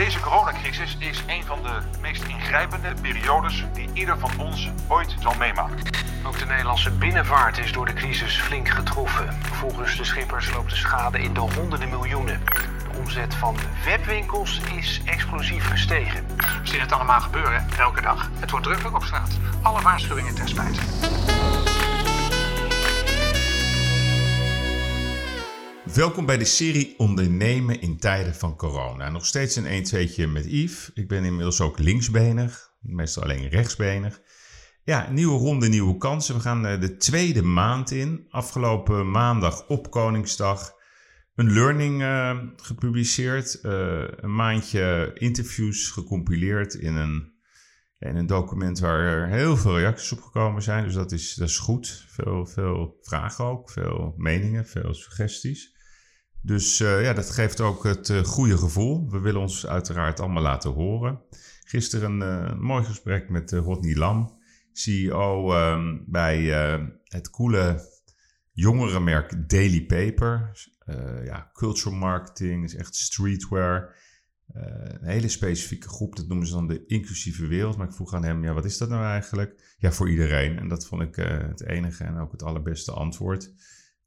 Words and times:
Deze 0.00 0.20
coronacrisis 0.20 0.96
is 0.98 1.22
een 1.26 1.44
van 1.44 1.62
de 1.62 1.78
meest 2.00 2.22
ingrijpende 2.22 2.94
periodes 3.02 3.64
die 3.72 3.88
ieder 3.92 4.18
van 4.18 4.30
ons 4.38 4.70
ooit 4.88 5.14
zal 5.20 5.34
meemaken. 5.38 5.78
Ook 6.26 6.38
de 6.38 6.46
Nederlandse 6.46 6.90
binnenvaart 6.90 7.58
is 7.58 7.72
door 7.72 7.86
de 7.86 7.92
crisis 7.92 8.40
flink 8.40 8.68
getroffen. 8.68 9.34
Volgens 9.42 9.96
de 9.96 10.04
schippers 10.04 10.52
loopt 10.52 10.70
de 10.70 10.76
schade 10.76 11.18
in 11.18 11.34
de 11.34 11.40
honderden 11.40 11.88
miljoenen. 11.88 12.42
De 12.44 12.98
omzet 12.98 13.34
van 13.34 13.56
webwinkels 13.84 14.60
is 14.74 15.00
explosief 15.04 15.68
gestegen. 15.68 16.26
We 16.36 16.44
zien 16.62 16.80
het 16.80 16.92
allemaal 16.92 17.20
gebeuren, 17.20 17.66
elke 17.78 18.00
dag. 18.00 18.30
Het 18.38 18.50
wordt 18.50 18.66
drukker 18.66 18.94
op 18.94 19.04
straat. 19.04 19.38
Alle 19.62 19.82
waarschuwingen 19.82 20.34
ten 20.34 20.48
spijt. 20.48 20.78
Welkom 25.94 26.26
bij 26.26 26.38
de 26.38 26.44
serie 26.44 26.94
Ondernemen 26.98 27.80
in 27.80 27.96
tijden 27.98 28.34
van 28.34 28.56
corona. 28.56 29.10
Nog 29.10 29.26
steeds 29.26 29.56
een 29.56 29.66
1 29.66 29.82
2 29.82 30.26
met 30.26 30.44
Yves. 30.44 30.90
Ik 30.94 31.08
ben 31.08 31.24
inmiddels 31.24 31.60
ook 31.60 31.78
linksbenig, 31.78 32.72
meestal 32.80 33.22
alleen 33.22 33.48
rechtsbenig. 33.48 34.20
Ja, 34.84 35.10
nieuwe 35.10 35.38
ronde, 35.38 35.68
nieuwe 35.68 35.96
kansen. 35.96 36.34
We 36.34 36.40
gaan 36.40 36.66
eh, 36.66 36.80
de 36.80 36.96
tweede 36.96 37.42
maand 37.42 37.90
in. 37.90 38.26
Afgelopen 38.28 39.10
maandag 39.10 39.66
op 39.68 39.90
Koningsdag 39.90 40.74
een 41.34 41.52
learning 41.52 42.00
uh, 42.00 42.38
gepubliceerd. 42.56 43.58
Uh, 43.62 44.04
een 44.16 44.34
maandje 44.34 45.10
interviews 45.14 45.90
gecompileerd 45.90 46.74
in 46.74 46.96
een, 46.96 47.32
in 47.98 48.16
een 48.16 48.26
document 48.26 48.78
waar 48.78 48.98
er 48.98 49.28
heel 49.28 49.56
veel 49.56 49.78
reacties 49.78 50.12
op 50.12 50.20
gekomen 50.20 50.62
zijn. 50.62 50.84
Dus 50.84 50.94
dat 50.94 51.12
is, 51.12 51.34
dat 51.34 51.48
is 51.48 51.58
goed. 51.58 52.06
Veel, 52.08 52.46
veel 52.46 52.98
vragen 53.02 53.44
ook, 53.44 53.70
veel 53.70 54.14
meningen, 54.16 54.66
veel 54.66 54.94
suggesties. 54.94 55.78
Dus 56.42 56.80
uh, 56.80 57.02
ja, 57.02 57.12
dat 57.12 57.30
geeft 57.30 57.60
ook 57.60 57.84
het 57.84 58.08
uh, 58.08 58.24
goede 58.24 58.58
gevoel. 58.58 59.10
We 59.10 59.18
willen 59.18 59.40
ons 59.40 59.66
uiteraard 59.66 60.20
allemaal 60.20 60.42
laten 60.42 60.70
horen. 60.70 61.22
Gisteren 61.64 62.20
een 62.20 62.50
uh, 62.50 62.60
mooi 62.60 62.84
gesprek 62.84 63.28
met 63.28 63.52
Rodney 63.52 63.94
Lam, 63.94 64.38
CEO 64.72 65.54
um, 65.54 66.04
bij 66.06 66.42
het 67.04 67.30
coole 67.30 67.88
jongerenmerk 68.52 69.48
Daily 69.48 69.84
Paper. 69.84 70.52
ja, 71.24 71.50
cultural 71.52 71.98
marketing, 71.98 72.64
is 72.64 72.74
echt 72.74 72.94
streetwear. 72.94 73.96
een 74.52 75.08
hele 75.08 75.28
specifieke 75.28 75.88
groep, 75.88 76.16
dat 76.16 76.28
noemen 76.28 76.46
ze 76.46 76.52
dan 76.52 76.66
de 76.66 76.86
inclusieve 76.86 77.46
wereld. 77.46 77.76
Maar 77.76 77.86
ik 77.86 77.94
vroeg 77.94 78.14
aan 78.14 78.24
hem, 78.24 78.44
ja, 78.44 78.52
wat 78.52 78.64
is 78.64 78.78
dat 78.78 78.88
nou 78.88 79.04
eigenlijk? 79.04 79.74
Ja, 79.78 79.92
voor 79.92 80.10
iedereen. 80.10 80.58
En 80.58 80.68
dat 80.68 80.86
vond 80.86 81.02
ik 81.02 81.16
het 81.16 81.64
enige 81.64 82.04
en 82.04 82.18
ook 82.18 82.32
het 82.32 82.42
allerbeste 82.42 82.92
antwoord 82.92 83.52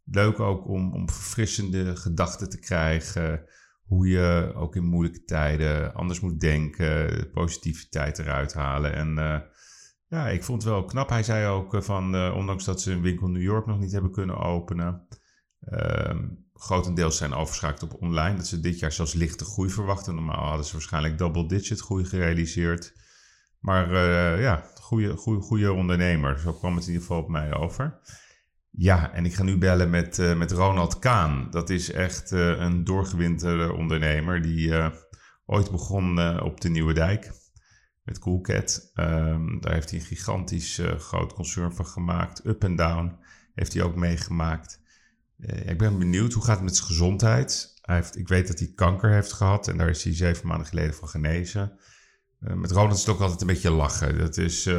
leuk 0.04 0.40
ook 0.40 0.68
om, 0.68 0.94
om 0.94 1.10
verfrissende 1.10 1.96
gedachten 1.96 2.50
te 2.50 2.60
krijgen. 2.60 3.46
Hoe 3.84 4.08
je 4.08 4.52
ook 4.56 4.76
in 4.76 4.84
moeilijke 4.84 5.24
tijden 5.24 5.94
anders 5.94 6.20
moet 6.20 6.40
denken, 6.40 7.30
positiviteit 7.32 8.20
eruit 8.20 8.54
halen. 8.54 8.94
En 8.94 9.18
uh, 9.18 9.40
ja, 10.08 10.30
ik 10.30 10.44
vond 10.44 10.64
het 10.64 10.72
wel 10.72 10.86
knap. 10.86 11.10
Hij 11.10 11.24
zei 11.24 11.48
ook 11.48 11.84
van, 11.84 12.16
uh, 12.16 12.34
ondanks 12.36 12.64
dat 12.64 12.82
ze 12.82 12.92
een 12.92 13.02
winkel 13.02 13.28
in 13.28 13.34
New 13.34 13.42
York 13.42 13.66
nog 13.66 13.80
niet 13.80 13.92
hebben 13.92 14.12
kunnen 14.12 14.38
openen, 14.38 15.08
uh, 15.70 16.20
grotendeels 16.54 17.18
zijn 17.18 17.34
overschakeld 17.34 17.94
op 17.94 18.02
online. 18.02 18.38
Dat 18.38 18.48
ze 18.48 18.60
dit 18.60 18.80
jaar 18.80 18.92
zelfs 18.92 19.14
lichte 19.14 19.46
groei 19.46 19.70
verwachten. 19.70 20.16
Normaal 20.16 20.48
hadden 20.48 20.66
ze 20.66 20.74
waarschijnlijk 20.74 21.18
double-digit 21.18 21.80
groei 21.80 22.06
gerealiseerd. 22.06 22.94
Maar 23.60 23.98
ja, 24.40 24.64
goede, 24.76 25.16
goede, 25.16 25.42
goede 25.42 25.74
ondernemer. 25.74 26.40
Zo 26.40 26.54
kwam 26.54 26.76
het 26.76 26.84
in 26.84 26.92
ieder 26.92 27.08
geval 27.08 27.22
op 27.22 27.30
mij 27.30 27.54
over. 27.54 28.00
Ja, 28.76 29.14
en 29.14 29.26
ik 29.26 29.34
ga 29.34 29.44
nu 29.44 29.58
bellen 29.58 29.90
met, 29.90 30.18
uh, 30.18 30.38
met 30.38 30.52
Ronald 30.52 31.00
Kaan. 31.00 31.48
Dat 31.50 31.70
is 31.70 31.92
echt 31.92 32.32
uh, 32.32 32.60
een 32.60 32.84
doorgewinterde 32.84 33.74
ondernemer 33.74 34.42
die 34.42 34.68
uh, 34.68 34.90
ooit 35.46 35.72
begon 35.72 36.40
op 36.40 36.62
de 36.62 36.70
Nieuwe 36.70 36.94
Dijk 36.94 37.32
met 38.04 38.20
Coolcat. 38.20 38.92
Um, 38.96 39.62
daar 39.62 39.74
heeft 39.74 39.90
hij 39.90 40.00
een 40.00 40.06
gigantisch 40.06 40.82
groot 40.98 41.34
concern 41.34 41.74
van 41.74 41.86
gemaakt. 41.86 42.46
Up 42.46 42.64
and 42.64 42.78
Down 42.78 43.18
heeft 43.54 43.74
hij 43.74 43.84
ook 43.84 43.96
meegemaakt. 43.96 44.82
ik 45.66 45.78
ben 45.78 46.00
benieuwd, 46.00 46.34
hoe 46.34 46.44
gaat 46.44 46.56
het 46.56 46.64
met 46.64 46.76
zijn 46.76 46.88
gezondheid? 46.88 47.74
Hij 47.82 47.96
heeft, 47.96 48.18
ik 48.18 48.28
weet 48.28 48.48
dat 48.48 48.60
hij 48.60 48.72
kanker 48.76 49.12
heeft 49.12 49.34
gehad 49.34 49.68
en 49.68 49.78
daar 49.78 49.90
is 49.90 50.04
hij 50.04 50.16
zeven 50.16 50.48
maanden 50.48 50.68
geleden 50.68 50.94
van 50.94 51.08
genezen. 51.08 51.80
met 52.38 52.72
Ronald 52.72 52.94
is 52.94 53.06
het 53.06 53.16
ook 53.16 53.22
altijd 53.22 53.42
een 53.42 53.48
beetje 53.48 53.72
lachen. 53.72 54.18
Dat 54.18 54.38
is 54.38 54.70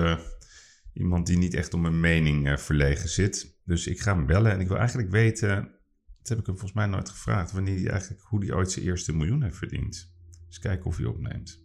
iemand 0.93 1.27
die 1.27 1.39
niet 1.39 1.55
echt 1.55 1.75
om 1.75 1.85
een 1.85 2.01
mening 2.01 2.61
verlegen 2.61 3.09
zit. 3.09 3.54
Dus 3.65 3.87
ik 3.87 4.01
ga 4.01 4.15
hem 4.15 4.27
bellen 4.27 4.53
en 4.53 4.61
ik 4.61 4.69
wil 4.69 4.77
eigenlijk 4.77 5.11
weten, 5.11 5.79
dat 6.19 6.29
heb 6.29 6.39
ik 6.39 6.47
hem 6.47 6.59
volgens 6.59 6.73
mij 6.73 6.87
nooit 6.87 7.09
gevraagd, 7.09 7.53
wanneer 7.53 7.81
hij 7.81 7.91
eigenlijk, 7.91 8.23
hoe 8.23 8.45
hij 8.45 8.55
ooit 8.55 8.71
zijn 8.71 8.85
eerste 8.85 9.17
miljoen 9.17 9.43
heeft 9.43 9.57
verdiend. 9.57 10.13
Dus 10.47 10.59
kijken 10.59 10.87
of 10.87 10.97
hij 10.97 11.07
opneemt. 11.07 11.61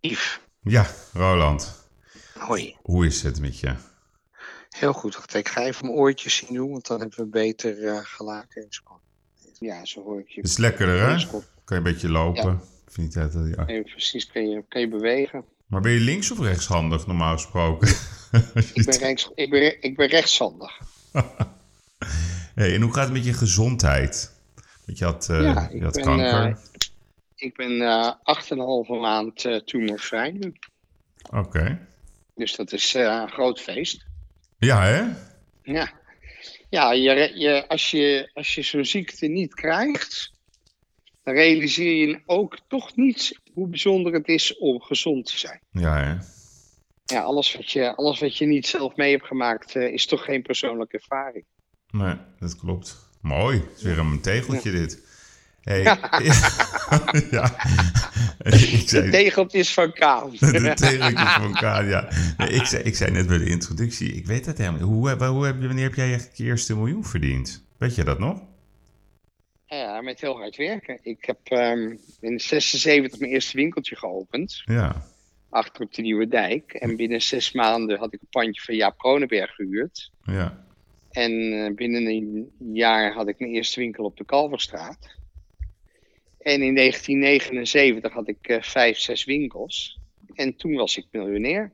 Yves. 0.00 0.40
Ja, 0.60 0.86
Roland. 1.12 1.88
Hoi. 2.38 2.76
Hoe 2.82 3.06
is 3.06 3.22
het 3.22 3.40
met 3.40 3.58
je? 3.58 3.74
Heel 4.68 4.92
goed. 4.92 5.14
Wacht, 5.14 5.34
ik 5.34 5.48
ga 5.48 5.62
even 5.62 5.86
mijn 5.86 5.98
oortjes 5.98 6.36
zien 6.36 6.54
doen, 6.54 6.70
want 6.70 6.86
dan 6.86 7.00
hebben 7.00 7.18
we 7.18 7.26
beter 7.26 7.78
uh, 7.78 7.98
gelaken. 8.02 8.68
Ja, 9.58 9.84
zo 9.84 10.02
hoor 10.02 10.20
ik 10.20 10.28
je. 10.28 10.40
Het 10.40 10.50
is 10.50 10.56
lekkerder, 10.56 11.00
hè? 11.00 11.26
Kan 11.26 11.42
je 11.64 11.74
een 11.74 11.82
beetje 11.82 12.08
lopen? 12.08 12.50
Ja. 12.50 12.62
Vind 12.86 13.12
je 13.12 13.18
dat, 13.18 13.32
ja. 13.32 13.64
Nee, 13.64 13.82
precies, 13.82 14.26
kan 14.26 14.48
je, 14.48 14.64
kan 14.68 14.80
je 14.80 14.88
bewegen. 14.88 15.44
Maar 15.72 15.80
ben 15.80 15.92
je 15.92 16.00
links- 16.00 16.30
of 16.30 16.40
rechtshandig 16.40 17.06
normaal 17.06 17.32
gesproken? 17.32 17.88
ik, 18.74 18.84
ben 18.84 18.98
rechts, 18.98 19.30
ik, 19.34 19.50
ben, 19.50 19.82
ik 19.82 19.96
ben 19.96 20.08
rechtshandig. 20.08 20.78
hey, 22.54 22.74
en 22.74 22.82
hoe 22.82 22.92
gaat 22.92 23.04
het 23.04 23.12
met 23.12 23.24
je 23.24 23.32
gezondheid? 23.32 24.32
Want 24.86 24.98
je 24.98 25.04
had, 25.04 25.28
uh, 25.30 25.42
ja, 25.42 25.68
je 25.72 25.82
had 25.82 25.94
ben, 25.94 26.04
kanker. 26.04 26.48
Uh, 26.48 26.56
ik 27.36 27.56
ben 27.56 27.70
uh, 27.70 28.12
8,5 28.86 29.00
maand 29.00 29.44
uh, 29.44 29.56
tumorvrij 29.56 30.30
nu. 30.30 30.54
Oké. 31.30 31.38
Okay. 31.38 31.78
Dus 32.34 32.56
dat 32.56 32.72
is 32.72 32.94
een 32.94 33.28
groot 33.28 33.60
feest. 33.60 34.04
Ja, 34.58 34.82
hè? 34.82 35.04
Ja. 35.62 35.92
Ja, 36.68 36.92
je, 36.92 37.32
je, 37.34 37.68
als 37.68 37.90
je, 37.90 38.30
als 38.34 38.54
je 38.54 38.62
zo'n 38.62 38.84
ziekte 38.84 39.26
niet 39.26 39.54
krijgt, 39.54 40.32
dan 41.22 41.34
realiseer 41.34 42.08
je 42.08 42.20
ook 42.26 42.58
toch 42.68 42.96
niet 42.96 43.40
hoe 43.52 43.68
bijzonder 43.68 44.12
het 44.12 44.28
is 44.28 44.58
om 44.58 44.80
gezond 44.80 45.26
te 45.26 45.38
zijn. 45.38 45.60
Ja, 45.70 45.96
hè? 45.96 46.16
Ja, 47.04 47.22
alles 47.22 47.56
wat 47.56 47.70
je, 47.70 47.96
alles 47.96 48.20
wat 48.20 48.36
je 48.38 48.46
niet 48.46 48.66
zelf 48.66 48.96
mee 48.96 49.10
hebt 49.10 49.26
gemaakt, 49.26 49.74
uh, 49.74 49.92
is 49.92 50.06
toch 50.06 50.24
geen 50.24 50.42
persoonlijke 50.42 50.96
ervaring. 50.96 51.44
Nee, 51.90 52.14
dat 52.38 52.56
klopt. 52.56 53.10
Mooi. 53.20 53.58
Het 53.58 53.76
is 53.76 53.82
weer 53.82 53.98
een 53.98 54.20
tegeltje 54.20 54.72
ja. 54.72 54.78
dit. 54.78 55.10
Hey, 55.60 55.82
ja. 57.30 57.66
ik 58.44 58.88
zei, 58.88 59.04
de 59.04 59.08
tegeltjes 59.10 59.74
van 59.74 59.92
Kaan. 59.92 60.30
de 60.38 60.72
tegeltjes 60.74 61.32
van 61.32 61.52
Kaan, 61.52 61.86
ja. 61.86 62.08
Nee, 62.36 62.48
ik, 62.48 62.66
zei, 62.66 62.82
ik 62.82 62.96
zei 62.96 63.10
net 63.10 63.26
bij 63.26 63.38
de 63.38 63.48
introductie, 63.48 64.12
ik 64.12 64.26
weet 64.26 64.44
dat 64.44 64.58
helemaal 64.58 64.80
hoe, 64.80 65.10
hoe, 65.10 65.24
hoe, 65.24 65.58
wanneer 65.58 65.84
heb 65.84 65.94
jij 65.94 66.08
je 66.08 66.44
eerste 66.44 66.76
miljoen 66.76 67.04
verdiend? 67.04 67.64
Weet 67.78 67.94
je 67.94 68.04
dat 68.04 68.18
nog? 68.18 68.40
Ja, 69.72 70.00
met 70.00 70.20
heel 70.20 70.36
hard 70.36 70.56
werken. 70.56 70.98
Ik 71.02 71.24
heb 71.24 71.38
um, 71.50 72.00
in 72.20 72.40
76 72.40 73.20
mijn 73.20 73.32
eerste 73.32 73.56
winkeltje 73.56 73.96
geopend. 73.96 74.62
Ja. 74.64 75.06
Achter 75.48 75.82
op 75.82 75.94
de 75.94 76.02
Nieuwe 76.02 76.28
Dijk. 76.28 76.72
En 76.72 76.96
binnen 76.96 77.22
zes 77.22 77.52
maanden 77.52 77.98
had 77.98 78.12
ik 78.12 78.20
een 78.20 78.28
pandje 78.30 78.62
van 78.62 78.74
Jaap 78.74 78.98
Kronenberg 78.98 79.54
gehuurd. 79.54 80.10
Ja. 80.24 80.64
En 81.10 81.32
uh, 81.32 81.74
binnen 81.74 82.06
een 82.06 82.52
jaar 82.72 83.12
had 83.12 83.28
ik 83.28 83.38
mijn 83.38 83.52
eerste 83.52 83.80
winkel 83.80 84.04
op 84.04 84.16
de 84.16 84.24
Kalverstraat. 84.24 85.16
En 86.38 86.62
in 86.62 86.74
1979 86.74 88.12
had 88.12 88.28
ik 88.28 88.48
uh, 88.48 88.62
vijf, 88.62 88.98
zes 88.98 89.24
winkels. 89.24 89.98
En 90.34 90.56
toen 90.56 90.74
was 90.74 90.96
ik 90.96 91.06
miljonair. 91.10 91.72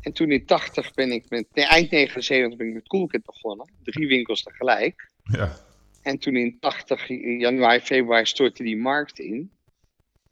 En 0.00 0.12
toen 0.12 0.30
in 0.30 0.46
80 0.46 0.94
ben 0.94 1.12
ik 1.12 1.24
met, 1.28 1.46
nee, 1.52 1.66
eind 1.66 1.90
79 1.90 2.58
ben 2.58 2.68
ik 2.68 2.74
met 2.74 2.88
Coolkit 2.88 3.24
begonnen. 3.24 3.70
Drie 3.82 4.08
winkels 4.08 4.42
tegelijk. 4.42 5.10
Ja. 5.24 5.63
En 6.04 6.18
toen 6.18 6.36
in 6.36 6.56
80, 6.60 7.08
januari, 7.38 7.80
februari 7.80 8.26
stortte 8.26 8.62
die 8.62 8.76
markt 8.76 9.18
in. 9.18 9.50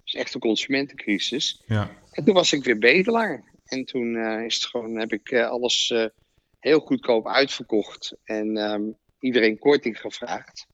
Dus 0.05 0.15
echt 0.15 0.35
een 0.35 0.41
consumentencrisis. 0.41 1.63
Ja. 1.67 1.91
En 2.11 2.25
toen 2.25 2.35
was 2.35 2.53
ik 2.53 2.65
weer 2.65 2.79
bedelaar. 2.79 3.45
En 3.65 3.85
toen 3.85 4.15
uh, 4.15 4.45
is 4.45 4.55
het 4.55 4.67
gewoon, 4.67 4.97
heb 4.97 5.13
ik 5.13 5.31
uh, 5.31 5.49
alles 5.49 5.91
uh, 5.91 6.07
heel 6.59 6.81
goedkoop 6.81 7.27
uitverkocht. 7.27 8.17
En 8.25 8.57
um, 8.57 8.97
iedereen 9.21 9.59
korting 9.59 10.01
gevraagd. 10.01 10.67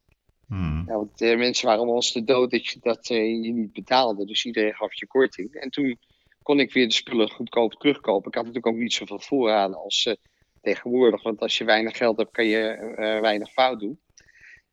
Hmm. 0.47 0.85
Ja, 0.87 0.95
want 0.95 1.21
mensen 1.21 1.65
waren 1.65 1.81
allemaal 1.81 1.97
als 1.97 2.13
de 2.13 2.25
dood 2.25 2.51
dat 2.51 2.67
je 2.67 2.79
dat 2.83 3.09
je 3.09 3.15
niet 3.15 3.73
betaalde. 3.73 4.27
Dus 4.27 4.45
iedereen 4.45 4.75
gaf 4.75 4.95
je 4.95 5.07
korting. 5.07 5.55
En 5.55 5.71
toen 5.71 5.99
kon 6.43 6.61
ik 6.61 6.73
weer 6.73 6.89
de 6.89 6.95
spullen 6.95 7.31
goedkoop 7.31 7.73
terugkopen. 7.73 8.29
Ik 8.29 8.35
had 8.35 8.45
natuurlijk 8.45 8.75
ook 8.75 8.83
niet 8.83 8.93
zoveel 8.93 9.21
voorraden 9.21 9.77
als 9.77 10.17
tegenwoordig. 10.61 11.23
Want 11.23 11.41
als 11.41 11.59
je 11.59 11.65
weinig 11.65 11.97
geld 11.97 12.17
hebt, 12.17 12.31
kan 12.31 12.47
je 12.47 12.93
weinig 13.21 13.53
fout 13.53 13.81
doen. 13.81 14.01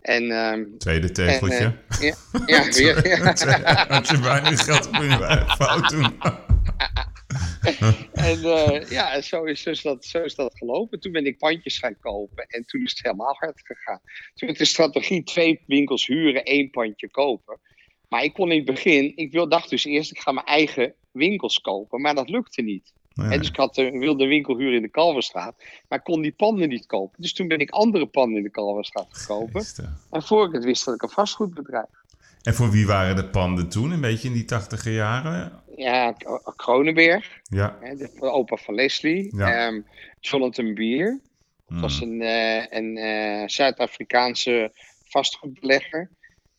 En, 0.06 0.32
um, 0.32 0.78
Tweede 0.78 1.12
tegeltje. 1.12 1.58
En, 1.58 1.80
uh, 1.90 2.00
ja, 2.00 2.16
ja, 2.46 2.72
weer, 2.78 3.08
ja. 3.08 3.86
Als 3.90 4.10
je 4.10 4.20
weinig 4.20 4.64
geld 4.64 4.90
kun 4.90 5.10
je 5.10 5.46
fout 5.58 5.90
doen. 5.90 6.14
en 8.30 8.40
uh, 8.40 8.90
ja, 8.90 9.22
zo 9.22 9.44
is, 9.44 9.64
dus 9.64 9.82
dat, 9.82 10.06
zo 10.06 10.24
is 10.24 10.36
dat 10.36 10.58
gelopen. 10.58 11.00
Toen 11.00 11.12
ben 11.12 11.26
ik 11.26 11.38
pandjes 11.38 11.78
gaan 11.78 12.00
kopen 12.00 12.46
en 12.48 12.66
toen 12.66 12.84
is 12.84 12.90
het 12.90 13.04
helemaal 13.04 13.36
hard 13.40 13.62
gegaan. 13.64 14.02
Toen 14.34 14.48
werd 14.48 14.58
de 14.58 14.66
strategie 14.66 15.24
twee 15.24 15.62
winkels 15.68 16.08
huren, 16.08 16.44
één 16.44 16.70
pandje 16.70 17.10
kopen. 17.10 17.60
Maar 18.10 18.24
ik 18.24 18.34
kon 18.34 18.52
in 18.52 18.58
het 18.58 18.66
begin, 18.66 19.12
ik 19.16 19.32
wil, 19.32 19.50
dacht 19.50 19.70
dus 19.70 19.86
eerst, 19.86 20.12
ik 20.12 20.20
ga 20.20 20.32
mijn 20.32 20.46
eigen 20.46 20.94
winkels 21.12 21.62
kopen. 21.62 22.02
Maar 22.02 22.16
dat 22.16 22.30
lukte 22.30 22.62
niet. 22.62 22.94
En 23.16 23.38
dus 23.40 23.48
ik 23.48 23.56
had, 23.56 23.78
eh, 23.78 23.92
wilde 24.00 24.24
een 24.24 24.30
winkel 24.30 24.58
huren 24.58 24.76
in 24.76 24.82
de 24.82 24.90
Kalverstraat. 24.90 25.56
Maar 25.90 26.02
kon 26.02 26.22
die 26.22 26.32
panden 26.38 26.70
niet 26.70 26.86
kopen. 26.86 27.22
Dus 27.22 27.34
toen 27.34 27.48
ben 27.48 27.60
ik 27.60 27.70
andere 27.70 28.06
panden 28.06 28.38
in 28.38 28.44
de 28.44 28.50
Kalverstraat 28.50 29.08
gekopen. 29.10 29.62
Geestig. 29.62 29.90
En 30.12 30.24
voor 30.24 30.46
ik 30.48 30.52
het 30.54 30.64
wist, 30.64 30.86
had 30.86 30.96
ik 30.96 31.02
een 31.02 31.10
vastgoedbedrijf. 31.10 31.86
En 32.42 32.54
voor 32.54 32.70
wie 32.72 32.88
waren 32.88 33.16
de 33.16 33.26
panden 33.26 33.70
toen, 33.70 33.92
een 33.92 34.02
beetje 34.02 34.28
in 34.28 34.34
die 34.34 34.46
tachtiger 34.46 34.92
jaren? 34.94 35.64
Ja, 35.76 36.16
Kronenberg, 36.56 37.40
Ja. 37.44 37.78
hè, 37.82 37.96
de 37.96 38.10
opa 38.20 38.56
van 38.56 38.76
Leslie. 38.76 39.36
Ja. 39.38 39.68
ehm, 39.68 39.82
Jonathan 40.20 40.74
Bier. 40.74 41.20
Dat 41.68 41.80
was 41.80 42.00
Hmm. 42.00 42.12
een, 42.12 42.22
eh, 42.22 42.78
een 42.80 42.98
eh, 42.98 43.48
Zuid-Afrikaanse 43.48 44.72
vastgoedbelegger. 45.04 46.10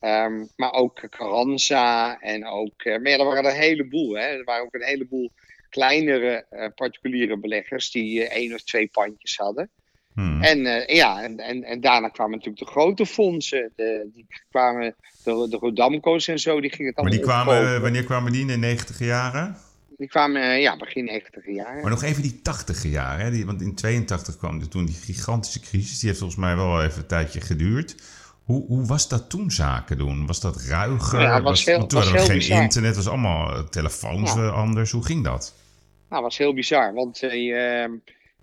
Ehm, 0.01 0.45
maar 0.57 0.73
ook 0.73 1.07
Carranza 1.11 2.21
en 2.21 2.47
ook... 2.47 2.85
maar 2.85 3.09
ja, 3.09 3.19
er 3.19 3.25
waren 3.25 3.45
een 3.45 3.57
heleboel. 3.57 4.15
Hè. 4.15 4.23
Er 4.23 4.45
waren 4.45 4.65
ook 4.65 4.75
een 4.75 4.83
heleboel 4.85 5.31
kleinere 5.69 6.47
eh, 6.51 6.69
particuliere 6.75 7.39
beleggers 7.39 7.91
die 7.91 8.25
eh, 8.25 8.37
één 8.37 8.55
of 8.55 8.63
twee 8.63 8.89
pandjes 8.93 9.37
hadden. 9.37 9.71
Hmm. 10.15 10.43
En, 10.43 10.67
eh, 10.67 10.97
ja, 10.97 11.23
en, 11.23 11.39
en, 11.39 11.65
en 11.65 11.81
daarna 11.81 12.09
kwamen 12.09 12.37
natuurlijk 12.37 12.65
de 12.65 12.71
grote 12.71 13.07
fondsen. 13.07 13.73
De, 13.77 14.11
die 14.15 14.27
kwamen, 14.51 14.95
de, 15.25 15.47
de 15.51 15.57
Rodamco's 15.57 16.29
en 16.29 16.39
zo, 16.39 16.61
die 16.61 16.71
gingen 16.71 16.93
het 16.95 17.03
Maar 17.03 17.11
die 17.11 17.21
kwamen, 17.21 17.81
wanneer 17.81 18.05
kwamen 18.05 18.33
die 18.33 18.41
in 18.41 18.47
de 18.47 18.57
negentiger 18.57 19.07
jaren? 19.07 19.57
Die 19.97 20.09
kwamen, 20.09 20.61
ja, 20.61 20.77
begin 20.77 21.05
90 21.05 21.47
jaar. 21.47 21.81
Maar 21.81 21.91
nog 21.91 22.03
even 22.03 22.23
die 22.23 22.43
tachtiger 22.43 22.91
jaren, 22.91 23.25
hè? 23.25 23.31
Die, 23.31 23.47
want 23.47 23.63
in 23.63 23.75
82 23.75 24.37
kwam 24.37 24.61
er 24.61 24.69
toen 24.69 24.87
die 24.87 24.95
gigantische 24.95 25.61
crisis. 25.61 25.99
Die 25.99 26.09
heeft 26.09 26.21
volgens 26.21 26.41
mij 26.41 26.57
wel 26.57 26.83
even 26.83 26.99
een 26.99 27.07
tijdje 27.07 27.41
geduurd. 27.41 27.95
Hoe, 28.47 28.67
hoe 28.67 28.87
was 28.87 29.09
dat 29.09 29.31
toen 29.31 29.51
zaken 29.51 29.99
doen? 29.99 30.27
Was 30.27 30.41
dat 30.41 30.57
ruiger? 30.57 31.21
Ja, 31.21 31.43
was 31.43 31.65
heel- 31.65 31.79
want 31.79 31.91
toen 31.91 31.99
was 31.99 32.09
hadden 32.09 32.27
we 32.27 32.31
geen 32.33 32.39
bizar. 32.39 32.63
internet, 32.63 32.95
het 32.95 33.05
was 33.05 33.13
allemaal 33.13 33.51
eh, 33.53 33.61
telefoons 33.69 34.35
Ja. 34.35 34.49
anders. 34.49 34.91
Hoe 34.91 35.05
ging 35.05 35.25
dat? 35.25 35.55
Nou, 36.09 36.23
dat 36.23 36.23
was 36.23 36.39
heel 36.39 36.55
bizar, 36.55 36.95
want 36.95 37.23
eh, 37.23 37.33
je, 37.47 37.55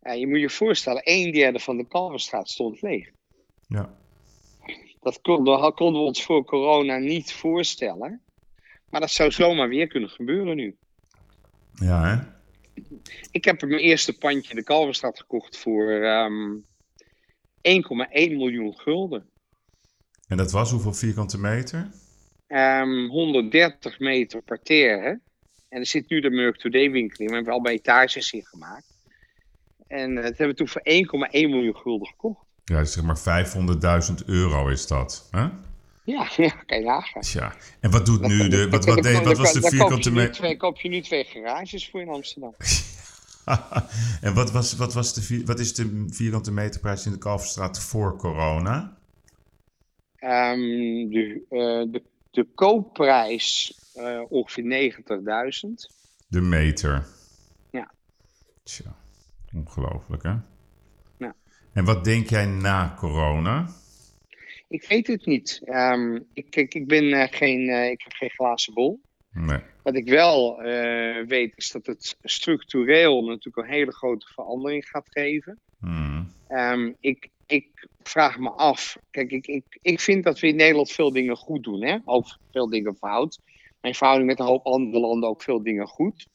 eh, 0.02 0.20
je 0.20 0.28
moet 0.28 0.40
je 0.40 0.50
voorstellen, 0.50 1.02
een 1.04 1.32
derde 1.32 1.60
van 1.60 1.78
de 1.78 1.88
Kalverstraat 1.88 2.50
stond 2.50 2.82
leeg. 2.82 3.10
Ja. 3.68 3.94
Dat 5.02 5.22
konden, 5.22 5.74
konden 5.74 6.02
we 6.02 6.08
ons 6.08 6.24
voor 6.24 6.44
corona 6.46 6.98
niet 6.98 7.34
voorstellen. 7.34 8.22
Maar 8.90 9.02
dat 9.02 9.12
zou 9.12 9.32
zomaar 9.32 9.70
weer 9.70 9.88
kunnen 9.88 10.10
gebeuren 10.10 10.56
nu. 10.56 10.76
Ja, 11.76 12.04
hè? 12.04 12.18
Ik 13.32 13.46
heb 13.46 13.62
mijn 13.62 13.80
eerste 13.82 14.18
pandje 14.18 14.50
in 14.50 14.56
de 14.56 14.64
Kalverstraat 14.64 15.20
gekocht 15.20 15.58
voor 15.58 15.92
ehm 15.92 16.56
1,1 17.62 18.36
miljoen 18.38 18.74
gulden. 18.78 19.30
En 20.28 20.38
dat 20.38 20.52
was 20.52 20.72
hoeveel 20.72 20.94
vierkante 20.94 21.40
meter? 21.40 21.90
Ehm 22.48 23.08
130 23.08 24.00
meter 24.00 24.42
parterre. 24.42 25.02
hè. 25.02 25.10
En 25.70 25.80
er 25.80 25.88
zit 25.88 26.10
nu 26.10 26.20
de 26.22 26.30
Merck 26.30 26.58
Today 26.58 26.92
winkel 26.92 27.20
in. 27.26 27.30
We 27.30 27.36
hebben 27.36 27.54
al 27.54 27.62
bij 27.62 27.74
etages 27.74 28.32
in 28.32 28.46
gemaakt. 28.46 28.86
En 29.88 30.10
eh, 30.18 30.24
dat 30.24 30.38
hebben 30.38 30.48
we 30.48 30.54
toen 30.54 30.68
voor 30.68 30.82
1,1 30.84 31.50
miljoen 31.50 31.76
gulden 31.76 32.08
gekocht. 32.08 32.46
Ja, 32.66 32.80
dus 32.80 32.94
zeg 32.94 33.04
maar 33.04 33.46
500.000 34.20 34.26
euro 34.26 34.68
is 34.68 34.88
dat. 34.88 35.28
Hè? 35.32 35.48
Ja, 36.04 36.28
ja 36.38 36.50
kan 36.66 36.78
je 36.80 36.84
nagaan. 36.86 37.22
Tja. 37.22 37.56
En 37.80 37.92
wat 37.92 38.06
doet 38.06 38.22
nu 38.28 38.48
de. 38.48 38.70
Wat, 38.70 38.84
Daar- 38.84 38.96
wat, 38.96 39.04
deed, 39.04 39.14
daar- 39.14 39.24
wat 39.24 39.38
was 39.38 39.46
daar- 39.46 39.54
de 39.54 39.60
daar 39.62 39.70
vierkante 39.72 40.12
meter? 40.12 40.34
twee- 40.34 40.58
koop 40.58 40.80
je 40.80 40.90
nu 40.90 41.02
twee 41.02 41.24
garages 41.24 41.90
voor 41.90 42.02
in 42.02 42.10
Amsterdam. 42.10 42.56
en 44.22 44.34
wat, 44.34 44.52
was, 44.52 44.76
wat, 44.76 44.94
was 44.94 45.14
de, 45.14 45.42
wat 45.46 45.60
is 45.60 45.74
de 45.74 46.06
vierkante 46.10 46.52
meterprijs 46.52 47.06
in 47.06 47.12
de 47.12 47.18
Kalverstraat 47.18 47.80
voor 47.84 48.18
corona? 48.18 48.98
Ehm, 50.24 51.10
de, 51.10 51.42
eh, 51.50 51.92
de, 51.92 52.02
de 52.32 52.48
koopprijs 52.56 53.78
eh, 53.94 54.22
ongeveer 54.30 54.64
90.000. 54.64 55.70
De 56.28 56.42
meter. 56.42 57.06
Ja. 57.72 57.92
Tja, 58.64 58.96
ongelooflijk 59.54 60.24
hè? 60.24 60.36
Ja. 61.18 61.36
En 61.74 61.86
wat 61.86 62.04
denk 62.04 62.30
jij 62.30 62.46
na 62.46 62.94
corona? 62.98 63.68
Ik 64.68 64.86
weet 64.88 65.08
het 65.08 65.26
niet. 65.26 65.62
Ehm, 65.64 66.20
ik, 66.34 66.50
kijk, 66.50 66.74
ik, 66.74 66.88
ben, 66.88 67.14
eh, 67.14 67.28
geen, 67.32 67.90
ik 67.92 68.02
heb 68.02 68.14
geen 68.14 68.30
glazen 68.30 68.74
bol. 68.74 69.02
Nee. 69.32 69.60
Wat 69.82 69.96
ik 69.96 70.10
wel 70.10 70.58
weet 71.28 71.54
is 71.56 71.72
dat 71.72 71.86
het 71.86 72.18
structureel 72.24 73.22
natuurlijk 73.26 73.68
een 73.68 73.74
hele 73.74 73.94
grote 73.94 74.28
verandering 74.28 74.86
gaat 74.86 75.10
geven. 75.10 75.60
Hmm. 75.80 76.32
Ehm, 76.48 76.92
ik, 77.00 77.30
ik 77.54 77.88
vraag 78.04 78.40
me 78.40 78.50
af. 78.50 78.98
Kijk, 79.12 79.32
ik, 79.32 79.48
ik, 79.48 79.64
ik 79.82 80.00
vind 80.00 80.24
dat 80.24 80.40
we 80.40 80.48
in 80.48 80.56
Nederland 80.56 80.92
veel 80.92 81.12
dingen 81.12 81.36
goed 81.36 81.64
doen. 81.64 81.84
Hè? 81.84 81.98
Ook 82.06 82.38
veel 82.52 82.70
dingen 82.70 82.96
fout. 82.96 83.40
Mijn 83.82 83.96
verhouding 83.96 84.30
met 84.30 84.40
een 84.40 84.46
hoop 84.46 84.66
andere 84.66 85.00
landen 85.00 85.30
ook 85.30 85.42
veel 85.42 85.64
dingen 85.64 85.88
goed. 85.88 86.28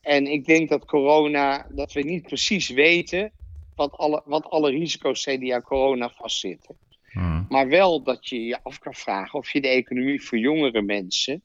En 0.00 0.26
ik 0.26 0.44
denk 0.46 0.68
dat 0.68 0.84
corona, 0.84 1.66
dat 1.70 1.92
we 1.92 2.00
niet 2.02 2.22
precies 2.22 2.68
weten 2.68 3.32
wat 3.74 3.92
alle, 3.92 4.22
wat 4.24 4.44
alle 4.44 4.70
risico's 4.70 5.22
zijn 5.22 5.40
die 5.40 5.54
aan 5.54 5.62
corona 5.62 6.08
vastzitten. 6.08 6.76
Hmm. 7.12 7.46
Maar 7.48 7.68
wel 7.68 8.02
dat 8.02 8.28
je 8.28 8.44
je 8.44 8.62
af 8.62 8.78
kan 8.78 8.94
vragen 8.94 9.38
of 9.38 9.52
je 9.52 9.60
de 9.60 9.68
economie 9.68 10.22
voor 10.22 10.38
jongere 10.38 10.82
mensen 10.82 11.42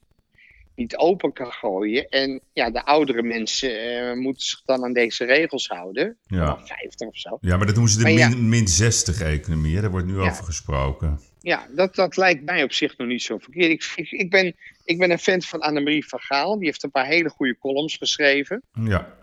niet 0.76 0.98
open 0.98 1.34
kan 1.34 1.52
gooien. 1.52 2.10
En 2.10 2.42
ja, 2.54 2.70
de 2.70 2.86
oudere 2.86 3.22
mensen 3.22 3.70
eh, 4.10 4.14
moeten 4.16 4.46
zich 4.46 4.62
dan 4.66 4.84
aan 4.84 4.94
deze 4.94 5.26
regels 5.26 5.68
houden. 5.68 6.18
Ja. 6.28 6.46
Vanaf 6.54 6.68
50 6.68 7.08
of 7.08 7.18
zo. 7.18 7.38
ja, 7.42 7.58
maar 7.58 7.66
dat 7.66 7.76
noemen 7.76 7.94
ze 7.94 8.04
de 8.04 8.12
ja. 8.12 8.30
min, 8.30 8.50
min 8.50 8.68
60 8.68 9.22
economie. 9.22 9.76
hè? 9.76 9.82
Daar 9.82 9.92
wordt 9.92 10.08
nu 10.08 10.16
Ja. 10.16 10.30
over 10.30 10.44
gesproken. 10.44 11.20
Ja, 11.42 11.68
dat, 11.76 11.96
dat 11.96 12.18
lijkt 12.18 12.44
mij 12.44 12.64
op 12.64 12.72
zich 12.74 12.98
nog 12.98 13.08
niet 13.08 13.22
zo 13.24 13.38
verkeerd. 13.38 13.72
Ik, 13.72 13.92
ik, 13.96 14.12
ik, 14.12 14.30
ben, 14.30 14.56
ik 14.84 14.98
ben 14.98 15.12
een 15.12 15.20
fan 15.20 15.42
van 15.42 15.60
Annemarie 15.60 16.08
van 16.08 16.20
Gaal. 16.20 16.56
Die 16.58 16.66
heeft 16.66 16.84
een 16.84 16.92
paar 16.92 17.06
hele 17.06 17.30
goede 17.30 17.58
columns 17.58 17.98
geschreven. 17.98 18.62
Ja. 18.84 19.14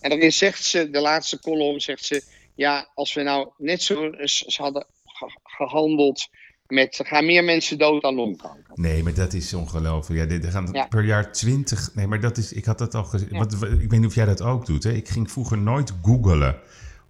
En 0.00 0.10
daarin 0.10 0.32
zegt 0.32 0.64
ze, 0.64 0.90
de 0.90 1.00
laatste 1.00 1.40
column 1.40 1.80
zegt 1.80 2.04
ze... 2.04 2.22
Ja, 2.54 2.88
als 2.94 3.14
we 3.14 3.22
nou 3.22 3.48
net 3.58 3.82
zo 3.82 4.10
eens 4.10 4.56
hadden 4.56 4.86
ge- 5.04 5.38
gehandeld 5.42 6.28
met... 6.68 6.98
Er 6.98 7.06
gaan 7.06 7.26
meer 7.26 7.44
mensen 7.44 7.78
dood 7.78 8.02
aan 8.04 8.14
longkanker. 8.14 8.62
Nee, 8.74 9.02
maar 9.02 9.14
dat 9.14 9.32
is 9.32 9.54
ongelooflijk. 9.54 10.30
Ja, 10.30 10.36
er 10.38 10.50
gaan 10.50 10.68
Ja. 10.72 10.86
per 10.86 11.04
jaar 11.04 11.32
20. 11.32 11.90
Nee, 11.94 12.06
maar 12.06 12.20
dat 12.20 12.36
is. 12.36 12.52
Ik 12.52 12.64
had 12.64 12.78
dat 12.78 12.94
al 12.94 13.04
gezien. 13.04 13.28
Ja. 13.30 13.38
Wat, 13.38 13.52
ik 13.52 13.60
weet 13.90 13.90
niet 14.00 14.06
of 14.06 14.14
jij 14.14 14.24
dat 14.24 14.42
ook 14.42 14.66
doet. 14.66 14.82
Hè? 14.84 14.90
Ik 14.92 15.08
ging 15.08 15.30
vroeger 15.30 15.58
nooit 15.58 15.92
googelen 16.02 16.56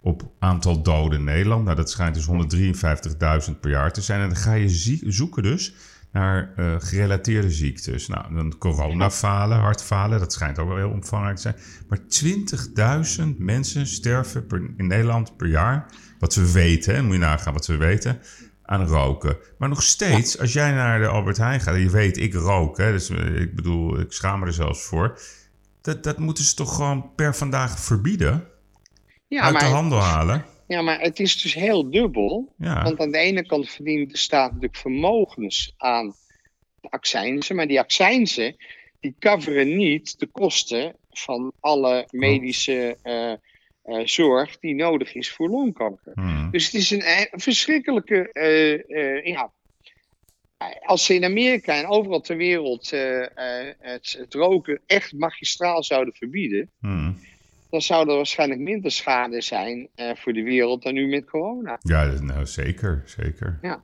op 0.01 0.23
aantal 0.39 0.81
doden 0.81 1.19
in 1.19 1.25
Nederland. 1.25 1.63
Nou, 1.63 1.75
dat 1.75 1.89
schijnt 1.89 2.15
dus 2.15 2.25
153.000 3.49 3.59
per 3.59 3.69
jaar 3.69 3.93
te 3.93 4.01
zijn. 4.01 4.21
En 4.21 4.27
dan 4.27 4.37
ga 4.37 4.53
je 4.53 4.69
zie- 4.69 5.03
zoeken 5.05 5.43
dus 5.43 5.73
naar 6.11 6.53
eh, 6.55 6.75
gerelateerde 6.79 7.51
ziektes. 7.51 8.07
Nou, 8.07 8.33
dan 8.33 8.57
coronafalen, 8.57 9.57
hartfalen, 9.57 10.19
dat 10.19 10.33
schijnt 10.33 10.59
ook 10.59 10.67
wel 10.67 10.77
heel 10.77 10.89
omvangrijk 10.89 11.35
te 11.35 11.41
zijn. 11.41 11.55
Maar 11.87 11.99
20.000 13.31 13.37
mensen 13.37 13.87
sterven 13.87 14.47
per, 14.47 14.61
in 14.77 14.87
Nederland 14.87 15.37
per 15.37 15.47
jaar. 15.47 15.85
Wat 16.19 16.35
we 16.35 16.51
weten, 16.51 16.95
hè? 16.95 17.01
moet 17.03 17.13
je 17.13 17.19
nagaan 17.19 17.53
wat 17.53 17.67
we 17.67 17.75
weten 17.77 18.19
aan 18.67 18.87
roken. 18.87 19.37
Maar 19.57 19.69
nog 19.69 19.83
steeds, 19.83 20.39
als 20.39 20.53
jij 20.53 20.71
naar 20.71 20.99
de 20.99 21.07
Albert 21.07 21.37
Heijn 21.37 21.59
gaat 21.59 21.73
en 21.73 21.81
je 21.81 21.89
weet, 21.89 22.17
ik 22.17 22.33
rook, 22.33 22.77
hè, 22.77 22.91
dus 22.91 23.09
eh, 23.09 23.41
ik 23.41 23.55
bedoel, 23.55 23.99
ik 23.99 24.11
schaam 24.11 24.39
me 24.39 24.45
er 24.45 24.53
zelfs 24.53 24.83
voor. 24.83 25.19
Dat, 25.81 26.03
dat 26.03 26.17
moeten 26.17 26.43
ze 26.43 26.55
toch 26.55 26.75
gewoon 26.75 27.11
per 27.15 27.35
vandaag 27.35 27.79
verbieden? 27.79 28.47
Ja, 29.27 29.41
uit 29.41 29.59
de 29.59 29.65
maar, 29.65 29.73
handel 29.73 29.99
halen? 29.99 30.45
ja, 30.67 30.81
maar 30.81 30.99
het 30.99 31.19
is 31.19 31.41
dus 31.41 31.53
heel 31.53 31.89
dubbel. 31.89 32.53
Ja, 32.57 32.83
Want 32.83 32.99
aan 32.99 33.11
de 33.11 33.17
ene 33.17 33.45
kant 33.45 33.69
verdient 33.69 34.11
de 34.11 34.17
staat 34.17 34.51
natuurlijk 34.51 34.77
vermogens 34.77 35.73
aan 35.77 36.15
de 36.81 36.89
accijnzen. 36.89 37.55
Maar 37.55 37.67
die 37.67 37.79
accijnzen, 37.79 38.55
die 38.99 39.15
coveren 39.19 39.77
niet 39.77 40.19
de 40.19 40.27
kosten 40.27 40.95
van 41.09 41.51
alle 41.59 42.07
medische 42.11 42.97
eh, 43.01 43.33
eh, 43.87 44.05
zorg 44.05 44.59
die 44.59 44.75
nodig 44.75 45.13
is 45.15 45.31
voor 45.31 45.49
longkanker. 45.49 46.11
Hmm. 46.13 46.51
Dus 46.51 46.65
het 46.65 46.73
is 46.73 46.91
een, 46.91 47.01
eh, 47.01 47.25
verschrikkelijke. 47.31 48.31
eh, 48.31 49.25
ja. 49.25 49.51
Als 50.85 51.05
ze 51.05 51.13
in 51.13 51.23
Amerika 51.23 51.73
en 51.75 51.87
overal 51.87 52.21
ter 52.21 52.37
wereld 52.37 52.89
het, 53.79 54.15
het 54.19 54.33
roken 54.33 54.79
echt 54.85 55.13
magistraal 55.13 55.83
zouden 55.83 56.13
verbieden, 56.13 56.69
Hmm. 56.79 57.17
dan 57.69 57.81
zou 57.81 58.09
er 58.09 58.15
waarschijnlijk 58.15 58.59
minder 58.61 58.91
schade 58.91 59.41
zijn 59.41 59.89
voor 59.95 60.33
de 60.33 60.43
wereld 60.43 60.83
dan 60.83 60.93
nu 60.93 61.07
met 61.07 61.25
corona. 61.29 61.77
ja 61.81 62.03
nou, 62.21 62.45
zeker, 62.45 63.03
zeker. 63.05 63.59
Ja. 63.61 63.81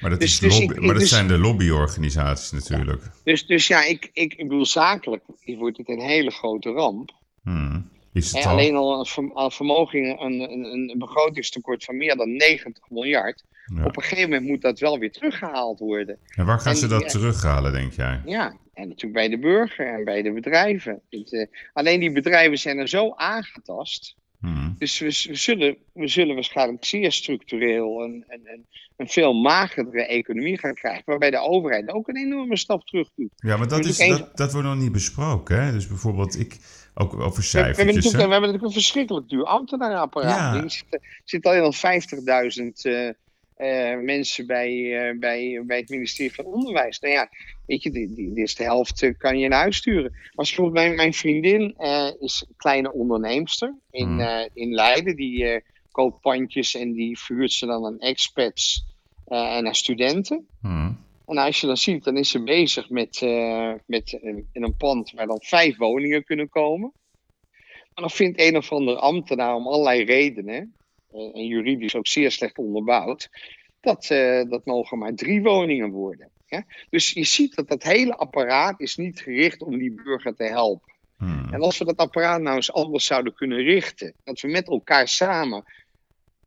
Maar 0.00 0.10
dat, 0.10 0.20
Dus- 0.20 0.32
is 0.32 0.38
dus 0.38 0.58
lobby- 0.58 0.74
ik- 0.74 0.80
maar 0.80 0.88
dat 0.92 0.98
dus- 1.00 1.08
zijn 1.08 1.28
de 1.28 1.38
lobbyorganisaties 1.38 2.50
natuurlijk. 2.50 3.02
Dus, 3.24 3.46
dus 3.46 3.66
ja, 3.66 3.84
ik, 3.84 4.10
ik, 4.12 4.34
ik 4.34 4.48
bedoel, 4.48 4.66
zakelijk 4.66 5.24
wordt 5.44 5.76
het 5.76 5.88
een 5.88 6.00
hele 6.00 6.30
grote 6.30 6.70
ramp. 6.70 7.10
Hmm. 7.42 7.88
Is 8.18 8.32
het 8.32 8.42
En 8.42 8.48
al? 8.48 8.52
alleen 8.52 8.76
al 8.76 9.06
een 9.34 9.50
vermogen, 9.50 10.22
een, 10.22 10.40
een, 10.40 10.64
een 10.64 10.98
begrotingstekort 10.98 11.84
van 11.84 11.96
meer 11.96 12.16
dan 12.16 12.36
90 12.36 12.90
miljard. 12.90 13.44
Ja. 13.74 13.84
Op 13.84 13.96
een 13.96 14.02
gegeven 14.02 14.30
moment 14.30 14.48
moet 14.48 14.62
dat 14.62 14.78
wel 14.78 14.98
weer 14.98 15.12
teruggehaald 15.12 15.78
worden. 15.78 16.18
En 16.34 16.46
waar 16.46 16.60
gaan 16.60 16.72
en- 16.72 16.78
ze 16.78 16.86
dat 16.86 17.02
ja. 17.02 17.08
terughalen, 17.08 17.72
denk 17.72 17.92
jij? 17.92 18.20
Ja, 18.24 18.56
en 18.74 18.88
natuurlijk 18.88 19.14
bij 19.14 19.28
de 19.28 19.38
burger 19.38 19.86
en 19.86 20.04
bij 20.04 20.22
de 20.22 20.32
bedrijven. 20.32 21.00
Het, 21.10 21.32
eh, 21.32 21.46
alleen 21.72 22.00
die 22.00 22.12
bedrijven 22.12 22.58
zijn 22.58 22.78
er 22.78 22.88
zo 22.88 23.12
aangetast. 23.14 24.16
Hmm. 24.40 24.74
Dus 24.78 24.98
we, 24.98 25.06
we 25.28 25.36
zullen, 25.36 25.76
we 25.92 26.08
zullen 26.08 26.34
waarschijnlijk 26.34 26.84
zeer 26.84 27.12
structureel 27.12 28.02
een, 28.02 28.24
een, 28.28 28.40
een, 28.44 28.66
een 28.96 29.08
veel 29.08 29.32
magerdere 29.32 30.06
economie 30.06 30.58
gaan 30.58 30.74
krijgen. 30.74 31.02
Waarbij 31.06 31.30
de 31.30 31.38
overheid 31.38 31.88
ook 31.88 32.08
een 32.08 32.16
enorme 32.16 32.56
stap 32.56 32.86
terug 32.86 33.08
doet. 33.16 33.32
Ja, 33.36 33.56
maar 33.56 33.68
dat, 33.68 33.84
is, 33.84 33.96
dat, 33.96 34.36
dat 34.36 34.52
wordt 34.52 34.68
nog 34.68 34.76
niet 34.76 34.92
besproken. 34.92 35.62
Hè? 35.64 35.72
Dus 35.72 35.88
bijvoorbeeld, 35.88 36.38
ik, 36.38 36.56
ook 36.98 37.20
over 37.20 37.42
We, 37.42 37.58
we 37.58 37.58
hebben 37.58 37.86
natuurlijk, 37.86 38.04
we 38.04 38.10
hè? 38.10 38.18
hebben 38.18 38.40
natuurlijk 38.40 38.64
een 38.64 38.72
verschrikkelijk 38.72 39.28
duur 39.28 39.44
ambtenarenapparaat. 39.44 40.54
Ja. 40.54 40.62
Er 40.62 40.70
zitten 40.70 41.00
zit 41.24 41.46
alleen 41.46 41.62
al 41.62 41.74
50.000 41.74 42.72
eh, 42.82 43.08
eh, 43.56 44.00
mensen 44.00 44.46
bij, 44.46 44.70
eh, 45.08 45.18
bij, 45.18 45.62
bij 45.66 45.78
het 45.78 45.88
ministerie 45.88 46.34
van 46.34 46.44
Onderwijs. 46.44 46.98
Nou 46.98 47.14
ja, 47.14 47.28
weet 47.66 47.82
je, 47.82 47.90
die, 47.90 48.14
die, 48.14 48.32
die 48.34 48.42
is 48.42 48.54
de 48.54 48.64
helft 48.64 49.12
kan 49.18 49.38
je 49.38 49.48
naar 49.48 49.60
huis 49.60 49.76
sturen. 49.76 50.10
Maar 50.10 50.30
bijvoorbeeld 50.34 50.74
mijn, 50.74 50.94
mijn 50.94 51.14
vriendin 51.14 51.74
is 52.20 52.44
een 52.48 52.54
kleine 52.56 52.92
onderneemster 52.92 53.74
in, 53.90 54.06
Hmm. 54.08 54.48
in 54.54 54.74
Leiden. 54.74 55.16
Die 55.16 55.62
koopt 55.90 56.20
pandjes 56.20 56.74
en 56.74 56.92
die 56.92 57.18
verhuurt 57.18 57.52
ze 57.52 57.66
dan 57.66 57.84
aan 57.84 57.98
expats 57.98 58.84
en 59.26 59.66
aan 59.66 59.74
studenten. 59.74 60.46
Hmm. 60.60 61.06
En 61.28 61.38
als 61.38 61.60
je 61.60 61.66
dan 61.66 61.76
ziet, 61.76 62.04
dan 62.04 62.16
is 62.16 62.30
ze 62.30 62.42
bezig 62.42 62.90
met, 62.90 63.22
eh, 63.22 63.72
met 63.86 64.18
een, 64.20 64.48
in 64.52 64.62
een 64.62 64.76
pand 64.76 65.10
waar 65.10 65.26
dan 65.26 65.40
vijf 65.42 65.76
woningen 65.76 66.24
kunnen 66.24 66.48
komen. 66.48 66.92
Maar 67.94 68.08
dan 68.08 68.10
vindt 68.10 68.40
een 68.40 68.56
of 68.56 68.72
ander 68.72 68.96
ambtenaar 68.96 69.54
om 69.54 69.66
allerlei 69.66 70.04
redenen, 70.04 70.74
eh, 71.10 71.20
en 71.20 71.46
juridisch 71.46 71.94
ook 71.94 72.06
zeer 72.06 72.30
slecht 72.30 72.58
onderbouwd, 72.58 73.28
dat, 73.80 74.10
eh, 74.10 74.42
dat 74.48 74.64
mogen 74.64 74.98
maar 74.98 75.14
drie 75.14 75.42
woningen 75.42 75.90
worden. 75.90 76.30
Ja? 76.46 76.64
Dus 76.90 77.10
je 77.10 77.24
ziet 77.24 77.54
dat 77.54 77.68
dat 77.68 77.82
hele 77.82 78.16
apparaat 78.16 78.80
is 78.80 78.96
niet 78.96 79.20
gericht 79.20 79.62
om 79.62 79.78
die 79.78 79.92
burger 79.92 80.34
te 80.34 80.44
helpen. 80.44 80.92
Hmm. 81.16 81.48
En 81.52 81.60
als 81.60 81.78
we 81.78 81.84
dat 81.84 81.96
apparaat 81.96 82.40
nou 82.40 82.56
eens 82.56 82.72
anders 82.72 83.04
zouden 83.04 83.34
kunnen 83.34 83.62
richten, 83.62 84.14
dat 84.24 84.40
we 84.40 84.48
met 84.48 84.68
elkaar 84.68 85.08
samen 85.08 85.64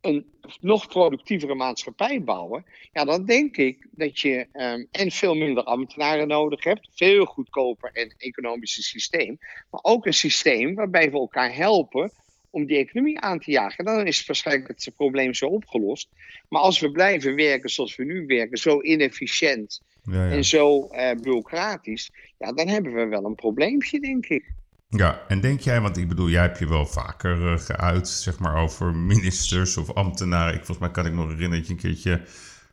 een 0.01 0.25
nog 0.59 0.87
productievere 0.87 1.55
maatschappij 1.55 2.23
bouwen, 2.23 2.65
ja, 2.93 3.05
dan 3.05 3.25
denk 3.25 3.57
ik 3.57 3.87
dat 3.91 4.19
je 4.19 4.47
ehm, 4.51 4.85
en 4.91 5.11
veel 5.11 5.35
minder 5.35 5.63
ambtenaren 5.63 6.27
nodig 6.27 6.63
hebt, 6.63 6.87
veel 6.91 7.25
goedkoper 7.25 7.89
en 7.93 8.13
economischer 8.17 8.83
systeem, 8.83 9.37
maar 9.71 9.83
ook 9.83 10.05
een 10.05 10.13
systeem 10.13 10.75
waarbij 10.75 11.11
we 11.11 11.17
elkaar 11.17 11.55
helpen 11.55 12.11
om 12.49 12.65
die 12.65 12.77
economie 12.77 13.19
aan 13.19 13.39
te 13.39 13.51
jagen. 13.51 13.85
Dan 13.85 14.07
is 14.07 14.25
waarschijnlijk 14.25 14.67
het 14.67 14.95
probleem 14.95 15.33
zo 15.33 15.45
opgelost. 15.45 16.09
Maar 16.49 16.61
als 16.61 16.79
we 16.79 16.91
blijven 16.91 17.35
werken 17.35 17.69
zoals 17.69 17.95
we 17.95 18.03
nu 18.03 18.25
werken, 18.25 18.57
zo 18.57 18.81
inefficiënt 18.81 19.81
Ja, 20.03 20.25
ja. 20.25 20.31
en 20.31 20.43
zo 20.43 20.87
eh, 20.87 21.15
bureaucratisch, 21.15 22.11
ja, 22.37 22.51
dan 22.51 22.67
hebben 22.67 22.93
we 22.93 23.05
wel 23.05 23.25
een 23.25 23.35
probleempje, 23.35 23.99
denk 23.99 24.25
ik. 24.25 24.51
Ja, 24.97 25.21
en 25.27 25.41
denk 25.41 25.59
jij, 25.59 25.81
want 25.81 25.97
ik 25.97 26.07
bedoel, 26.07 26.29
jij 26.29 26.41
hebt 26.41 26.59
je 26.59 26.67
wel 26.67 26.85
vaker 26.85 27.53
eh, 27.53 27.59
geuit, 27.59 28.07
zeg 28.07 28.39
maar, 28.39 28.55
over 28.55 28.95
ministers 28.95 29.77
of 29.77 29.93
ambtenaren. 29.93 30.53
Ik, 30.53 30.65
volgens 30.65 30.77
mij 30.79 30.91
kan 30.91 31.05
ik 31.05 31.13
nog 31.13 31.27
herinneren 31.29 31.57
dat 31.57 31.67
je 31.67 31.73
een 31.73 31.79
keertje 31.79 32.21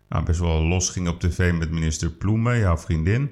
nou, 0.09 0.25
best 0.25 0.41
wel 0.41 0.63
los 0.63 0.91
ging 0.91 1.09
op 1.09 1.21
tv 1.21 1.53
met 1.53 1.71
minister 1.71 2.11
Ploemen, 2.11 2.59
jouw 2.59 2.79
vriendin. 2.79 3.31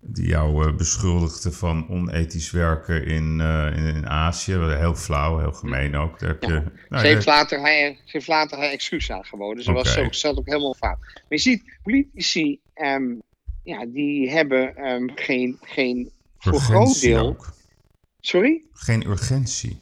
Die 0.00 0.26
jou 0.26 0.66
eh, 0.66 0.74
beschuldigde 0.74 1.52
van 1.52 1.88
onethisch 1.88 2.50
werken 2.50 3.06
in, 3.06 3.40
eh, 3.40 3.76
in, 3.76 3.94
in 3.94 4.08
Azië. 4.08 4.52
Heel 4.58 4.94
flauw, 4.94 5.38
heel 5.38 5.52
gemeen 5.52 5.96
ook. 5.96 6.18
Daar 6.18 6.28
heb 6.28 6.42
Ja. 6.42 6.48
je, 6.48 6.62
nou, 6.88 7.02
ze, 7.02 7.08
heeft 7.08 7.26
later 7.26 7.58
haar, 7.58 7.96
ze 8.04 8.10
heeft 8.12 8.28
later 8.28 8.58
haar 8.58 8.70
excuus 8.70 9.10
aangeboden. 9.10 9.64
Ze 9.64 9.72
was 9.72 9.98
ook, 9.98 10.14
zat 10.14 10.38
ook 10.38 10.46
helemaal 10.46 10.74
fout. 10.74 10.98
Maar 10.98 11.22
je 11.28 11.38
ziet, 11.38 11.62
politici, 11.82 12.58
ehm, 12.74 13.14
ja, 13.62 13.86
die 13.86 14.30
hebben 14.30 14.76
ehm, 14.76 15.08
geen, 15.14 15.58
geen 15.62 16.10
voor 16.38 16.60
groot 16.60 17.00
deel... 17.00 17.26
ook. 17.26 17.52
Sorry? 18.26 18.62
Geen 18.72 19.06
urgentie, 19.06 19.78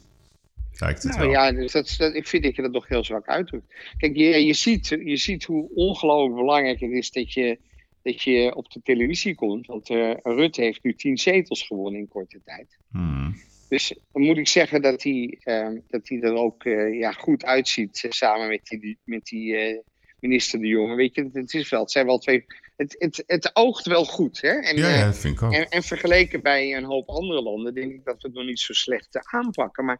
lijkt 0.73 1.03
het 1.03 1.11
Nou 1.11 1.23
wel. 1.23 1.31
ja, 1.31 1.51
dus 1.51 1.71
dat, 1.71 1.95
dat, 1.97 2.15
ik 2.15 2.27
vind 2.27 2.43
dat 2.43 2.55
je 2.55 2.61
dat 2.61 2.71
nog 2.71 2.87
heel 2.87 3.03
zwak 3.03 3.27
uitdrukt. 3.27 3.73
Kijk, 3.97 4.15
je, 4.15 4.45
je, 4.45 4.53
ziet, 4.53 4.87
je 4.87 5.17
ziet 5.17 5.43
hoe 5.43 5.69
ongelooflijk 5.73 6.35
belangrijk 6.35 6.79
het 6.79 6.91
is 6.91 7.11
dat 7.11 7.33
je, 7.33 7.59
dat 8.01 8.21
je 8.21 8.55
op 8.55 8.71
de 8.71 8.81
televisie 8.83 9.35
komt. 9.35 9.67
Want 9.67 9.89
eh, 9.89 10.13
Rutte 10.23 10.61
heeft 10.61 10.83
nu 10.83 10.93
tien 10.95 11.17
zetels 11.17 11.61
gewonnen 11.61 11.99
in 11.99 12.07
korte 12.07 12.41
tijd. 12.45 12.77
Hmm. 12.91 13.35
Dus 13.69 13.93
dan 14.11 14.21
moet 14.21 14.37
ik 14.37 14.47
zeggen 14.47 14.81
dat 14.81 15.03
hij, 15.03 15.39
ehm, 15.43 15.79
dat 15.87 16.09
hij 16.09 16.21
er 16.21 16.33
ook 16.33 16.65
eh, 16.65 16.99
ja, 16.99 17.11
goed 17.11 17.45
uitziet 17.45 18.03
eh, 18.03 18.11
samen 18.11 18.47
met 18.47 18.65
die, 18.65 18.97
met 19.03 19.25
die 19.25 19.81
minister 20.19 20.59
De 20.59 20.67
Jonge. 20.67 20.95
Weet 20.95 21.15
je, 21.15 21.29
het, 21.33 21.53
is 21.53 21.69
wel, 21.69 21.81
het 21.81 21.91
zijn 21.91 22.05
wel 22.05 22.17
twee. 22.17 22.45
Het, 22.83 22.95
het, 22.97 23.23
het 23.27 23.49
oogt 23.53 23.85
wel 23.85 24.05
goed, 24.05 24.41
hè? 24.41 24.49
En, 24.49 24.77
Ja, 24.77 24.87
eh, 24.87 24.99
ja, 24.99 25.05
dat 25.05 25.17
vind 25.17 25.35
ik 25.35 25.41
ook. 25.41 25.53
en, 25.53 25.69
en 25.69 25.83
vergeleken 25.83 26.41
bij 26.41 26.77
een 26.77 26.83
hoop 26.83 27.09
andere 27.09 27.41
landen, 27.41 27.73
denk 27.73 27.91
ik 27.91 28.05
dat 28.05 28.21
we 28.21 28.27
het 28.27 28.37
nog 28.37 28.45
niet 28.45 28.59
zo 28.59 28.73
slecht 28.73 29.15
eh, 29.15 29.21
aanpakken. 29.25 29.85
Maar 29.85 29.99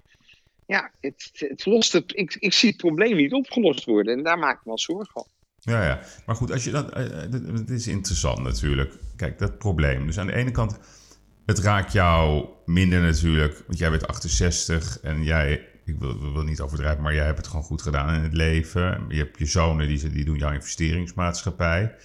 ja, 0.66 0.92
het, 1.00 1.30
het 1.34 1.66
lost 1.66 1.92
het, 1.92 2.12
ik, 2.16 2.36
ik 2.40 2.54
zie 2.54 2.70
het 2.70 2.78
probleem 2.78 3.16
niet 3.16 3.34
opgelost 3.34 3.86
worden. 3.86 4.18
En 4.18 4.24
daar 4.24 4.40
maak 4.40 4.54
ik 4.54 4.60
me 4.64 4.68
wel 4.68 4.80
zorgen 4.80 5.22
om. 5.22 5.28
Ja, 5.60 5.86
ja. 5.86 6.00
Maar 6.26 6.36
goed, 6.36 6.52
als 6.52 6.64
je 6.64 6.72
dat, 6.72 6.90
eh, 6.92 7.24
eh, 7.24 7.32
het 7.54 7.70
is 7.70 7.88
interessant 7.88 8.40
natuurlijk. 8.40 8.94
Kijk, 9.16 9.40
dat 9.40 9.58
probleem. 9.58 10.06
Dus 10.06 10.20
aan 10.20 10.28
de 10.28 10.34
ene 10.34 10.52
kant, 10.52 10.80
het 11.46 11.60
raakt 11.60 11.92
jou 11.92 12.48
minder 12.66 13.02
natuurlijk, 13.02 13.64
want 13.68 13.80
jij 13.80 13.90
bent 13.90 14.08
68 14.08 15.00
en 15.00 15.24
jij, 15.24 15.68
ik 15.86 15.96
wil, 16.00 16.34
wil 16.34 16.44
niet 16.44 16.62
overdrijven, 16.62 17.04
maar 17.04 17.14
jij 17.14 17.26
hebt 17.26 17.38
het 17.38 17.48
gewoon 17.48 17.64
goed 17.64 17.82
gedaan 17.82 18.16
in 18.16 18.22
het 18.22 18.34
leven. 18.34 19.06
Je 19.10 19.18
hebt 19.18 19.40
je 19.40 19.46
zonen, 19.46 19.88
die, 19.88 20.10
die 20.10 20.26
doen 20.26 20.38
jouw 20.38 20.52
investeringsmaatschappij. 20.52 21.96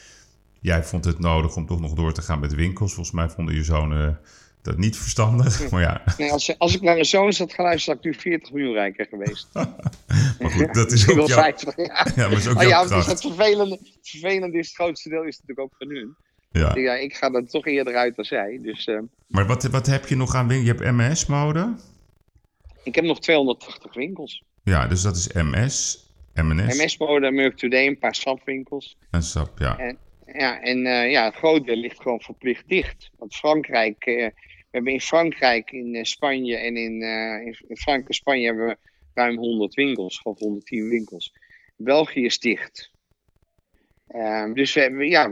Jij 0.61 0.85
vond 0.85 1.05
het 1.05 1.19
nodig 1.19 1.57
om 1.57 1.67
toch 1.67 1.81
nog 1.81 1.93
door 1.93 2.12
te 2.12 2.23
gaan 2.23 2.41
met 2.41 2.55
winkels. 2.55 2.95
Volgens 2.95 3.15
mij 3.15 3.29
vonden 3.29 3.55
je 3.55 3.65
zonen 3.65 4.21
dat 4.62 4.77
niet 4.77 4.97
verstandig. 4.97 5.61
Maar 5.71 5.81
ja, 5.81 6.03
Nee, 6.19 6.33
als, 6.33 6.59
als 6.59 6.75
ik 6.75 6.81
naar 6.81 6.95
mijn 6.95 7.05
zoon 7.07 7.33
zat 7.33 7.55
geluisterd, 7.55 7.97
had 7.97 8.07
ik 8.07 8.12
nu 8.12 8.21
40 8.21 8.53
miljoen 8.53 8.73
rijker 8.73 9.07
geweest. 9.07 9.49
maar 10.41 10.50
goed, 10.50 10.75
dat 10.75 10.93
is 10.93 11.09
ook 11.09 11.17
jouw, 11.17 11.27
50, 11.27 11.77
ja. 11.77 11.85
ja, 12.17 12.29
maar 12.29 12.37
is 12.38 12.49
ook 12.49 12.57
Oh 12.57 12.62
jouw 12.62 12.88
ja, 12.88 12.97
dus 12.97 13.07
het 13.07 13.21
vervelende, 13.21 13.79
het 13.81 14.09
vervelende 14.09 14.59
is, 14.59 14.67
het 14.67 14.77
grootste 14.77 15.09
deel 15.09 15.25
is 15.25 15.41
natuurlijk 15.41 15.61
ook 15.61 15.75
van 15.79 15.88
hun. 15.88 16.17
Ja. 16.50 16.77
Ja, 16.77 16.95
ik 16.95 17.15
ga 17.15 17.31
er 17.31 17.49
toch 17.49 17.67
eerder 17.67 17.95
uit 17.95 18.17
dan 18.17 18.25
zij. 18.25 18.59
Dus 18.62 18.87
eh, 18.87 18.99
Maar 19.27 19.47
wat, 19.47 19.62
wat 19.62 19.87
heb 19.87 20.07
je 20.07 20.17
nog 20.17 20.35
aan 20.35 20.49
winkels? 20.49 20.79
Je 20.79 20.85
hebt 20.85 20.97
MS-mode. 20.97 21.75
ik 22.83 22.95
heb 22.95 23.05
nog 23.05 23.21
280 23.21 23.95
winkels. 23.95 24.43
Ja, 24.62 24.87
dus 24.87 25.03
dat 25.03 25.17
is 25.17 25.33
MS, 25.33 26.07
MNS 26.35 26.77
MS-mode, 26.77 27.31
Merk 27.31 27.57
Today, 27.57 27.87
een 27.87 27.99
paar 27.99 28.15
sapwinkels. 28.15 28.97
en 29.11 29.23
SAP, 29.23 29.59
ja. 29.59 29.95
Ja, 30.33 30.61
en 30.61 30.87
eh, 30.87 31.11
ja, 31.11 31.25
het 31.25 31.35
groot 31.35 31.67
deel 31.67 31.77
ligt 31.77 32.01
gewoon 32.01 32.21
verplicht 32.21 32.69
dicht. 32.69 33.11
Want 33.17 33.37
Frankrijk, 33.37 34.07
eh, 34.07 34.15
we 34.15 34.35
hebben 34.71 34.93
in 34.93 35.01
Frankrijk, 35.01 35.71
in 35.71 35.95
eh, 35.95 36.05
Spanje 36.05 36.57
en 36.57 36.77
in, 36.77 37.03
in, 37.69 37.77
Frankrijk 37.77 38.09
en 38.09 38.15
Spanje 38.15 38.47
hebben 38.47 38.67
we 38.67 38.77
ruim 39.15 39.37
100 39.37 39.75
winkels, 39.75 40.23
of 40.23 40.39
110 40.39 40.89
winkels. 40.89 41.33
België 41.77 42.25
is 42.25 42.39
dicht. 42.39 42.91
Ehm, 44.09 44.53
dus 44.53 44.75
we 44.75 44.81
hebben, 44.81 45.09
ja, 45.09 45.29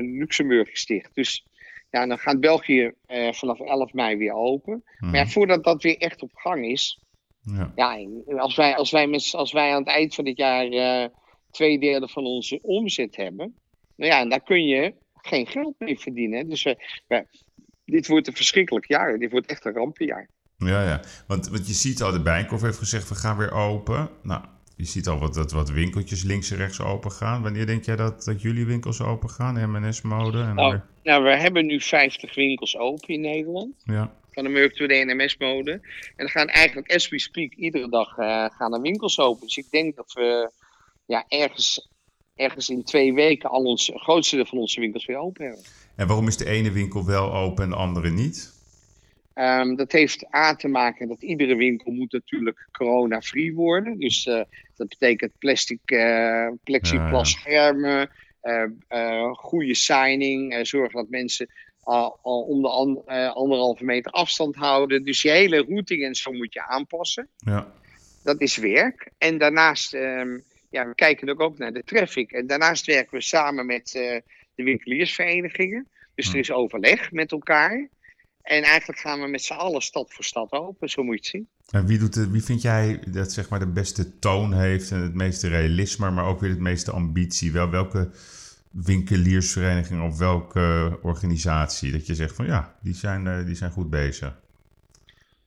Luxemburg 0.00 0.72
is 0.72 0.86
dicht. 0.86 1.14
Dus 1.14 1.44
ja, 1.90 2.06
dan 2.06 2.18
gaat 2.18 2.40
België 2.40 2.92
vanaf 3.30 3.60
11 3.60 3.92
mei 3.92 4.16
weer 4.16 4.32
open. 4.32 4.82
Maar 4.98 5.14
ja, 5.14 5.22
Mhm. 5.22 5.30
voordat 5.30 5.64
dat 5.64 5.82
weer 5.82 5.96
echt 5.98 6.22
op 6.22 6.30
gang 6.34 6.66
is, 6.66 7.00
ja. 7.42 7.72
ja, 7.74 8.06
als 8.38 8.56
wij, 8.56 8.76
als 8.76 8.90
wij, 8.90 9.06
met, 9.06 9.30
als 9.34 9.52
wij 9.52 9.70
aan 9.72 9.78
het 9.82 9.88
eind 9.88 10.14
van 10.14 10.24
dit 10.24 10.36
jaar 10.36 11.10
twee 11.50 11.78
derde 11.78 12.08
van 12.08 12.24
onze 12.24 12.58
omzet 12.62 13.16
hebben, 13.16 13.54
nou 13.96 14.10
ja, 14.12 14.20
en 14.20 14.28
daar 14.28 14.42
kun 14.42 14.66
je 14.66 14.94
geen 15.14 15.46
geld 15.46 15.74
mee 15.78 15.98
verdienen. 15.98 16.48
Dus 16.48 16.62
we, 16.62 16.76
we- 17.06 17.26
dit 17.84 18.06
wordt 18.06 18.26
een 18.26 18.34
verschrikkelijk 18.36 18.86
jaar. 18.88 19.18
Dit 19.18 19.30
wordt 19.30 19.46
echt 19.46 19.64
een 19.64 19.72
rampenjaar. 19.72 20.28
Ja, 20.56 20.84
ja. 20.84 21.00
Want, 21.26 21.48
want 21.48 21.66
je 21.66 21.72
ziet 21.72 22.02
al, 22.02 22.12
de 22.12 22.22
Bijenkorf 22.22 22.60
heeft 22.62 22.78
gezegd, 22.78 23.08
we 23.08 23.14
gaan 23.14 23.36
weer 23.36 23.52
open. 23.52 24.10
Nou, 24.22 24.44
je 24.76 24.84
ziet 24.84 25.08
al 25.08 25.18
wat, 25.18 25.34
dat 25.34 25.52
wat 25.52 25.70
winkeltjes 25.70 26.22
links 26.22 26.50
en 26.50 26.56
rechts 26.56 26.80
open 26.80 27.10
gaan. 27.12 27.42
Wanneer 27.42 27.66
denk 27.66 27.84
jij 27.84 27.96
dat, 27.96 28.24
dat 28.24 28.42
jullie 28.42 28.64
winkels 28.66 29.00
open 29.00 29.30
gaan? 29.30 29.70
MNS-mode? 29.70 30.42
En 30.42 30.58
Oh. 30.58 30.70
weer- 30.70 30.84
Nou, 31.02 31.22
we 31.24 31.36
hebben 31.36 31.66
nu 31.66 31.80
50 31.80 32.34
winkels 32.34 32.76
open 32.76 33.08
in 33.08 33.20
Nederland. 33.20 33.74
ja. 33.84 34.14
Van 34.32 34.44
de 34.44 34.50
Merk 34.50 34.72
2D 34.74 34.86
en 34.92 35.16
MS-mode. 35.16 35.70
En 35.72 35.80
er 36.24 36.30
gaan 36.30 36.48
eigenlijk, 36.48 36.92
as 36.94 37.08
we 37.08 37.18
speak, 37.20 37.52
iedere 37.54 37.88
dag 37.88 38.16
eh, 38.18 38.44
gaan 38.50 38.74
er 38.74 38.80
winkels 38.80 39.18
open. 39.18 39.46
Dus 39.46 39.56
ik 39.56 39.70
denk 39.70 39.96
dat 39.96 40.12
we 40.12 40.50
ja, 41.10 41.24
ergens, 41.28 41.88
ergens 42.34 42.68
in 42.68 42.84
twee 42.84 43.14
weken 43.14 43.50
al 43.50 43.62
ons 43.62 43.90
grootste 43.94 44.36
deel 44.36 44.46
van 44.46 44.58
onze 44.58 44.80
winkels 44.80 45.06
weer 45.06 45.16
open 45.16 45.44
hebben. 45.44 45.64
En 45.96 46.06
waarom 46.06 46.26
is 46.26 46.36
de 46.36 46.46
ene 46.46 46.70
winkel 46.70 47.04
wel 47.06 47.34
open 47.34 47.64
en 47.64 47.70
de 47.70 47.76
andere 47.76 48.10
niet? 48.10 48.52
Ehm, 49.34 49.74
dat 49.74 49.92
heeft 49.92 50.34
A 50.34 50.54
te 50.54 50.68
maken 50.68 51.08
dat 51.08 51.22
iedere 51.22 51.54
winkel 51.54 51.92
moet 51.92 52.12
natuurlijk 52.12 52.68
corona-free 52.72 53.54
worden. 53.54 53.98
Dus 53.98 54.26
eh, 54.26 54.42
dat 54.76 54.88
betekent 54.88 55.32
plastic, 55.38 55.80
eh 55.84 56.48
plexiglas 56.64 57.30
schermen, 57.30 58.10
eh, 58.40 59.32
goede 59.32 59.74
signing, 59.74 60.66
zorgen 60.66 60.96
dat 60.96 61.08
mensen 61.08 61.48
al, 61.80 62.18
al 62.22 62.40
om 62.40 62.62
de 62.62 62.68
an- 62.68 63.04
anderhalve 63.34 63.84
meter 63.84 64.12
afstand 64.12 64.56
houden. 64.56 65.04
Dus 65.04 65.22
je 65.22 65.30
hele 65.30 65.64
routing 65.68 66.04
en 66.04 66.14
zo 66.14 66.32
moet 66.32 66.52
je 66.52 66.66
aanpassen. 66.66 67.28
Ja. 67.36 67.72
Dat 68.22 68.40
is 68.40 68.56
werk. 68.56 69.10
En 69.18 69.38
daarnaast, 69.38 69.94
ehm, 69.94 70.38
ja, 70.70 70.86
we 70.86 70.94
kijken 70.94 71.28
ook, 71.28 71.40
ook 71.40 71.58
naar 71.58 71.72
de 71.72 71.84
traffic. 71.84 72.32
En 72.32 72.46
daarnaast 72.46 72.86
werken 72.86 73.16
we 73.16 73.22
samen 73.22 73.66
met 73.66 73.94
eh, 73.94 74.20
de 74.54 74.62
winkeliersverenigingen. 74.62 75.88
Dus 76.14 76.28
er 76.28 76.38
is 76.38 76.52
overleg 76.52 77.12
met 77.12 77.32
elkaar. 77.32 77.88
En 78.42 78.62
eigenlijk 78.62 78.98
gaan 78.98 79.20
we 79.20 79.26
met 79.26 79.42
z'n 79.42 79.52
allen 79.52 79.82
stad 79.82 80.12
voor 80.12 80.24
stad 80.24 80.52
open, 80.52 80.88
zo 80.88 81.02
moet 81.02 81.14
je 81.14 81.20
het 81.20 81.30
zien. 81.30 81.48
En 81.70 81.86
wie, 81.86 81.98
doet 81.98 82.14
de, 82.14 82.30
wie 82.30 82.42
vind 82.42 82.62
jij 82.62 83.00
dat 83.06 83.32
zeg 83.32 83.48
maar 83.48 83.58
de 83.58 83.72
beste 83.72 84.18
toon 84.18 84.52
heeft 84.52 84.90
en 84.90 85.00
het 85.02 85.14
meeste 85.14 85.48
realisme, 85.48 86.10
maar 86.10 86.26
ook 86.26 86.40
weer 86.40 86.50
het 86.50 86.58
meeste 86.58 86.90
ambitie? 86.90 87.52
Wel, 87.52 87.70
welke 87.70 88.10
winkeliersvereniging 88.70 90.02
of 90.02 90.18
welke 90.18 90.98
organisatie? 91.02 91.92
Dat 91.92 92.06
je 92.06 92.14
zegt 92.14 92.34
van 92.34 92.46
ja, 92.46 92.78
die 92.82 92.94
zijn, 92.94 93.26
eh, 93.26 93.44
die 93.44 93.54
zijn 93.54 93.70
goed 93.70 93.90
bezig. 93.90 94.40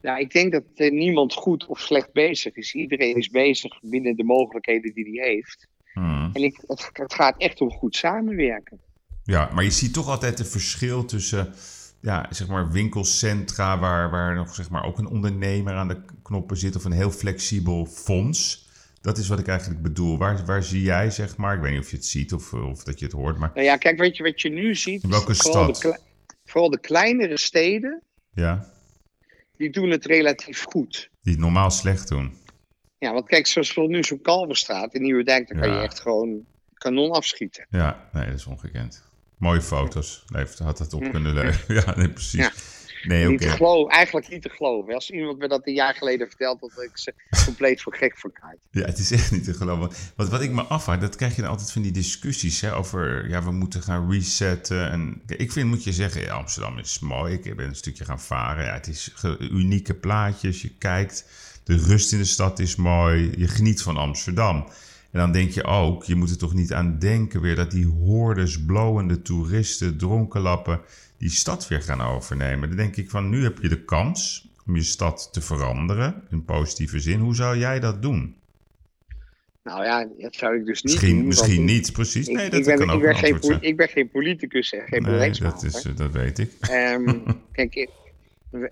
Nou, 0.04 0.20
ik 0.20 0.32
denk 0.32 0.52
dat 0.52 0.64
uh, 0.74 0.90
niemand 0.92 1.34
goed 1.34 1.66
of 1.66 1.80
slecht 1.80 2.12
bezig 2.12 2.54
is. 2.54 2.74
Iedereen 2.74 3.16
is 3.16 3.28
bezig 3.28 3.80
binnen 3.82 4.16
de 4.16 4.24
mogelijkheden 4.24 4.94
die 4.94 5.20
hij 5.20 5.28
heeft. 5.28 5.68
Hmm. 5.92 6.30
En 6.32 6.42
ik, 6.42 6.62
het, 6.66 6.90
het 6.92 7.14
gaat 7.14 7.34
echt 7.38 7.60
om 7.60 7.70
goed 7.70 7.96
samenwerken. 7.96 8.80
Ja, 9.22 9.50
maar 9.54 9.64
je 9.64 9.70
ziet 9.70 9.92
toch 9.92 10.08
altijd 10.08 10.38
een 10.38 10.46
verschil 10.46 11.04
tussen 11.04 11.54
ja, 12.00 12.26
zeg 12.30 12.48
maar 12.48 12.70
winkelcentra 12.70 13.78
waar, 13.78 14.10
waar 14.10 14.34
nog 14.34 14.54
zeg 14.54 14.70
maar 14.70 14.84
ook 14.84 14.98
een 14.98 15.06
ondernemer 15.06 15.74
aan 15.74 15.88
de 15.88 16.00
knoppen 16.22 16.56
zit 16.56 16.76
of 16.76 16.84
een 16.84 16.92
heel 16.92 17.10
flexibel 17.10 17.86
fonds. 17.86 18.68
Dat 19.00 19.18
is 19.18 19.28
wat 19.28 19.38
ik 19.38 19.48
eigenlijk 19.48 19.82
bedoel. 19.82 20.18
Waar, 20.18 20.44
waar 20.44 20.62
zie 20.62 20.82
jij, 20.82 21.10
zeg 21.10 21.36
maar, 21.36 21.54
ik 21.54 21.60
weet 21.60 21.72
niet 21.72 21.80
of 21.80 21.90
je 21.90 21.96
het 21.96 22.06
ziet 22.06 22.32
of, 22.32 22.52
of 22.52 22.82
dat 22.82 22.98
je 22.98 23.04
het 23.04 23.14
hoort, 23.14 23.38
maar 23.38 23.50
Nou 23.54 23.66
ja, 23.66 23.76
kijk, 23.76 23.98
weet 23.98 24.16
je 24.16 24.22
wat 24.22 24.40
je 24.40 24.50
nu 24.50 24.74
ziet? 24.74 25.02
in 25.02 25.10
welke 25.10 25.34
Vooral 25.34 25.74
stad? 25.74 25.92
de, 25.92 25.98
vooral 26.44 26.70
de 26.70 26.80
kleinere 26.80 27.38
steden, 27.38 28.02
Ja, 28.34 28.72
die 29.56 29.70
doen 29.70 29.90
het 29.90 30.04
relatief 30.04 30.62
goed. 30.64 31.10
die 31.22 31.32
het 31.32 31.42
normaal 31.42 31.70
slecht 31.70 32.08
doen. 32.08 32.36
Ja, 32.98 33.12
want 33.12 33.26
kijk, 33.26 33.46
zoals 33.46 33.74
we 33.74 33.80
nu 33.86 34.02
zo'n 34.04 34.20
Kalverstraat 34.20 34.94
in 34.94 35.02
Nieuwedijk, 35.02 35.48
daar 35.48 35.60
kan 35.60 35.68
Ja. 35.68 35.76
je 35.76 35.82
echt 35.82 36.00
gewoon 36.00 36.44
kanon 36.74 37.10
afschieten. 37.10 37.66
Ja, 37.70 38.08
nee, 38.12 38.24
dat 38.26 38.34
is 38.34 38.46
ongekend. 38.46 39.02
Mooie 39.38 39.62
foto's. 39.62 40.24
Leeft, 40.26 40.58
had 40.58 40.78
het 40.78 40.92
op 40.92 41.10
kunnen 41.10 41.34
leveren. 41.34 41.74
Ja, 41.86 41.96
nee, 41.96 42.10
precies. 42.10 42.50
Nee, 43.06 43.28
Niet 43.28 43.40
te 43.40 43.48
geloven, 43.48 43.92
eigenlijk 43.92 44.28
niet 44.28 44.42
te 44.42 44.48
geloven. 44.48 44.94
Als 44.94 45.10
iemand 45.10 45.38
me 45.38 45.48
dat 45.48 45.66
een 45.66 45.74
jaar 45.74 45.94
geleden 45.94 46.26
vertelt, 46.28 46.60
had 46.60 46.82
ik 46.82 46.90
ze 46.98 47.14
compleet 47.44 47.82
voor 47.82 47.94
gek 47.94 48.18
verklaard. 48.18 48.58
Ja, 48.70 48.84
het 48.84 48.98
is 48.98 49.10
echt 49.10 49.30
niet 49.30 49.44
te 49.44 49.54
geloven. 49.54 49.90
Want 50.16 50.28
wat 50.28 50.42
ik 50.42 50.50
me 50.50 50.62
afvraag, 50.62 50.98
dat 50.98 51.16
krijg 51.16 51.36
je 51.36 51.40
dan 51.40 51.50
altijd 51.50 51.72
van 51.72 51.82
die 51.82 51.92
discussies 51.92 52.60
hè, 52.60 52.74
over, 52.74 53.28
ja, 53.28 53.42
we 53.42 53.52
moeten 53.52 53.82
gaan 53.82 54.10
resetten. 54.10 54.90
En 54.90 55.22
ik 55.26 55.52
vind, 55.52 55.68
moet 55.68 55.84
je 55.84 55.92
zeggen, 55.92 56.22
ja, 56.22 56.34
Amsterdam 56.34 56.78
is 56.78 56.98
mooi. 56.98 57.34
Ik 57.34 57.56
ben 57.56 57.66
een 57.66 57.76
stukje 57.76 58.04
gaan 58.04 58.20
varen. 58.20 58.64
Ja, 58.64 58.72
het 58.72 58.86
is 58.86 59.14
unieke 59.38 59.94
plaatjes. 59.94 60.62
Je 60.62 60.70
kijkt, 60.78 61.28
de 61.64 61.76
rust 61.76 62.12
in 62.12 62.18
de 62.18 62.24
stad 62.24 62.58
is 62.58 62.76
mooi. 62.76 63.32
Je 63.36 63.48
geniet 63.48 63.82
van 63.82 63.96
Amsterdam. 63.96 64.68
En 65.14 65.20
dan 65.20 65.32
denk 65.32 65.50
je 65.50 65.64
ook, 65.64 66.04
je 66.04 66.14
moet 66.14 66.30
er 66.30 66.38
toch 66.38 66.54
niet 66.54 66.72
aan 66.72 66.98
denken 66.98 67.40
weer 67.40 67.56
dat 67.56 67.70
die 67.70 67.86
hordes 67.86 68.64
blowende 68.64 69.22
toeristen, 69.22 69.96
dronkenlappen, 69.96 70.80
die 71.18 71.30
stad 71.30 71.68
weer 71.68 71.82
gaan 71.82 72.00
overnemen. 72.00 72.68
Dan 72.68 72.76
denk 72.76 72.96
ik 72.96 73.10
van, 73.10 73.28
nu 73.28 73.42
heb 73.42 73.58
je 73.58 73.68
de 73.68 73.84
kans 73.84 74.48
om 74.66 74.76
je 74.76 74.82
stad 74.82 75.28
te 75.32 75.40
veranderen, 75.40 76.22
in 76.30 76.44
positieve 76.44 77.00
zin. 77.00 77.20
Hoe 77.20 77.34
zou 77.34 77.58
jij 77.58 77.80
dat 77.80 78.02
doen? 78.02 78.36
Nou 79.62 79.84
ja, 79.84 80.08
dat 80.18 80.34
zou 80.34 80.58
ik 80.58 80.64
dus 80.66 80.82
niet 80.82 80.92
Misschien, 80.92 81.16
doen. 81.16 81.26
misschien 81.26 81.64
niet, 81.64 81.92
precies. 81.92 82.28
Ik, 82.28 82.34
Nee, 82.36 82.44
ik 82.44 82.52
dat 82.52 82.64
ben, 82.64 82.76
kan 82.78 82.90
ook 82.90 82.96
ik, 82.96 83.00
ben 83.02 83.10
een 83.10 83.16
geen, 83.16 83.42
zijn. 83.42 83.62
ik 83.62 83.76
ben 83.76 83.88
geen 83.88 84.08
politicus 84.10 84.72
en 84.72 84.86
geen 84.86 85.02
Nee, 85.02 85.30
dat, 85.30 85.62
is, 85.62 85.82
dat 85.82 86.10
weet 86.12 86.38
ik. 86.38 86.52
Ehm, 86.60 87.18
kijk, 87.52 87.88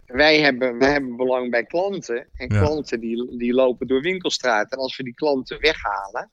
wij 0.07 0.41
hebben, 0.41 0.79
wij 0.79 0.91
hebben 0.93 1.17
belang 1.17 1.51
bij 1.51 1.65
klanten. 1.65 2.27
En 2.35 2.55
Ja. 2.55 2.61
klanten 2.65 3.01
die, 3.01 3.37
die 3.39 3.53
lopen 3.53 3.87
door 3.87 4.01
winkelstraat. 4.01 4.73
En 4.73 4.79
als 4.79 4.97
we 4.97 5.03
die 5.03 5.15
klanten 5.15 5.61
weghalen. 5.61 6.29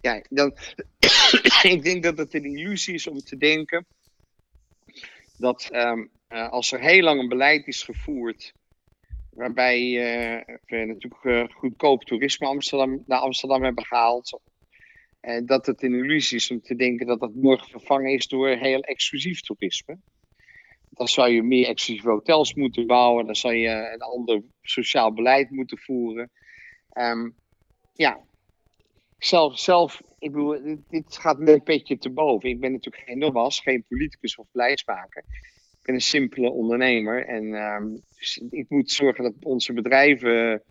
Ja, 0.00 0.22
dan. 0.30 0.54
ik 1.62 1.82
denk 1.82 2.02
dat 2.02 2.18
het 2.18 2.34
een 2.34 2.44
illusie 2.44 2.94
is 2.94 3.06
om 3.06 3.18
te 3.18 3.36
denken. 3.36 3.86
Dat 5.40 5.68
ehm, 5.70 6.06
eh, 6.28 6.48
als 6.48 6.72
er 6.72 6.80
heel 6.80 7.02
lang 7.02 7.20
een 7.20 7.28
beleid 7.28 7.66
is 7.66 7.82
gevoerd. 7.82 8.52
Waarbij 9.30 9.78
eh, 9.78 10.56
we 10.66 10.84
natuurlijk 10.84 11.24
eh, 11.24 11.56
goedkoop 11.56 12.04
toerisme 12.04 12.46
Amsterdam, 12.46 13.02
naar 13.06 13.18
Amsterdam 13.18 13.62
hebben 13.62 13.86
gehaald. 13.86 14.40
En 15.20 15.46
dat 15.46 15.66
het 15.66 15.82
een 15.82 15.94
illusie 15.94 16.36
is 16.36 16.50
om 16.50 16.60
te 16.60 16.74
denken 16.74 17.06
dat 17.06 17.20
dat 17.20 17.34
morgen 17.34 17.68
vervangen 17.68 18.12
is 18.12 18.28
door 18.28 18.48
heel 18.48 18.80
exclusief 18.80 19.40
toerisme. 19.40 19.98
Dan 20.90 21.08
zou 21.08 21.30
je 21.30 21.42
meer 21.42 21.68
exclusieve 21.68 22.10
hotels 22.10 22.54
moeten 22.54 22.86
bouwen. 22.86 23.26
Dan 23.26 23.36
zou 23.36 23.54
je 23.54 23.90
een 23.92 24.00
ander 24.00 24.42
sociaal 24.62 25.12
beleid 25.12 25.50
moeten 25.50 25.78
voeren. 25.78 26.30
Ehm, 26.90 27.30
ja, 27.94 28.20
zelf, 29.24 29.58
zelf 29.58 30.00
ik 30.18 30.32
bedoel, 30.32 30.62
dit, 30.62 30.78
dit 30.88 31.18
gaat 31.20 31.38
me 31.38 31.52
een 31.52 31.60
beetje 31.64 31.98
te 31.98 32.10
boven. 32.10 32.48
Ik 32.48 32.60
ben 32.60 32.72
natuurlijk 32.72 33.04
geen 33.06 33.18
nogmaals, 33.18 33.60
geen 33.60 33.84
politicus 33.88 34.36
of 34.36 34.46
beleidsmaker. 34.52 35.24
Ik 35.52 35.86
ben 35.86 35.94
een 35.94 36.00
simpele 36.00 36.50
ondernemer. 36.50 37.26
En 37.26 37.54
ehm, 37.54 37.86
dus 38.18 38.42
ik 38.50 38.66
moet 38.68 38.90
zorgen 38.90 39.24
dat 39.24 39.34
onze 39.42 39.72
bedrijven 39.72 40.62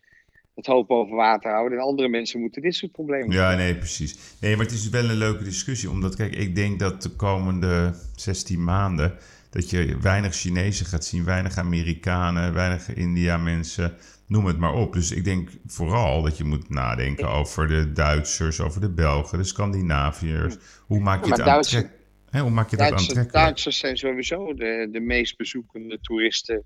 het 0.55 0.65
hoofd 0.65 0.87
boven 0.87 1.15
water 1.15 1.51
houden. 1.51 1.77
En 1.77 1.83
andere 1.83 2.09
mensen 2.09 2.39
moeten 2.39 2.61
dit 2.61 2.75
soort 2.75 2.91
problemen 2.91 3.31
Ja, 3.31 3.55
nee, 3.55 3.75
precies. 3.75 4.17
Nee, 4.41 4.55
maar 4.55 4.65
het 4.65 4.73
is 4.73 4.89
wel 4.89 5.09
een 5.09 5.15
leuke 5.15 5.43
discussie. 5.43 5.89
Omdat, 5.89 6.15
kijk, 6.15 6.35
ik 6.35 6.55
denk 6.55 6.79
dat 6.79 7.01
de 7.01 7.09
komende 7.09 7.93
16 8.15 8.63
maanden... 8.63 9.17
dat 9.49 9.69
je 9.69 9.97
weinig 10.01 10.35
Chinezen 10.35 10.85
gaat 10.85 11.05
zien, 11.05 11.23
weinig 11.23 11.57
Amerikanen, 11.57 12.53
weinig 12.53 12.93
India-mensen... 12.93 13.97
Noem 14.27 14.45
het 14.45 14.57
maar 14.57 14.73
op. 14.73 14.93
Dus 14.93 15.11
ik 15.11 15.23
denk 15.23 15.49
vooral 15.65 16.21
dat 16.21 16.37
je 16.37 16.43
moet 16.43 16.69
nadenken 16.69 17.29
over 17.29 17.67
de 17.67 17.91
Duitsers, 17.91 18.59
over 18.59 18.81
de 18.81 18.89
Belgen, 18.89 19.37
de 19.37 19.43
Scandinaviërs. 19.43 20.57
Hoe 20.85 20.99
maak 20.99 21.25
je 21.25 21.31
het 21.31 21.41
aantrekkelijk? 21.41 21.99
Hè, 22.29 22.39
hoe 22.39 22.49
maak 22.49 22.69
je 22.69 22.77
dat 22.77 22.87
Duitsers, 22.87 23.09
aantrekkelijk? 23.09 23.45
Duitsers 23.45 23.77
zijn 23.77 23.97
sowieso 23.97 24.53
de, 24.53 24.89
de 24.91 24.99
meest 24.99 25.37
bezoekende 25.37 25.99
toeristen 26.01 26.63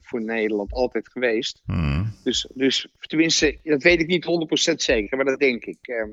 voor 0.00 0.22
Nederland 0.24 0.72
altijd 0.72 1.08
geweest. 1.08 1.62
Hmm. 1.64 2.12
Dus, 2.24 2.48
dus 2.54 2.86
tenminste, 3.00 3.58
dat 3.62 3.82
weet 3.82 4.00
ik 4.00 4.06
niet 4.06 4.24
100% 4.72 4.74
zeker, 4.74 5.16
maar 5.16 5.26
dat 5.26 5.38
denk 5.38 5.64
ik. 5.64 5.78
Ehm, 5.82 6.10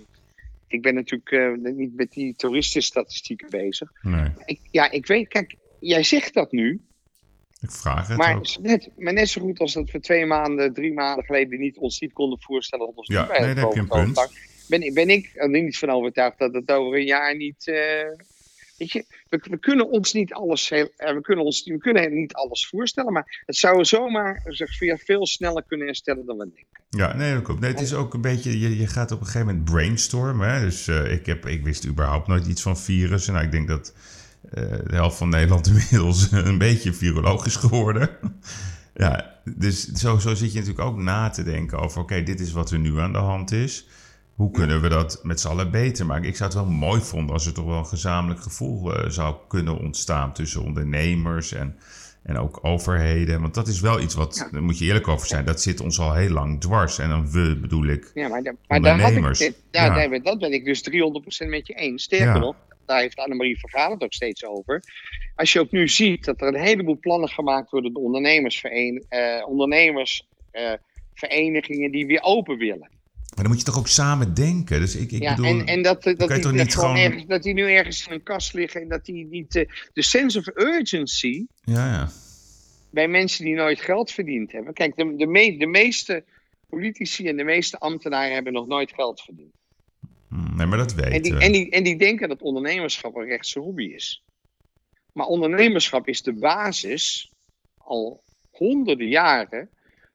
ik 0.67 0.81
ben 0.81 0.93
natuurlijk 0.93 1.31
eh, 1.31 1.73
niet 1.73 1.95
met 1.95 2.11
die 2.11 2.35
toeristenstatistieken 2.35 3.49
bezig. 3.49 3.91
Nee, 4.01 4.29
Ik, 4.45 4.59
ja, 4.71 4.91
ik 4.91 5.05
weet, 5.05 5.27
kijk, 5.27 5.55
jij 5.87 6.03
zegt 6.03 6.33
dat 6.33 6.51
nu, 6.51 6.81
ik 7.61 7.71
vraag 7.71 8.07
het 8.07 8.17
maar 8.17 8.35
ook. 8.35 8.57
net, 8.61 8.89
maar 8.97 9.13
net 9.13 9.29
zo 9.29 9.41
goed 9.41 9.59
als 9.59 9.73
dat 9.73 9.91
we 9.91 9.99
twee 9.99 10.25
maanden, 10.25 10.73
drie 10.73 10.93
maanden 10.93 11.25
geleden 11.25 11.59
niet, 11.59 11.77
ons 11.77 11.99
niet 11.99 12.13
konden 12.13 12.41
voorstellen 12.41 12.85
dat 12.85 12.95
ons 12.95 13.07
Ja, 13.07 13.21
niet 13.21 13.29
nee, 13.29 13.39
daar 13.55 13.63
heb 13.63 13.73
je 13.73 13.79
een 13.79 13.87
punt. 13.87 14.27
Ben, 14.67 14.81
ik- 14.81 14.93
ben 14.93 15.09
ik 15.09 15.31
er 15.33 15.49
niet 15.49 15.77
van 15.77 15.89
overtuigd 15.89 16.39
dat 16.39 16.53
het 16.53 16.71
over 16.71 16.97
een 16.99 17.05
jaar 17.05 17.35
niet. 17.35 17.67
eh, 17.67 17.75
weet 18.77 18.91
je, 18.91 19.05
we, 19.29 19.39
we 19.49 19.59
kunnen 19.59 19.89
ons 19.89 20.13
niet 20.13 20.33
alles, 20.33 20.69
heel, 20.69 20.89
eh, 20.97 21.13
we 21.13 21.21
kunnen 21.21 21.45
ons, 21.45 21.63
we 21.63 21.77
kunnen 21.77 22.13
niet 22.13 22.33
alles 22.33 22.67
voorstellen, 22.67 23.13
maar 23.13 23.43
het 23.45 23.55
zou 23.55 23.85
zomaar 23.85 24.41
zich 24.45 24.77
via 24.77 24.97
veel 24.97 25.25
sneller 25.27 25.63
kunnen 25.67 25.85
herstellen 25.87 26.25
dan 26.25 26.37
we 26.37 26.43
denken. 26.43 26.67
Ja, 26.89 27.15
nee, 27.15 27.33
dat 27.33 27.43
klopt. 27.43 27.59
Nee, 27.59 27.71
het 27.71 27.81
is 27.81 27.93
ook 27.93 28.13
een 28.13 28.21
beetje, 28.21 28.59
je, 28.59 28.77
je 28.77 28.87
gaat 28.87 29.11
op 29.11 29.19
een 29.19 29.25
gegeven 29.25 29.47
moment 29.47 29.65
brainstormen. 29.65 30.53
Hè? 30.53 30.59
Dus 30.59 30.87
eh, 30.87 31.11
ik, 31.11 31.25
heb, 31.25 31.45
ik 31.45 31.63
wist 31.63 31.85
überhaupt 31.87 32.27
nooit 32.27 32.47
iets 32.47 32.61
van 32.61 32.77
virussen. 32.77 33.33
Nou, 33.33 33.45
ik 33.45 33.51
denk 33.51 33.67
dat 33.67 33.93
de 34.61 34.95
helft 34.95 35.17
van 35.17 35.29
Nederland 35.29 35.67
inmiddels 35.73 36.31
een 36.31 36.57
beetje 36.57 36.93
viroloog 36.93 37.45
is 37.45 37.55
geworden. 37.55 38.09
ja, 38.95 39.31
dus 39.55 39.91
zo, 39.91 40.17
zo 40.17 40.35
zit 40.35 40.53
je 40.53 40.59
natuurlijk 40.59 40.87
ook 40.87 40.97
na 40.97 41.29
te 41.29 41.43
denken 41.43 41.79
over, 41.79 42.01
oké, 42.01 42.23
dit 42.23 42.39
is 42.39 42.51
wat 42.51 42.71
er 42.71 42.79
nu 42.79 42.99
aan 42.99 43.11
de 43.13 43.17
hand 43.19 43.51
is. 43.51 43.87
Hoe 44.35 44.51
kunnen 44.51 44.81
we 44.81 44.89
dat 44.89 45.19
met 45.23 45.39
z'n 45.39 45.47
allen 45.47 45.71
beter 45.71 46.05
maken? 46.05 46.27
Ik 46.27 46.35
zou 46.35 46.49
het 46.49 46.59
wel 46.59 46.69
mooi 46.69 47.01
vinden 47.01 47.33
als 47.33 47.45
er 47.45 47.53
toch 47.53 47.65
wel 47.65 47.77
een 47.77 47.85
gezamenlijk 47.85 48.41
gevoel 48.41 48.95
eh, 48.95 49.09
zou 49.09 49.35
kunnen 49.47 49.79
ontstaan 49.79 50.33
tussen 50.33 50.63
ondernemers 50.63 51.51
en, 51.53 51.75
en 52.23 52.37
ook 52.37 52.59
overheden. 52.61 53.41
Want 53.41 53.53
dat 53.53 53.67
is 53.67 53.79
wel 53.79 54.01
iets 54.01 54.13
wat, 54.13 54.35
Ja. 54.35 54.47
daar 54.51 54.63
moet 54.63 54.77
je 54.77 54.85
eerlijk 54.85 55.07
over 55.07 55.27
zijn, 55.27 55.45
dat 55.45 55.61
zit 55.61 55.79
ons 55.79 55.99
al 55.99 56.13
heel 56.13 56.29
lang 56.29 56.61
dwars. 56.61 56.99
En 56.99 57.09
dan 57.09 57.31
we 57.31 57.57
bedoel 57.61 57.85
ik, 57.85 58.11
Ja, 58.13 58.27
maar, 58.27 58.41
maar 58.41 58.81
daar 58.81 58.91
had 58.91 58.99
ik, 58.99 59.05
Ondernemers, 59.05 59.39
dit- 59.39 59.55
ja, 59.71 59.85
ja. 59.85 59.93
daar 59.95 60.09
ben- 60.09 60.23
dat 60.23 60.39
ben 60.39 60.53
ik 60.53 60.65
dus 60.65 60.81
300% 60.81 61.49
met 61.49 61.67
je 61.67 61.73
eens. 61.73 62.03
Sterker 62.03 62.39
nog, 62.39 62.55
daar 62.85 62.99
heeft 62.99 63.17
Annemarie 63.17 63.59
Vergaal 63.59 63.91
het 63.91 64.03
ook 64.03 64.13
steeds 64.13 64.45
over. 64.45 64.83
Als 65.35 65.53
je 65.53 65.59
ook 65.59 65.71
nu 65.71 65.87
ziet 65.87 66.25
dat 66.25 66.41
er 66.41 66.47
een 66.47 66.61
heleboel 66.61 66.97
plannen 66.99 67.29
gemaakt 67.29 67.71
worden 67.71 67.93
door 67.93 68.03
ondernemersverenigingen 68.03 69.05
eh, 69.09 69.47
ondernemersverenigingen 69.47 71.91
die 71.91 72.05
weer 72.05 72.21
open 72.21 72.57
willen. 72.57 72.91
Maar 73.35 73.43
dan 73.43 73.47
moet 73.53 73.59
je 73.59 73.65
toch 73.65 73.77
ook 73.77 73.87
samen 73.87 74.33
denken. 74.33 74.79
Dus 74.79 74.95
ik, 74.95 75.11
ik 75.11 75.21
ja, 75.21 75.35
bedoel, 75.35 75.59
en, 75.59 75.65
en 75.65 75.81
dat, 75.81 76.05
eh, 76.05 76.17
dat, 76.17 76.29
die, 76.29 76.39
dat, 76.41 76.51
niet 76.53 76.73
gewoon 76.73 76.89
gewoon- 76.89 77.05
ergens, 77.05 77.25
dat 77.25 77.43
die 77.43 77.53
nu 77.53 77.71
ergens 77.71 78.07
in 78.07 78.13
een 78.13 78.23
kast 78.23 78.53
liggen 78.53 78.81
en 78.81 78.87
dat 78.87 79.05
die 79.05 79.25
niet. 79.25 79.55
eh, 79.55 79.69
de 79.93 80.01
sense 80.01 80.39
of 80.39 80.47
urgency 80.55 81.45
ja, 81.63 81.85
ja. 81.91 82.09
bij 82.89 83.07
mensen 83.07 83.45
die 83.45 83.55
nooit 83.55 83.81
geld 83.81 84.11
verdiend 84.11 84.51
hebben. 84.51 84.73
Kijk, 84.73 84.95
de, 84.95 85.15
de, 85.15 85.25
me- 85.27 85.57
de 85.57 85.65
meeste 85.67 86.23
politici 86.69 87.27
en 87.27 87.37
de 87.37 87.43
meeste 87.43 87.79
ambtenaren 87.79 88.33
hebben 88.33 88.53
nog 88.53 88.67
nooit 88.67 88.91
geld 88.93 89.21
verdiend. 89.21 89.53
Hm, 90.33 90.55
Nee, 90.55 90.65
maar 90.65 90.77
dat 90.77 90.93
weten 90.93 91.11
En 91.11 91.21
die, 91.21 91.33
we. 91.33 91.39
en, 91.39 91.51
die, 91.51 91.69
en 91.69 91.83
die 91.83 91.97
denken 91.97 92.29
dat 92.29 92.41
ondernemerschap 92.41 93.15
een 93.15 93.25
rechtse 93.25 93.59
hobby 93.59 93.83
is. 93.83 94.23
Maar 95.13 95.25
ondernemerschap 95.25 96.07
is 96.07 96.21
de 96.21 96.33
basis, 96.33 97.31
al 97.77 98.23
honderden 98.51 99.07
jaren, 99.07 99.69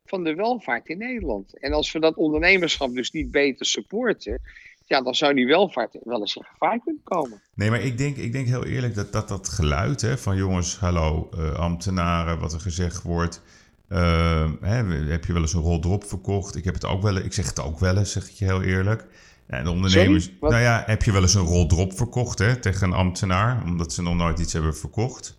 van 0.04 0.24
de 0.24 0.34
welvaart 0.34 0.88
in 0.88 0.98
Nederland. 0.98 1.58
En 1.60 1.72
als 1.72 1.92
we 1.92 2.00
dat 2.00 2.14
ondernemerschap 2.16 2.94
dus 2.94 3.10
niet 3.10 3.30
beter 3.30 3.66
supporten, 3.66 4.40
ja, 4.86 5.02
dan 5.02 5.14
zou 5.14 5.34
die 5.34 5.46
welvaart 5.46 5.98
wel 6.02 6.20
eens 6.20 6.36
in 6.36 6.44
gevaar 6.44 6.78
kunnen 6.80 7.02
komen. 7.04 7.42
Nee, 7.54 7.70
maar 7.70 7.80
ik 7.80 7.98
denk, 7.98 8.16
ik 8.16 8.32
denk 8.32 8.46
heel 8.46 8.64
eerlijk 8.64 8.94
dat 8.94 9.12
dat, 9.12 9.28
dat 9.28 9.48
geluid 9.48 10.00
hè, 10.00 10.18
van 10.18 10.36
jongens, 10.36 10.78
hallo, 10.78 11.28
eh, 11.32 11.52
ambtenaren, 11.58 12.38
wat 12.38 12.52
er 12.52 12.60
gezegd 12.60 13.02
wordt. 13.02 13.42
eh, 13.88 14.50
hè, 14.60 14.84
heb 15.10 15.24
je 15.24 15.32
wel 15.32 15.42
eens 15.42 15.52
een 15.52 15.60
rol 15.60 15.78
drop 15.80 16.04
verkocht? 16.04 16.56
Ik 16.56 16.64
heb 16.64 16.74
het 16.74 16.84
ook 16.84 17.02
wel, 17.02 17.16
ik 17.16 17.32
zeg 17.32 17.46
het 17.46 17.60
ook 17.60 17.78
wel 17.78 17.96
eens, 17.96 18.12
zeg 18.12 18.28
ik 18.28 18.34
je 18.34 18.44
heel 18.44 18.62
eerlijk. 18.62 19.06
En 19.48 19.64
de 19.64 19.70
ondernemers, 19.70 20.24
Sorry? 20.24 20.38
Nou 20.40 20.62
ja, 20.62 20.82
heb 20.86 21.02
je 21.02 21.12
wel 21.12 21.22
eens 21.22 21.34
een 21.34 21.42
rol 21.42 21.66
drop 21.66 21.96
verkocht 21.96 22.38
hè, 22.38 22.56
tegen 22.56 22.86
een 22.86 22.96
ambtenaar, 22.96 23.62
omdat 23.64 23.92
ze 23.92 24.02
nog 24.02 24.14
nooit 24.14 24.38
iets 24.38 24.52
hebben 24.52 24.76
verkocht? 24.76 25.38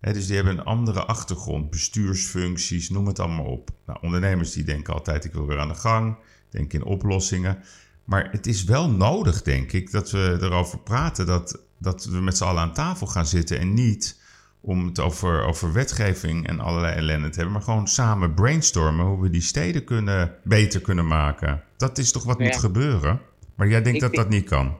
Hè, 0.00 0.12
dus 0.12 0.26
die 0.26 0.36
hebben 0.36 0.58
een 0.58 0.64
andere 0.64 1.04
achtergrond, 1.04 1.70
bestuursfuncties, 1.70 2.90
noem 2.90 3.06
het 3.06 3.18
allemaal 3.18 3.44
op. 3.44 3.70
Nou, 3.86 3.98
ondernemers 4.02 4.52
die 4.52 4.64
denken 4.64 4.94
altijd, 4.94 5.24
ik 5.24 5.32
wil 5.32 5.46
weer 5.46 5.58
aan 5.58 5.68
de 5.68 5.74
gang, 5.74 6.16
denken 6.50 6.78
in 6.78 6.84
oplossingen. 6.84 7.58
Maar 8.04 8.28
het 8.30 8.46
is 8.46 8.64
wel 8.64 8.90
nodig, 8.90 9.42
denk 9.42 9.72
ik, 9.72 9.90
dat 9.90 10.10
we 10.10 10.38
erover 10.40 10.78
praten. 10.78 11.26
Dat, 11.26 11.58
dat 11.78 12.04
we 12.04 12.20
met 12.20 12.36
z'n 12.36 12.44
allen 12.44 12.62
aan 12.62 12.72
tafel 12.72 13.06
gaan 13.06 13.26
zitten. 13.26 13.58
En 13.58 13.74
niet 13.74 14.20
om 14.60 14.86
het 14.86 15.00
over, 15.00 15.44
over 15.44 15.72
wetgeving 15.72 16.46
en 16.46 16.60
allerlei 16.60 16.94
ellende 16.94 17.28
te 17.28 17.34
hebben. 17.34 17.52
Maar 17.52 17.62
gewoon 17.62 17.88
samen 17.88 18.34
brainstormen 18.34 19.06
hoe 19.06 19.22
we 19.22 19.30
die 19.30 19.40
steden 19.42 19.84
kunnen, 19.84 20.34
beter 20.44 20.80
kunnen 20.80 21.06
maken. 21.06 21.62
Dat 21.76 21.98
is 21.98 22.12
toch 22.12 22.24
wat 22.24 22.38
Ja. 22.38 22.44
moet 22.44 22.56
gebeuren? 22.56 23.20
Maar 23.56 23.68
jij 23.68 23.82
denkt 23.82 23.94
Ik 23.94 24.00
dat 24.00 24.14
dat 24.14 24.28
niet 24.28 24.48
kan? 24.48 24.76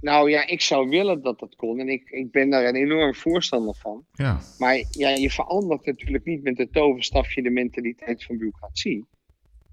Nou 0.00 0.30
ja, 0.30 0.46
ik 0.46 0.60
zou 0.60 0.88
willen 0.88 1.22
dat 1.22 1.38
dat 1.38 1.56
kon. 1.56 1.78
En 1.80 1.88
ik, 1.88 2.10
ik 2.10 2.30
ben 2.30 2.50
daar 2.50 2.64
een 2.64 2.76
enorm 2.76 3.14
voorstander 3.14 3.74
van. 3.74 4.04
Ja, 4.12 4.40
Maar 4.58 4.84
ja, 4.90 5.08
je 5.08 5.30
verandert 5.30 5.86
natuurlijk 5.86 6.24
niet 6.24 6.42
met 6.42 6.58
het 6.58 6.72
toverstafje 6.72 7.42
de 7.42 7.50
mentaliteit 7.50 8.24
van 8.24 8.36
bureaucratie. 8.36 9.04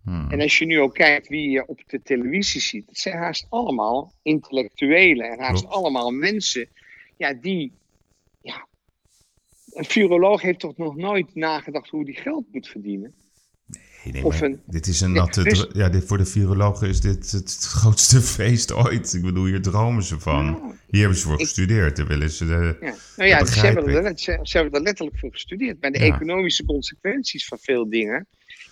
Hmm. 0.03 0.31
En 0.31 0.41
als 0.41 0.57
je 0.57 0.65
nu 0.65 0.79
ook 0.79 0.93
kijkt 0.93 1.27
wie 1.27 1.49
je 1.49 1.67
op 1.67 1.81
de 1.87 2.01
televisie 2.01 2.61
ziet, 2.61 2.87
het 2.87 2.97
zijn 2.97 3.17
haast 3.17 3.47
allemaal 3.49 4.13
intellectuelen 4.21 5.31
en 5.31 5.39
haast 5.39 5.61
Klopt. 5.61 5.75
allemaal 5.75 6.11
mensen 6.11 6.67
ja, 7.17 7.33
die. 7.33 7.71
Ja, 8.41 8.67
een 9.71 9.85
viroloog 9.85 10.41
heeft 10.41 10.59
toch 10.59 10.77
nog 10.77 10.95
nooit 10.95 11.35
nagedacht 11.35 11.89
hoe 11.89 12.05
die 12.05 12.15
geld 12.15 12.45
moet 12.51 12.67
verdienen? 12.67 13.13
Nee, 14.05 14.13
nee, 14.13 14.25
of 14.25 14.39
maar 14.39 14.49
een- 14.49 14.61
dit 14.65 14.87
is 14.87 15.01
een 15.01 15.11
natte... 15.11 15.43
dus- 15.43 15.67
Ja, 15.73 15.89
dit, 15.89 16.05
voor 16.05 16.17
de 16.17 16.25
virologen 16.25 16.87
is 16.89 17.01
dit 17.01 17.31
het 17.31 17.57
grootste 17.61 18.21
feest 18.37 18.73
ooit. 18.73 19.13
Ik 19.13 19.21
bedoel, 19.21 19.45
hier 19.45 19.61
dromen 19.61 20.03
ze 20.03 20.19
van. 20.19 20.45
Ja. 20.45 20.73
Hier 20.89 20.99
hebben 20.99 21.17
ze 21.19 21.23
voor 21.25 21.33
Ik- 21.33 21.39
gestudeerd. 21.39 21.95
Daar 21.97 22.07
willen 22.07 22.29
ze... 22.29 22.45
De... 22.45 22.77
Ja. 22.81 22.95
Nou 23.15 23.29
ja, 23.29 23.39
Dat 23.39 23.49
ze 23.49 23.59
hebben, 23.65 23.87
er, 23.87 23.97
ik. 23.97 24.01
net- 24.03 24.21
ze, 24.21 24.39
ze 24.43 24.57
hebben 24.57 24.75
er 24.79 24.85
letterlijk 24.85 25.19
voor 25.19 25.31
gestudeerd. 25.31 25.79
Bij 25.79 25.89
de 25.91 25.99
Ja. 25.99 26.13
economische 26.15 26.65
consequenties 26.65 27.45
van 27.45 27.57
veel 27.61 27.89
dingen. 27.89 28.27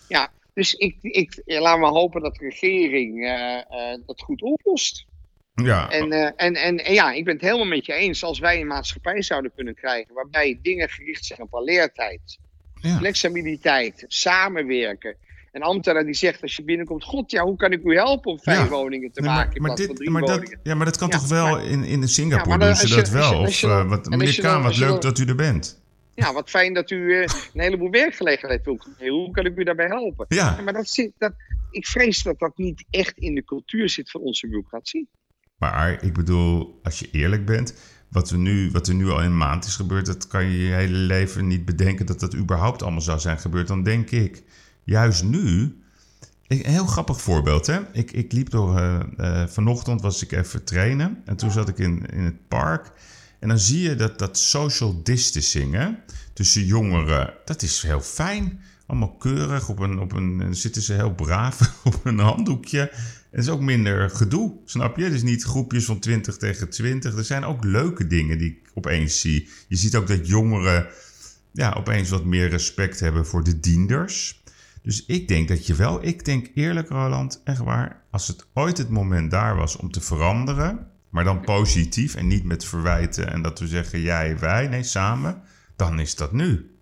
Ja, 0.08 0.32
dus 0.54 0.74
ik, 0.74 0.96
ik 1.02 1.42
laat 1.46 1.80
maar 1.80 1.90
hopen 1.92 2.22
dat 2.22 2.36
de 2.36 2.46
regering 2.50 3.24
eh, 3.26 3.58
eh, 3.58 4.00
dat 4.06 4.22
goed 4.22 4.42
oplost. 4.42 5.06
Ja, 5.54 5.90
En, 5.92 6.12
eh, 6.12 6.26
en, 6.36 6.54
en, 6.56 6.78
en 6.86 6.94
ja, 6.94 7.12
ik 7.12 7.24
ben 7.26 7.34
het 7.34 7.44
helemaal 7.44 7.66
met 7.66 7.86
je 7.86 7.94
eens. 7.94 8.24
Als 8.24 8.40
wij 8.40 8.62
een 8.62 8.68
maatschappij 8.68 9.22
zouden 9.22 9.52
kunnen 9.56 9.76
krijgen 9.76 10.14
waarbij 10.14 10.60
dingen 10.62 10.90
gericht 10.90 11.26
zijn 11.26 11.42
op 11.42 11.62
leertijd, 11.64 12.40
ja. 12.82 12.98
flexibiliteit, 12.98 14.04
samenwerken. 14.08 15.16
Een 15.54 15.62
ambtenaar 15.62 16.04
die 16.06 16.14
zegt 16.14 16.42
als 16.42 16.56
je 16.56 16.64
binnenkomt, 16.64 17.04
god 17.04 17.32
ja, 17.32 17.44
hoe 17.44 17.56
kan 17.56 17.72
ik 17.72 17.84
u 17.84 17.96
helpen 17.96 18.32
om 18.32 18.40
vijf 18.40 18.58
Ja. 18.58 18.68
woningen 18.70 19.12
te 19.12 19.22
Nee, 19.22 19.30
maken 19.30 19.56
in 19.56 19.66
van 19.66 19.96
drie 19.96 20.10
maar, 20.10 20.22
dat, 20.22 20.56
ja, 20.64 20.76
maar 20.76 20.86
dat 20.86 20.98
kan 20.98 21.08
Ja, 21.08 21.18
toch 21.18 21.28
wel 21.28 21.50
maar- 21.50 21.66
in, 21.66 21.84
in 21.84 22.08
Singapore 22.08 22.60
Ja, 22.60 22.66
doen 22.66 22.76
ze 22.76 22.96
dat 22.96 23.10
wel. 23.10 23.40
of, 23.40 23.64
eh, 23.64 23.88
wat, 23.90 24.10
meneer 24.10 24.40
Kaan, 24.42 24.64
wat 24.64 24.78
leuk 24.78 25.02
dat 25.02 25.20
u 25.20 25.26
er 25.26 25.36
bent. 25.36 25.82
Ja, 26.16 26.34
wat 26.34 26.50
fijn 26.50 26.74
dat 26.74 26.92
u 26.92 27.14
eh, 27.14 27.20
een 27.54 27.62
heleboel 27.62 27.90
werkgelegenheid 27.90 28.66
wilt. 28.66 28.88
Hoe 28.98 29.32
kan 29.32 29.46
ik 29.46 29.58
u 29.58 29.64
daarbij 29.64 29.86
helpen? 29.88 30.26
Ja, 30.28 30.62
maar 30.64 30.74
dat 30.74 30.90
zit, 30.90 31.12
dat, 31.18 31.34
ik 31.72 31.88
vrees 31.88 32.24
dat 32.24 32.40
dat 32.40 32.58
niet 32.58 32.86
echt 32.90 33.18
in 33.18 33.36
de 33.36 33.44
cultuur 33.44 33.90
zit 33.90 34.12
van 34.12 34.22
onze 34.22 34.48
bureaucratie. 34.48 35.08
maar 35.58 36.04
ik 36.04 36.14
bedoel, 36.14 36.80
als 36.84 37.00
je 37.00 37.08
eerlijk 37.12 37.46
bent, 37.46 37.76
wat, 38.10 38.30
we 38.30 38.38
nu, 38.38 38.72
wat 38.72 38.88
er 38.88 38.94
nu 38.96 39.10
al 39.10 39.20
in 39.20 39.26
een 39.26 39.38
maand 39.38 39.66
is 39.66 39.76
gebeurd, 39.76 40.06
dat 40.06 40.28
kan 40.28 40.46
je 40.46 40.64
je 40.64 40.74
hele 40.74 40.98
leven 40.98 41.48
niet 41.48 41.66
bedenken 41.66 42.06
dat 42.06 42.20
dat 42.20 42.36
überhaupt 42.36 42.82
allemaal 42.82 43.02
zou 43.02 43.20
zijn 43.20 43.40
gebeurd. 43.40 43.68
Dan 43.68 43.84
denk 43.84 44.12
ik, 44.12 44.44
juist 44.84 45.24
nu, 45.24 45.78
een 46.48 46.66
heel 46.66 46.86
grappig 46.86 47.22
voorbeeld 47.22 47.68
hè. 47.68 47.80
Ik, 47.92 48.12
ik 48.12 48.32
liep 48.32 48.50
door, 48.50 48.78
eh, 48.78 49.00
eh, 49.18 49.48
vanochtend 49.50 50.02
was 50.02 50.24
ik 50.24 50.32
even 50.32 50.64
trainen 50.64 51.22
en 51.26 51.36
toen 51.36 51.52
zat 51.52 51.70
ik 51.70 51.78
in, 51.78 52.06
in 52.06 52.24
het 52.24 52.48
park. 52.48 52.92
En 53.40 53.48
dan 53.48 53.60
zie 53.60 53.82
je 53.82 53.96
dat, 53.96 54.20
dat 54.20 54.38
social 54.38 55.04
distancing 55.04 55.74
hè, 55.74 55.90
tussen 56.34 56.66
jongeren, 56.66 57.34
dat 57.46 57.62
is 57.62 57.82
heel 57.82 58.02
fijn. 58.02 58.60
Allemaal 58.86 59.16
keurig, 59.16 59.70
op 59.70 59.80
een, 59.80 60.00
op 60.00 60.12
een, 60.12 60.56
zitten 60.56 60.82
ze 60.82 60.94
heel 60.94 61.14
braaf 61.14 61.74
op 61.84 62.06
een 62.06 62.20
handdoekje. 62.20 62.90
En 63.34 63.40
het 63.40 63.48
is 63.48 63.50
ook 63.50 63.62
minder 63.62 64.10
gedoe, 64.10 64.54
snap 64.66 64.98
je? 64.98 65.10
Dus 65.10 65.24
niet 65.24 65.44
groepjes 65.44 65.86
van 65.86 66.00
20 66.00 66.38
tegen 66.38 66.70
20. 66.70 67.18
Er 67.18 67.24
zijn 67.24 67.46
ook 67.46 67.64
leuke 67.64 68.08
dingen 68.08 68.38
die 68.38 68.50
ik 68.50 68.72
opeens 68.74 69.20
zie. 69.20 69.50
Je 69.68 69.76
ziet 69.76 69.96
ook 69.96 70.08
dat 70.08 70.28
jongeren 70.28 70.88
ja, 71.52 71.74
opeens 71.74 72.10
wat 72.10 72.26
meer 72.26 72.50
respect 72.50 73.00
hebben 73.00 73.26
voor 73.26 73.44
de 73.44 73.60
dienders. 73.60 74.43
Dus 74.84 75.06
ik 75.06 75.28
denk 75.28 75.48
dat 75.48 75.68
je 75.68 75.76
wel, 75.76 76.06
ik 76.06 76.26
denk 76.26 76.50
eerlijk 76.54 76.90
Roland, 76.90 77.42
echt 77.44 77.60
waar, 77.60 78.04
als 78.12 78.28
het 78.28 78.46
ooit 78.54 78.78
het 78.78 78.90
moment 78.90 79.32
daar 79.32 79.56
was 79.56 79.76
om 79.76 79.92
te 79.92 80.02
veranderen, 80.02 80.92
maar 81.10 81.24
dan 81.24 81.42
positief 81.42 82.16
en 82.16 82.28
niet 82.28 82.44
met 82.44 82.66
verwijten 82.66 83.32
en 83.32 83.42
dat 83.42 83.60
we 83.60 83.68
zeggen 83.68 84.02
jij, 84.02 84.40
wij, 84.40 84.68
nee, 84.68 84.84
samen, 84.84 85.42
dan 85.76 86.00
is 86.00 86.16
dat 86.16 86.32
nu. 86.32 86.78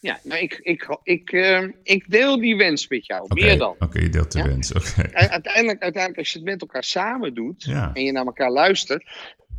Ja, 0.00 0.20
nou, 0.22 0.40
ik, 0.40 0.58
ik, 0.62 0.98
ik, 1.02 1.32
eh, 1.32 1.62
ik 1.82 2.10
deel 2.10 2.40
die 2.40 2.56
wens 2.56 2.88
met 2.88 3.06
jou. 3.06 3.26
Meer 3.34 3.58
dan. 3.58 3.74
Oké, 3.78 4.00
je 4.00 4.08
deelt 4.08 4.32
de 4.32 4.38
Ja. 4.38 4.46
wens, 4.46 4.72
oké. 4.72 5.12
Uiteindelijk, 5.12 5.82
uiteindelijk, 5.82 6.18
als 6.18 6.30
je 6.32 6.38
het 6.38 6.48
met 6.48 6.60
elkaar 6.60 6.84
samen 6.84 7.34
doet 7.34 7.64
Ja. 7.64 7.90
en 7.94 8.04
je 8.04 8.12
naar 8.12 8.24
elkaar 8.26 8.50
luistert 8.50 9.04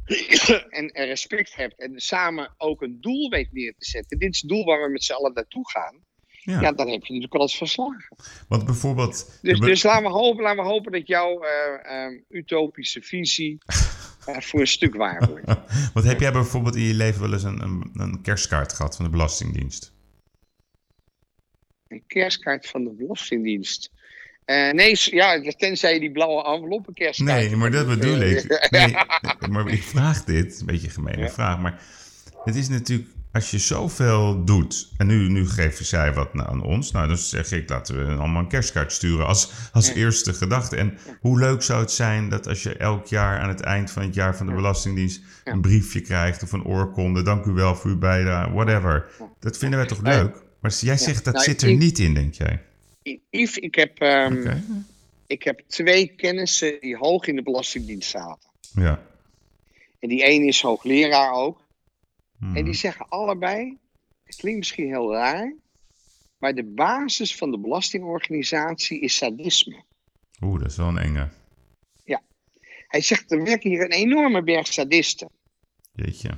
en 0.70 0.92
er 0.92 1.06
respect 1.06 1.56
hebt 1.56 1.80
en 1.80 2.00
samen 2.00 2.54
ook 2.58 2.82
een 2.82 2.98
doel 3.02 3.30
weet 3.30 3.52
neer 3.52 3.74
te 3.78 3.86
zetten. 3.86 4.20
Dit 4.20 4.34
is 4.34 4.42
het 4.42 4.50
doel 4.50 4.66
waar 4.66 4.86
we 4.86 4.92
met 4.92 5.04
z'n 5.04 5.14
allen 5.14 5.34
naartoe 5.34 5.70
gaan. 5.70 6.08
Ja. 6.42 6.62
Ja, 6.62 6.72
dan 6.72 6.90
heb 6.90 7.06
je 7.06 7.14
natuurlijk 7.14 7.42
eens 7.42 7.58
verslagen. 7.58 8.16
Want 8.48 8.66
bijvoorbeeld... 8.66 9.40
Dus, 9.42 9.60
dus 9.60 9.84
laten, 9.84 10.04
we 10.04 10.10
hopen, 10.10 10.44
laten 10.44 10.64
we 10.64 10.70
hopen 10.70 10.92
dat 10.92 11.08
jouw 11.08 11.42
eh, 11.42 12.06
eh, 12.06 12.22
utopische 12.30 13.02
visie 13.02 13.58
eh, 14.26 14.40
voor 14.40 14.60
een 14.60 14.68
stuk 14.68 14.96
waar 14.96 15.28
wordt. 15.28 15.46
Want 15.94 16.06
heb 16.06 16.20
jij 16.20 16.32
bijvoorbeeld 16.32 16.76
in 16.76 16.84
je 16.84 16.94
leven 16.94 17.22
wel 17.22 17.34
eens 17.34 17.44
een, 17.44 17.62
een, 17.62 17.92
een 17.94 18.22
kerstkaart 18.22 18.74
gehad 18.74 18.96
van 18.96 19.06
de 19.06 19.12
Belastingdienst? 19.12 19.94
Een 21.88 22.04
kerstkaart 22.08 22.68
van 22.68 22.84
de 22.84 22.90
Belastingdienst. 22.90 23.92
Eh, 24.46 24.72
nee, 24.72 24.98
ja, 25.00 25.42
tenzij 25.58 25.94
je 25.94 26.00
die 26.00 26.12
blauwe 26.12 26.44
enveloppen 26.44 26.94
kerstkaart. 26.94 27.40
Nee, 27.40 27.56
maar 27.56 27.72
dat 27.72 27.88
bedoel 27.88 28.20
ik. 28.20 28.68
Nee, 28.70 28.96
maar 29.54 29.68
ik 29.68 29.84
vraag 29.84 30.24
dit, 30.24 30.60
een 30.60 30.66
beetje 30.66 30.88
een 30.88 30.94
gemene 30.94 31.22
Ja. 31.22 31.30
vraag, 31.30 31.60
maar 31.60 31.82
het 32.44 32.56
is 32.56 32.70
natuurlijk, 32.70 33.10
als 33.34 33.52
je 33.52 33.58
zoveel 33.60 34.44
doet, 34.46 34.90
en 34.98 35.08
nu, 35.08 35.30
nu 35.30 35.48
geven 35.50 35.86
zij 35.86 36.14
wat 36.14 36.30
aan 36.34 36.64
ons, 36.64 36.92
nou 36.92 37.08
dan 37.08 37.18
zeg 37.18 37.52
ik, 37.52 37.70
laten 37.70 37.98
we 38.08 38.14
allemaal 38.16 38.42
een 38.42 38.48
kerstkaart 38.48 38.92
sturen 38.92 39.26
als, 39.28 39.52
als 39.74 39.88
Ja. 39.88 39.94
eerste 39.94 40.34
gedachte. 40.34 40.76
En 40.76 40.98
hoe 41.22 41.40
leuk 41.40 41.62
zou 41.62 41.82
het 41.82 41.92
zijn 41.92 42.30
dat 42.30 42.48
als 42.48 42.64
je 42.64 42.74
elk 42.78 43.06
jaar 43.08 43.40
aan 43.40 43.50
het 43.50 43.62
eind 43.62 43.92
van 43.92 44.02
het 44.04 44.14
jaar 44.14 44.36
van 44.38 44.46
de 44.46 44.52
Ja. 44.52 44.58
Belastingdienst 44.58 45.22
een 45.44 45.62
briefje 45.62 46.02
krijgt 46.02 46.44
of 46.44 46.52
een 46.52 46.66
oorkonde, 46.66 47.22
dank 47.22 47.46
u 47.46 47.52
wel 47.52 47.76
voor 47.76 47.90
uw 47.90 47.98
bijdrage, 47.98 48.52
whatever. 48.52 49.06
Dat 49.40 49.58
vinden 49.58 49.80
wij 49.80 49.88
toch 49.88 50.02
Nou 50.02 50.24
leuk? 50.24 50.36
Maar 50.60 50.72
jij 50.80 50.98
zegt 50.98 51.26
dat 51.26 51.34
Nou, 51.34 51.46
zit 51.46 51.62
er 51.62 51.70
ik- 51.70 51.78
niet 51.78 52.00
in, 52.00 52.14
denk 52.14 52.34
jij? 52.34 52.62
Yves, 53.30 53.58
ik 53.58 53.76
heb, 53.76 54.00
ehm, 54.00 54.58
ik 55.28 55.44
heb 55.44 55.62
twee 55.68 56.08
kennissen 56.08 56.78
die 56.80 56.98
hoog 56.98 57.26
in 57.28 57.36
de 57.36 57.44
Belastingdienst 57.44 58.10
zaten. 58.10 58.50
Ja. 58.74 59.02
En 60.00 60.10
die 60.10 60.24
ene 60.24 60.46
is 60.46 60.62
hoogleraar 60.62 61.32
ook. 61.34 61.62
En 62.40 62.66
die 62.66 62.74
zeggen 62.74 63.10
allebei, 63.10 63.78
het 64.24 64.36
klinkt 64.36 64.60
misschien 64.60 64.88
heel 64.88 65.14
raar, 65.14 65.56
maar 66.38 66.54
de 66.54 66.64
basis 66.64 67.36
van 67.36 67.52
de 67.52 67.60
belastingorganisatie 67.60 69.00
is 69.00 69.16
sadisme. 69.16 69.84
Oeh, 70.42 70.60
dat 70.60 70.70
is 70.70 70.78
wel 70.78 70.88
een 70.88 70.98
enge. 70.98 71.30
Hij 72.90 73.02
zegt, 73.02 73.32
er 73.32 73.44
werken 73.44 73.70
hier 73.70 73.84
een 73.84 73.92
enorme 73.92 74.44
berg 74.44 74.68
sadisten. 74.68 75.30
Jeetje. 75.92 76.30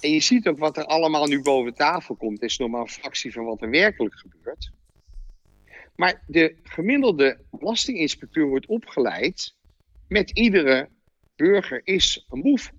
En 0.00 0.10
je 0.10 0.20
ziet 0.20 0.48
ook 0.48 0.58
wat 0.58 0.76
er 0.76 0.84
allemaal 0.84 1.26
nu 1.26 1.42
boven 1.42 1.74
tafel 1.74 2.14
komt. 2.14 2.42
Is 2.42 2.58
nog 2.58 2.70
maar 2.70 2.80
een 2.80 2.88
fractie 2.88 3.32
van 3.32 3.44
wat 3.44 3.62
er 3.62 3.70
werkelijk 3.70 4.14
gebeurt. 4.14 4.70
Maar 5.96 6.22
de 6.26 6.56
gemiddelde 6.62 7.38
belastinginspecteur 7.50 8.46
wordt 8.46 8.66
opgeleid 8.66 9.54
met 10.08 10.30
iedere 10.30 10.88
burger 11.36 11.80
is 11.84 12.26
een 12.28 12.42
boef. 12.42 12.72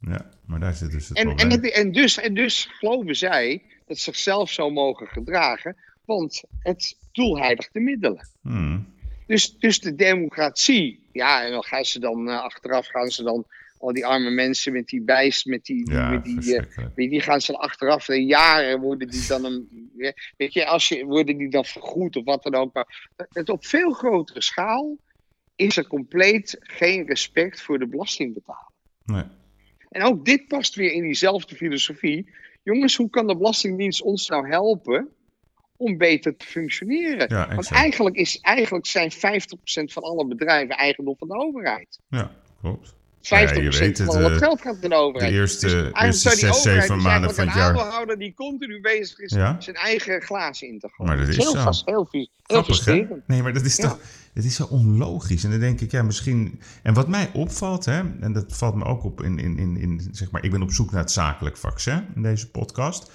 Ja, 0.00 0.30
maar 0.50 0.60
daar 0.60 0.74
zit 0.74 0.90
dus 0.90 1.08
het 1.08 1.16
En, 1.18 1.24
probleem. 1.26 1.50
en, 1.50 1.62
het- 1.62 1.72
en, 1.72 1.92
dus, 1.92 2.18
en 2.18 2.34
dus 2.34 2.68
geloven 2.70 3.16
zij 3.16 3.62
dat 3.86 3.96
ze 3.96 4.02
zichzelf 4.02 4.50
zo 4.50 4.70
mogen 4.70 5.06
gedragen, 5.06 5.76
want 6.04 6.42
het 6.58 6.96
doel 7.12 7.38
heiligt 7.38 7.72
de 7.72 7.80
middelen. 7.80 8.28
Hmm. 8.42 8.86
Dus, 9.26 9.58
dus 9.58 9.80
de 9.80 9.94
democratie, 9.94 11.08
ja, 11.12 11.44
en 11.44 11.50
dan 11.50 11.64
gaan 11.64 11.84
ze 11.84 11.98
dan 12.00 12.28
eh, 12.28 12.40
achteraf 12.42 12.86
gaan 12.86 13.08
ze 13.10 13.22
dan 13.22 13.44
al 13.78 13.92
die 13.92 14.06
arme 14.06 14.30
mensen 14.30 14.72
met 14.72 14.86
die 14.88 15.02
bijst, 15.02 15.46
met 15.46 15.64
die, 15.64 15.90
Ja, 15.90 16.10
met 16.10 16.24
die, 16.24 16.56
eh, 16.56 16.64
je, 16.96 17.08
die 17.08 17.20
gaan 17.20 17.40
ze 17.40 17.56
achteraf, 17.58 18.08
in 18.08 18.26
jaren 18.26 18.80
worden 18.80 19.08
die 19.08 19.26
dan 19.26 19.44
een, 19.44 19.90
weet 20.36 20.52
je, 20.52 20.66
als 20.66 20.88
je, 20.88 21.04
worden 21.04 21.36
die 21.36 21.48
dan 21.50 21.64
vergoed 21.64 22.16
of 22.16 22.24
wat 22.24 22.42
dan 22.42 22.54
ook. 22.54 22.74
Maar 22.74 23.08
het 23.32 23.48
op 23.48 23.66
veel 23.66 23.92
grotere 23.92 24.42
schaal 24.42 24.96
is 25.56 25.76
er 25.76 25.86
compleet 25.86 26.56
geen 26.60 27.06
respect 27.06 27.62
voor 27.62 27.78
de 27.78 27.86
belastingbetaler. 27.86 28.68
Nee. 29.04 29.24
En 29.90 30.02
ook 30.02 30.24
dit 30.24 30.48
past 30.48 30.74
weer 30.74 30.92
in 30.92 31.02
diezelfde 31.02 31.56
filosofie. 31.56 32.30
Jongens, 32.62 32.96
hoe 32.96 33.10
kan 33.10 33.26
de 33.26 33.36
Belastingdienst 33.36 34.02
ons 34.02 34.28
nou 34.28 34.48
helpen 34.48 35.08
om 35.76 35.98
beter 35.98 36.36
te 36.36 36.46
functioneren? 36.46 37.28
Ja, 37.28 37.54
Want 37.54 37.70
eigenlijk, 37.70 38.16
is, 38.16 38.40
eigenlijk 38.40 38.86
zijn 38.86 39.12
50% 39.12 39.16
van 39.92 40.02
alle 40.02 40.26
bedrijven 40.26 40.76
eigendom 40.76 41.16
van 41.16 41.28
de 41.28 41.34
overheid. 41.34 41.98
50% 42.02 42.06
Ja, 42.08 42.30
klopt. 42.60 42.98
Ja, 43.20 43.38
je 43.38 43.70
weet 43.70 43.96
van 43.96 44.06
het, 44.16 44.24
het 44.24 44.32
eh, 44.32 44.38
geld 44.38 44.60
gaat 44.60 44.80
naar 44.80 44.90
de 44.90 44.96
overheid. 44.96 45.32
De 45.32 45.38
eerste, 45.38 45.66
Dus 45.66 46.24
eerste 46.24 46.52
zeven 46.52 46.94
dus 46.94 47.04
maanden 47.04 47.34
van 47.34 47.46
het 47.46 47.54
een 47.54 47.60
jaar. 47.60 47.70
aandeelhouder 47.70 48.18
die 48.18 48.34
continu 48.34 48.80
bezig 48.80 49.18
is 49.18 49.32
Ja? 49.32 49.56
zijn 49.58 49.76
eigen 49.76 50.22
glazen 50.22 50.68
in 50.68 50.78
te 50.78 50.88
gooien. 50.88 51.12
Maar 51.12 51.26
dat 51.26 51.36
is 51.36 51.36
heel 51.42 51.52
zo. 51.52 51.60
vast, 51.62 51.86
heel, 51.86 52.06
vies, 52.10 52.28
heel 52.46 52.62
Grappig. 52.62 53.08
Nee, 53.26 53.42
maar 53.42 53.52
dat 53.52 53.64
is 53.64 53.76
Ja. 53.76 53.88
toch... 53.88 53.98
Het 54.34 54.44
is 54.44 54.54
zo 54.54 54.64
onlogisch. 54.64 55.44
En 55.44 55.50
dan 55.50 55.60
denk 55.60 55.80
ik, 55.80 55.90
ja, 55.90 56.02
misschien... 56.02 56.60
En 56.82 56.94
wat 56.94 57.08
mij 57.08 57.30
opvalt, 57.32 57.84
hè, 57.84 58.00
en 58.20 58.32
dat 58.32 58.44
valt 58.48 58.74
me 58.74 58.84
ook 58.84 59.04
op 59.04 59.22
in, 59.22 59.38
in, 59.38 59.58
in, 59.58 59.76
in 59.76 60.08
zeg 60.12 60.30
maar... 60.30 60.44
Ik 60.44 60.50
ben 60.50 60.62
op 60.62 60.72
zoek 60.72 60.90
naar 60.90 61.00
het 61.00 61.10
zakelijk 61.10 61.56
vaccin 61.56 62.06
in 62.14 62.22
deze 62.22 62.50
podcast. 62.50 63.10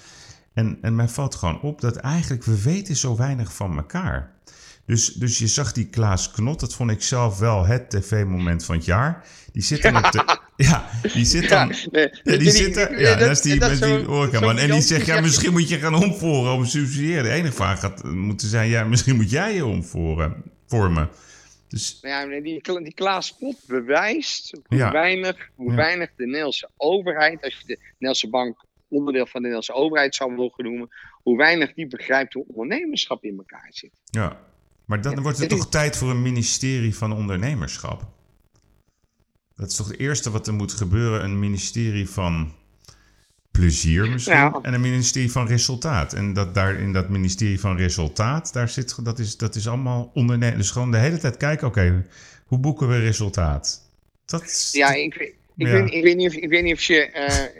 En, 0.54 0.78
en 0.80 0.94
mij 0.94 1.08
valt 1.08 1.34
gewoon 1.34 1.60
op 1.60 1.80
dat 1.80 1.96
eigenlijk 1.96 2.44
we 2.44 2.62
weten 2.62 2.96
zo 2.96 3.16
weinig 3.16 3.52
van 3.52 3.76
elkaar. 3.76 4.35
Dus, 4.86 5.12
dus 5.12 5.38
je 5.38 5.46
zag 5.46 5.72
die 5.72 5.86
Klaas 5.88 6.30
Knot, 6.30 6.60
dat 6.60 6.74
vond 6.74 6.90
ik 6.90 7.02
zelf 7.02 7.38
wel 7.38 7.64
het 7.66 7.90
tv-moment 7.90 8.64
van 8.64 8.74
het 8.76 8.84
jaar. 8.84 9.26
Die 9.52 9.62
zit 9.62 9.82
dan 9.82 9.96
op 9.96 10.12
de... 10.12 10.38
Ja, 10.56 10.90
die 11.14 11.24
zit 11.24 11.48
dan... 11.48 11.68
Ja, 11.68 11.76
nee, 11.90 12.08
Ja, 12.22 12.36
die 12.36 12.50
zit 12.50 12.76
er, 12.76 13.00
ja, 13.00 13.14
dat 13.14 13.30
is 13.30 13.40
die 13.40 13.58
dat 13.58 13.68
met 13.70 13.78
zo- 13.78 14.30
die 14.30 14.48
En 14.60 14.70
die 14.70 14.80
zegt, 14.80 15.06
ja, 15.06 15.20
misschien 15.20 15.52
moet 15.52 15.68
je 15.68 15.78
gaan 15.78 15.94
omvoeren 15.94 16.52
om 16.52 16.62
te 16.64 16.70
subsidiëren. 16.70 17.24
De 17.24 17.30
enige 17.30 17.52
vraag 17.52 17.80
gaat 17.80 18.04
moeten 18.04 18.48
zijn, 18.48 18.68
ja, 18.68 18.84
misschien 18.84 19.16
moet 19.16 19.30
jij 19.30 19.54
je 19.54 19.64
omvoeren, 19.66 20.42
vormen. 20.66 21.08
Dus, 21.68 21.98
Ja, 22.02 22.26
die, 22.26 22.60
die 22.82 22.94
Klaas 22.94 23.36
Pot 23.36 23.56
bewijst 23.66 24.58
hoe, 24.68 24.78
Ja. 24.78 24.92
weinig, 24.92 25.50
hoe 25.54 25.70
Ja. 25.70 25.76
weinig 25.76 26.10
de 26.16 26.26
Nederlandse 26.26 26.68
overheid, 26.76 27.42
als 27.42 27.54
je 27.58 27.66
de 27.66 27.78
Nederlandse 27.92 28.28
bank 28.30 28.64
onderdeel 28.88 29.26
van 29.26 29.42
de 29.42 29.48
Nederlandse 29.48 29.72
overheid 29.72 30.14
zou 30.14 30.32
mogen 30.32 30.64
noemen, 30.64 30.88
hoe 31.22 31.36
weinig 31.36 31.74
die 31.74 31.86
begrijpt 31.86 32.32
hoe 32.32 32.44
ondernemerschap 32.48 33.24
in 33.24 33.36
elkaar 33.36 33.68
zit. 33.70 33.90
ja. 34.04 34.44
Maar 34.86 35.00
dan 35.02 35.14
Ja, 35.14 35.20
wordt 35.20 35.38
het 35.38 35.48
toch 35.48 35.68
tijd 35.68 35.96
voor 35.96 36.10
een 36.10 36.22
ministerie 36.22 36.96
van 36.96 37.12
ondernemerschap? 37.12 38.06
Dat 39.54 39.70
is 39.70 39.76
toch 39.76 39.88
het 39.88 39.98
eerste 39.98 40.30
wat 40.30 40.46
er 40.46 40.54
moet 40.54 40.72
gebeuren, 40.72 41.24
een 41.24 41.38
ministerie 41.38 42.08
van 42.08 42.52
plezier 43.50 44.10
misschien, 44.10 44.54
en 44.62 44.74
een 44.74 44.80
ministerie 44.80 45.32
van 45.32 45.46
resultaat. 45.46 46.12
En 46.12 46.32
dat 46.32 46.54
daar 46.54 46.74
in 46.74 46.92
dat 46.92 47.08
ministerie 47.08 47.60
van 47.60 47.76
resultaat, 47.76 48.52
daar 48.52 48.68
zit, 48.68 49.04
dat 49.04 49.18
is, 49.18 49.36
dat 49.36 49.54
is 49.54 49.68
allemaal 49.68 50.10
ondernemen. 50.14 50.58
Dus 50.58 50.70
gewoon 50.70 50.90
de 50.90 50.98
hele 50.98 51.18
tijd 51.18 51.36
kijken, 51.36 51.66
oké, 51.66 52.06
hoe 52.46 52.58
boeken 52.58 52.88
we 52.88 52.98
resultaat? 52.98 53.90
Dat 54.24 54.68
Ja, 54.72 54.92
ik, 54.94 55.14
weet- 55.14 55.34
ik, 55.56 55.66
Ja. 55.66 55.72
Weet, 55.72 55.92
ik, 55.92 56.02
weet, 56.02 56.16
niet 56.16 56.28
of, 56.28 56.34
ik 56.34 56.48
weet 56.48 56.62
niet 56.62 56.74
of 56.74 56.82
je 56.82 57.10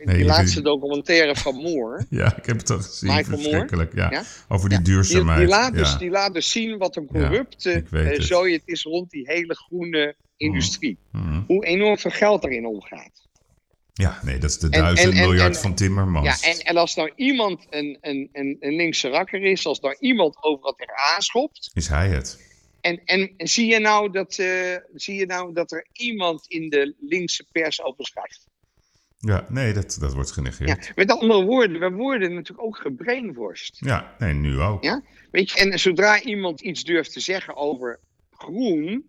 Nee, 0.04 0.16
die 0.16 0.24
laatste 0.24 0.62
documentaire 0.62 1.36
van 1.36 1.54
Moore, 1.54 2.06
Ja, 2.10 2.36
ik 2.36 2.46
heb 2.46 2.56
het 2.56 2.70
al 2.70 2.78
gezien. 2.80 3.08
Michael 3.14 3.28
Moore? 3.30 3.42
Verschrikkelijk, 3.42 3.94
ja. 3.94 4.10
Ja? 4.10 4.22
Over 4.48 4.68
die 4.68 4.78
Ja, 4.78 4.84
die, 4.84 4.92
duurzaamheid. 4.94 5.38
die, 5.38 5.48
laat 5.48 5.74
dus, 5.74 5.98
die 5.98 6.10
laat 6.10 6.34
dus 6.34 6.50
zien 6.50 6.78
wat 6.78 6.96
een 6.96 7.06
corrupte 7.06 7.84
het. 7.90 8.24
zooi 8.24 8.52
het 8.52 8.62
is 8.64 8.82
rond 8.82 9.10
die 9.10 9.26
hele 9.26 9.54
groene 9.54 10.14
industrie. 10.36 10.98
Mhm. 11.12 11.40
Hoe 11.46 11.64
enorm 11.66 11.98
veel 11.98 12.10
geld 12.10 12.44
erin 12.44 12.66
omgaat. 12.66 13.24
ja, 13.92 14.18
nee, 14.22 14.38
dat 14.38 14.50
is 14.50 14.58
de 14.58 14.68
En- 14.70 14.80
duizend 14.80 15.12
en- 15.14 15.18
en- 15.20 15.28
miljard 15.28 15.54
en- 15.54 15.60
van 15.60 15.74
Timmermans. 15.74 16.40
Ja, 16.44 16.50
en, 16.50 16.58
en 16.58 16.76
als 16.76 16.94
nou 16.94 17.12
iemand 17.16 17.66
een, 17.70 17.98
een, 18.00 18.28
een, 18.32 18.56
een 18.60 18.76
linkse 18.76 19.08
rakker 19.08 19.42
is, 19.42 19.66
als 19.66 19.80
nou 19.80 19.96
iemand 20.00 20.36
overal 20.42 20.72
tegenaan 20.74 21.22
schopt, 21.22 21.70
Is 21.74 21.88
hij 21.88 22.08
het? 22.08 22.44
En, 22.86 23.02
en 23.04 23.48
zie, 23.48 23.66
je 23.66 23.78
nou 23.78 24.10
dat, 24.10 24.38
eh, 24.38 24.76
zie 24.94 25.14
je 25.14 25.26
nou 25.26 25.52
dat 25.52 25.72
er 25.72 25.86
iemand 25.92 26.46
in 26.46 26.68
de 26.68 26.94
linkse 27.00 27.46
pers 27.52 27.82
over 27.82 28.04
schrijft? 28.06 28.46
Ja, 29.18 29.46
nee, 29.48 29.72
dat, 29.72 29.96
dat 30.00 30.14
wordt 30.14 30.30
genegeerd. 30.30 30.68
Ja, 30.68 30.76
Ja, 30.80 30.92
met 30.94 31.10
andere 31.10 31.44
woorden, 31.44 31.80
we 31.80 31.90
worden 31.90 32.34
natuurlijk 32.34 32.66
ook 32.66 32.76
gebrainworst. 32.76 33.76
nee, 34.18 34.32
nu 34.32 34.60
ook. 34.60 34.82
Ja? 34.82 35.02
Weet 35.30 35.50
je, 35.50 35.58
en 35.58 35.78
zodra 35.78 36.22
iemand 36.22 36.60
iets 36.60 36.84
durft 36.84 37.12
te 37.12 37.20
zeggen 37.20 37.56
over 37.56 38.00
groen, 38.30 39.08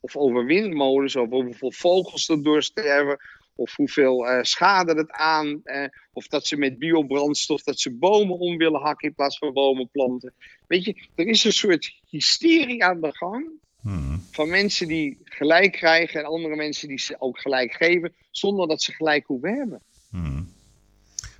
of 0.00 0.16
over 0.16 0.44
windmolens, 0.44 1.16
of 1.16 1.30
over 1.30 1.46
hoeveel 1.46 1.72
vogels 1.72 2.28
er 2.28 2.42
doorsterven, 2.42 3.18
of 3.62 3.76
hoeveel 3.76 4.26
eh, 4.26 4.42
schade 4.42 4.94
het 4.94 5.10
aan, 5.10 5.60
eh, 5.64 5.84
of 6.12 6.26
dat 6.28 6.46
ze 6.46 6.56
met 6.56 6.78
biobrandstof, 6.78 7.62
dat 7.62 7.80
ze 7.80 7.94
bomen 7.94 8.38
om 8.38 8.56
willen 8.56 8.80
hakken 8.80 9.08
in 9.08 9.14
plaats 9.14 9.38
van 9.38 9.52
bomen 9.52 9.88
planten. 9.90 10.34
Weet 10.66 10.84
je, 10.84 11.08
er 11.14 11.26
is 11.26 11.44
een 11.44 11.52
soort 11.52 11.94
hysterie 12.10 12.84
aan 12.84 13.00
de 13.00 13.14
gang 13.16 13.60
Mhm. 13.82 14.18
van 14.30 14.48
mensen 14.48 14.88
die 14.88 15.18
gelijk 15.24 15.72
krijgen 15.72 16.20
en 16.20 16.26
andere 16.26 16.56
mensen 16.56 16.88
die 16.88 16.98
ze 16.98 17.16
ook 17.18 17.38
gelijk 17.38 17.72
geven, 17.72 18.14
zonder 18.30 18.68
dat 18.68 18.82
ze 18.82 18.92
gelijk 18.92 19.26
hoeven 19.26 19.54
hebben. 19.54 19.82
Mhm. 20.10 20.42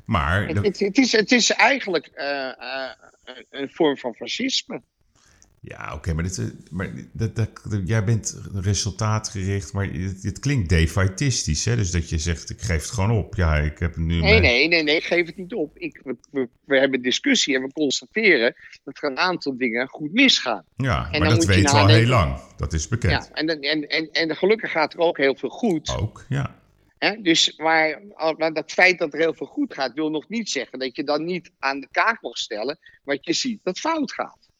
Maar, 0.05 0.47
Het, 0.47 0.65
het, 0.65 0.79
het 0.79 0.99
is, 0.99 1.13
het 1.13 1.33
is 1.33 1.51
eigenlijk 1.51 2.07
eh, 2.07 2.53
een 3.51 3.71
vorm 3.71 3.97
van 3.97 4.15
fascisme. 4.15 4.83
Ja, 5.65 5.95
oké, 5.95 6.13
maar, 6.13 6.25
dit, 6.25 6.39
eh, 6.39 6.45
maar 6.71 6.93
dat, 7.13 7.37
dat, 7.37 7.51
jij 7.85 8.05
bent 8.05 8.41
resultaatgericht, 8.55 9.73
maar 9.73 9.87
het, 9.87 10.23
het 10.23 10.39
klinkt 10.39 10.69
defaitistisch, 10.69 11.65
hè? 11.65 11.77
Dus 11.77 11.91
dat 11.91 12.09
je 12.09 12.19
zegt, 12.19 12.51
ik 12.51 12.61
geef 12.61 12.83
het 12.83 12.91
gewoon 12.91 13.11
op. 13.11 13.35
Ja, 13.35 13.57
ik 13.57 13.79
heb 13.79 13.95
het 13.95 14.05
nu... 14.05 14.21
Nee, 14.21 14.21
mijn- 14.21 14.43
nee, 14.43 14.69
nee, 14.69 14.83
nee, 14.83 15.01
geef 15.01 15.27
het 15.27 15.37
niet 15.37 15.55
op. 15.55 15.79
Ik, 15.79 16.03
we, 16.31 16.49
hebben 16.79 17.03
discussie 17.03 17.55
en 17.55 17.63
we 17.63 17.73
constateren 17.73 18.55
dat 18.85 19.03
er 19.03 19.11
een 19.11 19.19
aantal 19.19 19.57
dingen 19.57 19.89
goed 19.89 20.13
misgaan. 20.13 20.65
Ja, 20.77 21.09
dan 21.11 21.21
maar 21.21 21.29
dat 21.29 21.45
weten 21.45 21.63
we 21.63 21.69
al 21.69 21.75
nadenken. 21.75 21.97
heel 21.97 22.09
lang. 22.09 22.41
Dat 22.57 22.73
is 22.73 22.89
bekend. 22.89 23.13
Ja, 23.13 23.35
en, 23.35 23.61
en, 23.61 23.89
en, 23.89 24.11
en 24.13 24.37
gelukkig 24.37 24.71
gaat 24.71 24.93
er 24.93 24.99
ook 25.01 25.17
heel 25.17 25.37
veel 25.37 25.49
goed. 25.49 25.97
Ook, 25.97 26.25
ja. 26.29 26.61
Dus, 27.21 27.57
maar, 27.57 28.03
maar 28.37 28.53
dat 28.53 28.73
feit 28.73 28.99
dat 28.99 29.13
er 29.13 29.19
heel 29.19 29.35
veel 29.35 29.47
goed 29.47 29.75
gaat, 29.75 29.95
wil 29.95 30.11
nog 30.11 30.29
niet 30.29 30.51
zeggen 30.51 30.79
dat 30.79 30.97
je 30.97 31.05
dan 31.05 31.25
niet 31.25 31.51
aan 31.59 31.81
de 31.81 31.89
kaak 31.91 32.23
mag 32.23 32.39
stellen 32.39 32.79
wat 33.05 33.25
je 33.25 33.33
ziet 33.33 33.61
dat 33.63 33.79
fout 33.79 34.13
gaat. 34.13 34.51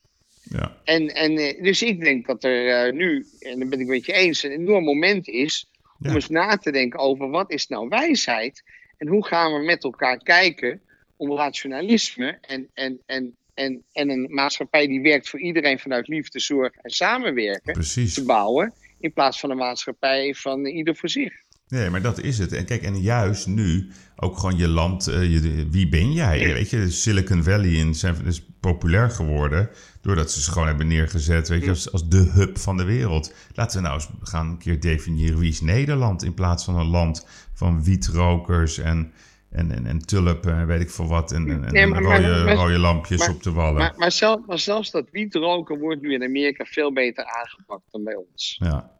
Ja. 0.43 0.77
En, 0.85 1.15
en, 1.15 1.37
eh, 1.39 1.63
dus 1.63 1.83
ik 1.83 2.01
denk 2.01 2.27
dat 2.27 2.45
er 2.45 2.69
eh, 2.87 2.93
nu, 2.93 3.27
en 3.39 3.59
daar 3.59 3.69
ben 3.69 3.81
ik 3.81 3.87
met 3.87 4.07
je 4.07 4.13
eens, 4.13 4.43
een 4.43 4.51
enorm 4.51 4.85
moment 4.85 5.29
is 5.29 5.67
om 5.99 6.09
Ja. 6.09 6.15
eens 6.15 6.29
na 6.29 6.57
te 6.57 6.71
denken 6.73 6.99
over 7.01 7.29
wat 7.31 7.51
is 7.51 7.67
nou 7.67 7.89
wijsheid 7.89 8.63
en 8.97 9.09
hoe 9.09 9.27
gaan 9.27 9.53
we 9.53 9.65
met 9.65 9.85
elkaar 9.85 10.23
kijken 10.23 10.81
om 11.17 11.37
rationalisme 11.37 12.39
en, 12.41 12.69
en, 12.75 13.01
en, 13.07 13.37
en, 13.55 13.83
en 13.93 14.11
een 14.11 14.27
maatschappij 14.31 14.87
die 14.87 15.01
werkt 15.01 15.29
voor 15.29 15.41
iedereen 15.41 15.79
vanuit 15.79 16.09
liefde, 16.09 16.41
zorg 16.41 16.75
en 16.75 16.91
samenwerken 16.91 17.73
Precies. 17.73 18.15
te 18.15 18.25
bouwen, 18.25 18.73
in 19.01 19.13
plaats 19.13 19.41
van 19.41 19.51
een 19.51 19.57
maatschappij 19.57 20.35
van 20.35 20.67
ieder 20.67 20.97
voor 20.97 21.09
zich. 21.09 21.42
Nee, 21.73 21.91
maar 21.91 22.03
dat 22.03 22.21
is 22.21 22.39
het. 22.39 22.53
En 22.53 22.65
kijk, 22.65 22.83
en 22.83 23.01
juist 23.01 23.47
nu 23.47 23.91
ook 24.17 24.39
gewoon 24.39 24.57
je 24.57 24.69
land, 24.69 25.07
eh, 25.07 25.33
je, 25.33 25.67
wie 25.71 25.89
ben 25.89 26.13
jij? 26.13 26.53
Weet 26.53 26.71
je, 26.71 26.91
Silicon 26.91 27.43
Valley 27.43 27.71
in 27.71 27.95
is 28.25 28.43
populair 28.61 29.11
geworden 29.11 29.71
doordat 30.01 30.31
ze 30.31 30.43
ze 30.43 30.51
gewoon 30.53 30.69
hebben 30.69 30.87
neergezet, 30.87 31.49
weet 31.49 31.63
je, 31.65 31.69
als, 31.69 31.93
als 31.93 32.09
de 32.09 32.31
hub 32.33 32.59
van 32.59 32.77
de 32.77 32.85
wereld. 32.85 33.35
Laten 33.55 33.77
we 33.77 33.83
nou 33.89 33.95
eens 33.95 34.09
gaan 34.23 34.49
een 34.49 34.59
keer 34.59 34.81
definiëren 34.81 35.39
wie 35.39 35.51
is 35.51 35.61
Nederland 35.61 36.23
in 36.25 36.35
plaats 36.35 36.65
van 36.65 36.77
een 36.77 36.87
land 36.87 37.27
van 37.53 37.85
wietrokers 37.85 38.79
en, 38.79 39.13
en, 39.51 39.71
en, 39.71 39.87
en 39.87 39.99
tulpen 39.99 40.55
en 40.55 40.67
weet 40.67 40.81
ik 40.81 40.91
veel 40.91 41.09
wat 41.09 41.33
en, 41.33 41.51
en, 41.51 41.73
Nee, 41.73 41.87
maar- 41.87 42.03
rode, 42.03 42.45
maar- 42.45 42.55
rode 42.55 42.79
lampjes 42.79 43.19
maar- 43.19 43.31
op 43.31 43.43
de 43.43 43.53
wallen. 43.53 43.75
Maar, 43.79 43.95
maar, 43.97 44.13
zelf, 44.13 44.47
maar 44.47 44.59
zelfs 44.59 44.91
dat 44.91 45.11
wietroken 45.11 45.79
wordt 45.79 46.03
nu 46.03 46.13
in 46.15 46.23
Amerika 46.23 46.65
veel 46.65 46.93
beter 46.93 47.25
aangepakt 47.25 47.83
dan 47.91 48.05
bij 48.05 48.15
ons. 48.31 48.57
ja. 48.59 48.91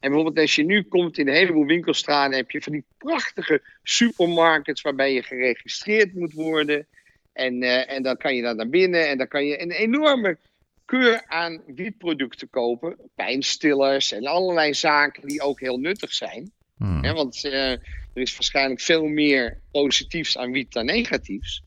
En 0.00 0.10
bijvoorbeeld 0.10 0.38
als 0.38 0.54
je 0.54 0.64
nu 0.64 0.82
komt 0.82 1.18
in 1.18 1.28
een 1.28 1.34
heleboel 1.34 1.66
winkelstraten, 1.66 2.36
heb 2.36 2.50
je 2.50 2.62
van 2.62 2.72
die 2.72 2.84
prachtige 2.98 3.62
supermarkets 3.82 4.82
waarbij 4.82 5.12
je 5.12 5.22
geregistreerd 5.22 6.14
moet 6.14 6.32
worden. 6.32 6.86
En, 7.32 7.62
eh, 7.62 7.90
en 7.90 8.02
dan 8.02 8.16
kan 8.16 8.34
je 8.34 8.42
daar 8.42 8.54
naar 8.54 8.68
binnen 8.68 9.08
en 9.08 9.18
dan 9.18 9.28
kan 9.28 9.46
je 9.46 9.62
een 9.62 9.70
enorme 9.70 10.38
keur 10.84 11.24
aan 11.26 11.62
wietproducten 11.66 12.50
kopen. 12.50 12.96
Pijnstillers 13.14 14.12
en 14.12 14.26
allerlei 14.26 14.74
zaken 14.74 15.28
die 15.28 15.40
ook 15.40 15.60
heel 15.60 15.78
nuttig 15.78 16.12
zijn. 16.12 16.52
Hmm. 16.76 17.02
Want 17.02 17.44
eh, 17.44 17.70
er 17.70 17.80
is 18.12 18.32
waarschijnlijk 18.32 18.80
veel 18.80 19.04
meer 19.04 19.60
positiefs 19.70 20.38
aan 20.38 20.50
wiet 20.50 20.72
dan 20.72 20.84
negatiefs. 20.84 21.62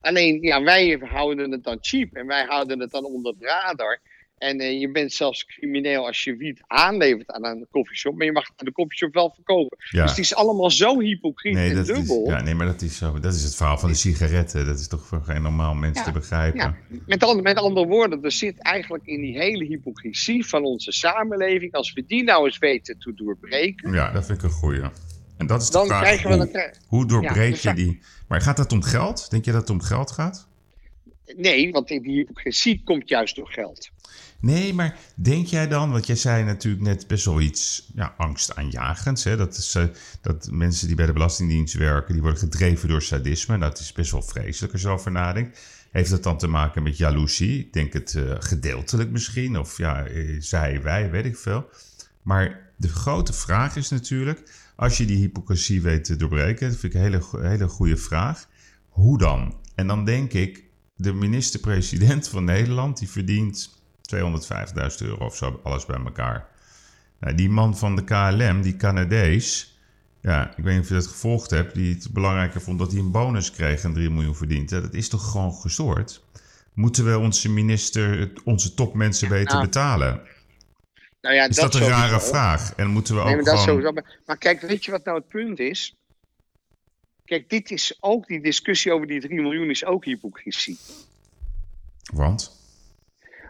Alleen, 0.00 0.42
ja, 0.42 0.62
wij 0.62 0.98
houden 1.00 1.50
het 1.50 1.64
dan 1.64 1.78
cheap 1.80 2.14
en 2.14 2.26
wij 2.26 2.44
houden 2.44 2.80
het 2.80 2.90
dan 2.90 3.04
onder 3.04 3.38
de 3.38 3.44
radar. 3.44 4.00
En 4.40 4.58
eh, 4.60 4.80
je 4.80 4.90
bent 4.90 5.12
zelfs 5.12 5.44
crimineel 5.44 6.06
als 6.06 6.24
je 6.24 6.36
wiet 6.36 6.60
aanlevert 6.66 7.30
aan 7.30 7.44
een 7.44 7.66
koffieshop, 7.70 8.16
maar 8.16 8.26
je 8.26 8.32
mag 8.32 8.44
de 8.56 8.72
koffieshop 8.72 9.14
wel 9.14 9.30
verkopen. 9.34 9.78
Ja. 9.90 10.02
Dus 10.02 10.10
het 10.10 10.20
is 10.20 10.34
allemaal 10.34 10.70
zo 10.70 11.00
hypocriet 11.00 11.54
Nee, 11.54 11.70
en 11.70 11.76
dat 11.76 11.88
is, 11.88 12.08
ja, 12.26 12.40
nee, 12.42 12.54
maar 12.54 12.66
dat 12.66 12.82
is, 12.82 12.96
zo, 12.96 13.18
dat 13.20 13.34
is 13.34 13.42
het 13.42 13.54
verhaal 13.54 13.78
van 13.78 13.88
de 13.88 13.94
sigaretten. 13.94 14.66
Dat 14.66 14.78
is 14.78 14.88
toch 14.88 15.06
voor 15.06 15.22
geen 15.22 15.42
normaal 15.42 15.74
mens 15.74 15.98
Ja, 15.98 16.04
te 16.04 16.12
begrijpen. 16.12 16.60
Ja, 16.60 16.76
met, 17.06 17.22
andere, 17.22 17.42
met 17.42 17.56
andere 17.56 17.86
woorden, 17.86 18.22
er 18.24 18.32
zit 18.32 18.58
eigenlijk 18.58 19.06
in 19.06 19.20
die 19.20 19.38
hele 19.38 19.64
hypocrisie 19.64 20.46
van 20.46 20.64
onze 20.64 20.92
samenleving, 20.92 21.72
als 21.72 21.92
we 21.92 22.04
die 22.06 22.24
nou 22.24 22.44
eens 22.44 22.58
weten 22.58 22.98
te 22.98 23.14
doorbreken, 23.14 23.92
Ja, 23.92 24.12
dat 24.12 24.26
vind 24.26 24.38
ik 24.38 24.44
een 24.44 24.50
goeie. 24.50 24.80
En 25.36 25.46
dat 25.46 25.60
is 25.62 25.66
de 25.66 25.72
dan 25.72 25.86
vraag, 25.86 26.00
krijgen 26.00 26.28
we... 26.30 26.34
hoe, 26.36 26.44
Dan, 26.44 26.52
krijg- 26.52 26.76
hoe 26.86 27.06
doorbreek 27.06 27.44
je 27.44 27.50
dus 27.50 27.62
dat- 27.62 27.76
die... 27.76 28.00
Maar 28.28 28.40
gaat 28.40 28.56
dat 28.56 28.72
om 28.72 28.82
geld? 28.82 29.30
Denk 29.30 29.44
je 29.44 29.52
dat 29.52 29.60
het 29.60 29.70
om 29.70 29.80
geld 29.80 30.10
gaat? 30.10 30.48
Nee, 31.36 31.70
want 31.70 31.88
die 31.88 32.00
hypocrisie 32.00 32.82
komt 32.84 33.08
juist 33.08 33.36
door 33.36 33.48
geld. 33.48 33.90
Nee, 34.40 34.74
maar 34.74 34.98
denk 35.14 35.46
jij 35.46 35.68
dan, 35.68 35.90
want 35.90 36.06
jij 36.06 36.16
zei 36.16 36.44
natuurlijk 36.44 36.82
net 36.82 37.06
best 37.06 37.24
wel 37.24 37.40
iets 37.40 37.90
ja, 37.94 38.14
angstaanjagends. 38.16 39.24
Hè? 39.24 39.36
Dat, 39.36 39.56
is, 39.56 39.74
uh, 39.74 39.84
dat 40.20 40.48
mensen 40.50 40.86
die 40.86 40.96
bij 40.96 41.06
de 41.06 41.12
Belastingdienst 41.12 41.74
werken, 41.74 42.12
die 42.12 42.22
worden 42.22 42.40
gedreven 42.40 42.88
door 42.88 43.02
sadisme. 43.02 43.58
Dat 43.58 43.78
is 43.78 43.92
best 43.92 44.10
wel 44.10 44.22
vreselijk 44.22 44.72
als 44.72 44.82
je 44.82 44.88
erover 44.88 45.10
nadenkt. 45.10 45.58
Heeft 45.90 46.10
dat 46.10 46.22
dan 46.22 46.38
te 46.38 46.46
maken 46.46 46.82
met 46.82 46.96
jaloezie? 46.96 47.58
Ik 47.58 47.72
denk 47.72 47.92
het 47.92 48.14
uh, 48.14 48.34
gedeeltelijk 48.38 49.10
misschien. 49.10 49.58
Of 49.58 49.78
ja, 49.78 50.06
zij, 50.38 50.82
wij, 50.82 51.10
weet 51.10 51.24
ik 51.24 51.36
veel. 51.36 51.68
Maar 52.22 52.72
de 52.76 52.88
grote 52.88 53.32
vraag 53.32 53.76
is 53.76 53.88
natuurlijk, 53.88 54.42
als 54.76 54.96
je 54.96 55.04
die 55.04 55.16
hypocrisie 55.16 55.82
weet 55.82 56.04
te 56.04 56.16
doorbreken, 56.16 56.68
dat 56.68 56.78
vind 56.78 56.94
ik 56.94 57.00
een 57.00 57.06
hele, 57.06 57.48
hele 57.48 57.68
goede 57.68 57.96
vraag. 57.96 58.48
Hoe 58.88 59.18
dan? 59.18 59.54
En 59.74 59.86
dan 59.86 60.04
denk 60.04 60.32
ik, 60.32 60.64
de 61.02 61.12
minister-president 61.12 62.28
van 62.28 62.44
Nederland, 62.44 62.98
die 62.98 63.10
verdient 63.10 63.78
250.000 64.14 64.26
euro 64.98 65.24
of 65.24 65.36
zo, 65.36 65.60
alles 65.62 65.86
bij 65.86 66.00
elkaar. 66.04 66.48
Nou, 67.20 67.34
die 67.34 67.50
man 67.50 67.76
van 67.76 67.96
de 67.96 68.04
KLM, 68.04 68.62
die 68.62 68.76
Canadees, 68.76 69.78
ja, 70.20 70.50
ik 70.56 70.64
weet 70.64 70.74
niet 70.74 70.82
of 70.82 70.88
je 70.88 70.94
dat 70.94 71.06
gevolgd 71.06 71.50
hebt, 71.50 71.74
die 71.74 71.94
het 71.94 72.12
belangrijker 72.12 72.60
vond 72.60 72.78
dat 72.78 72.90
hij 72.90 73.00
een 73.00 73.10
bonus 73.10 73.50
kreeg 73.50 73.82
en 73.82 73.92
3 73.92 74.10
miljoen 74.10 74.36
verdient. 74.36 74.70
Ja, 74.70 74.80
dat 74.80 74.94
is 74.94 75.08
toch 75.08 75.30
gewoon 75.30 75.52
gestoord? 75.52 76.22
Moeten 76.74 77.04
we 77.04 77.18
onze 77.18 77.50
minister, 77.50 78.32
onze 78.44 78.74
topmensen 78.74 79.28
ja, 79.28 79.34
weten 79.34 79.54
nou, 79.54 79.64
betalen? 79.64 80.20
Nou 81.20 81.34
ja, 81.34 81.48
is 81.48 81.56
dat, 81.56 81.72
dat 81.72 81.82
een 81.82 81.88
rare 81.88 82.20
vraag? 82.20 82.74
En 82.74 82.88
moeten 82.88 83.14
we 83.14 83.24
nee, 83.24 83.38
ook 83.38 83.44
maar 83.44 83.58
gewoon... 83.58 83.82
Dat 83.82 84.04
maar 84.26 84.38
kijk, 84.38 84.60
weet 84.60 84.84
je 84.84 84.90
wat 84.90 85.04
nou 85.04 85.18
het 85.18 85.28
punt 85.28 85.58
is? 85.58 85.99
Kijk, 87.30 87.48
dit 87.48 87.70
is 87.70 87.96
ook, 88.00 88.26
die 88.26 88.40
discussie 88.40 88.92
over 88.92 89.06
die 89.06 89.20
3 89.20 89.40
miljoen 89.40 89.70
is 89.70 89.84
ook 89.84 90.04
hypocrisie. 90.04 90.78
Want? 92.12 92.52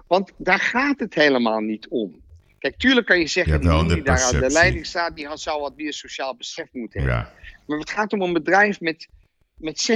Want 0.07 0.33
daar 0.37 0.59
gaat 0.59 0.99
het 0.99 1.14
helemaal 1.14 1.61
niet 1.61 1.88
om. 1.88 2.21
Kijk, 2.59 2.79
tuurlijk 2.79 3.07
kan 3.07 3.19
je 3.19 3.27
zeggen, 3.27 3.61
die 3.61 3.95
die 3.95 4.03
daar 4.03 4.23
aan 4.23 4.40
de 4.40 4.51
leiding 4.51 4.87
staat, 4.87 5.16
die 5.16 5.29
zou 5.35 5.61
wat 5.61 5.77
meer 5.77 5.93
sociaal 5.93 6.37
besef 6.37 6.69
moeten 6.73 7.01
hebben. 7.01 7.19
Ja. 7.19 7.33
Maar 7.66 7.79
het 7.79 7.90
gaat 7.90 8.12
om 8.12 8.23
een 8.23 8.33
bedrijf 8.33 8.81
met, 8.81 9.09
met 9.57 9.90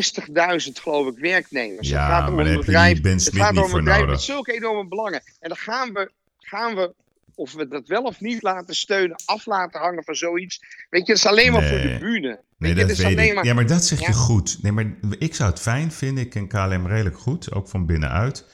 60.000, 0.67 0.73
geloof 0.73 1.07
ik, 1.07 1.19
werknemers. 1.19 1.89
Ja, 1.89 2.05
het 2.05 2.13
gaat 2.13 2.29
om 2.29 2.39
een 2.39 2.57
bedrijf, 2.57 3.03
het 3.03 3.35
gaat 3.35 3.57
om 3.57 3.65
een 3.65 3.85
bedrijf 3.85 4.07
met 4.07 4.21
zulke 4.21 4.53
enorme 4.53 4.89
belangen. 4.89 5.23
En 5.41 5.49
dan 5.49 5.59
gaan 5.59 5.93
we, 5.93 6.11
gaan 6.39 6.75
we, 6.75 6.95
of 7.35 7.53
we 7.53 7.69
dat 7.69 7.89
wel 7.89 8.03
of 8.03 8.21
niet 8.21 8.43
laten 8.43 8.75
steunen, 8.75 9.17
af 9.25 9.47
laten 9.47 9.81
hangen 9.81 10.05
van 10.05 10.15
zoiets. 10.15 10.61
Weet 10.91 11.07
je, 11.07 11.13
dat 11.13 11.17
is 11.17 11.27
alleen 11.27 11.53
maar 11.53 11.61
Nee. 11.61 11.71
voor 11.71 11.91
de 11.91 11.99
bühne. 11.99 12.41
Nee, 12.59 12.75
dat 12.75 12.97
weet 12.97 13.19
ik. 13.19 13.35
maar- 13.35 13.45
Ja, 13.45 13.55
maar 13.55 13.67
dat 13.67 13.85
zeg 13.85 14.07
je 14.07 14.13
goed. 14.13 14.59
Nee, 14.63 14.73
maar 14.73 14.87
ik 15.19 15.35
zou 15.35 15.51
het 15.51 15.61
fijn 15.61 15.93
vinden. 15.93 16.25
Ik 16.25 16.31
ken 16.31 16.49
KLM 16.49 16.87
redelijk 16.87 17.19
goed, 17.19 17.53
ook 17.53 17.69
van 17.69 17.87
binnenuit. 17.87 18.45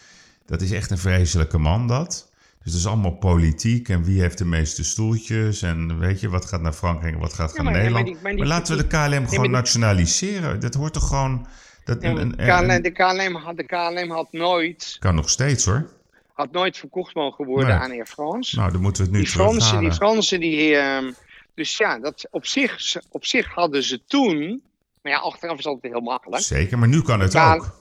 Dat 0.47 0.61
is 0.63 0.71
echt 0.73 0.91
een 0.91 0.99
vreselijke 0.99 1.59
man, 1.59 1.87
dat. 1.87 2.29
Dus 2.63 2.73
het 2.73 2.81
is 2.81 2.87
allemaal 2.87 3.17
politiek 3.17 3.89
en 3.89 4.05
wie 4.05 4.21
heeft 4.21 4.39
de 4.39 4.45
meeste 4.45 4.85
stoeltjes 4.85 5.63
en 5.63 5.99
weet 5.99 6.21
je, 6.21 6.29
wat 6.29 6.45
gaat 6.45 6.61
naar 6.61 6.73
Frankrijk 6.73 7.15
en 7.15 7.21
wat 7.21 7.33
gaat 7.33 7.51
Ja, 7.57 7.63
naar 7.63 7.65
maar 7.73 7.81
Nederland. 7.83 8.07
die- 8.07 8.17
maar 8.23 8.47
laten 8.47 8.77
we 8.77 8.83
de 8.83 8.89
KLM 8.89 9.27
gewoon 9.29 9.43
die- 9.43 9.51
nationaliseren. 9.53 10.61
Dat 10.61 10.75
hoort 10.75 10.93
toch 10.93 11.09
gewoon... 11.09 11.47
Dat, 11.85 12.03
Ja, 12.03 12.09
een- 12.11 12.17
een- 12.17 12.37
KLM, 12.37 12.83
de, 12.83 12.91
KLM 12.91 13.35
had, 13.35 13.57
de 13.57 13.65
KLM 13.67 14.11
had 14.11 14.33
nooit, 14.33 14.97
kan 14.99 15.15
nog 15.15 15.31
steeds 15.31 15.65
hoor. 15.65 15.87
Had 16.35 16.51
nooit 16.53 16.77
verkocht 16.79 17.15
mogen 17.15 17.45
worden 17.47 17.69
Nee. 17.69 17.79
aan 17.79 17.91
Air 17.91 18.07
France. 18.07 18.57
Nou, 18.59 18.73
dan 18.73 18.81
moeten 18.81 19.03
we 19.03 19.09
het 19.09 19.17
nu 19.19 19.25
die 19.25 19.33
Fransen, 19.33 19.81
die 19.81 19.93
Fransen, 19.93 20.41
die. 20.41 20.77
ehm, 20.77 21.13
dus 21.55 21.77
ja, 21.77 21.99
dat, 21.99 22.29
op, 22.31 22.47
zich, 22.47 22.97
op 23.11 23.25
zich 23.25 23.47
hadden 23.55 23.83
ze 23.83 24.05
toen. 24.05 24.63
Maar 25.03 25.13
ja, 25.13 25.19
achteraf 25.19 25.59
is 25.59 25.67
altijd 25.67 25.93
heel 25.93 26.03
makkelijk. 26.03 26.43
Zeker, 26.43 26.79
maar 26.79 26.89
nu 26.89 27.03
kan 27.03 27.21
het 27.21 27.37
ook. 27.37 27.79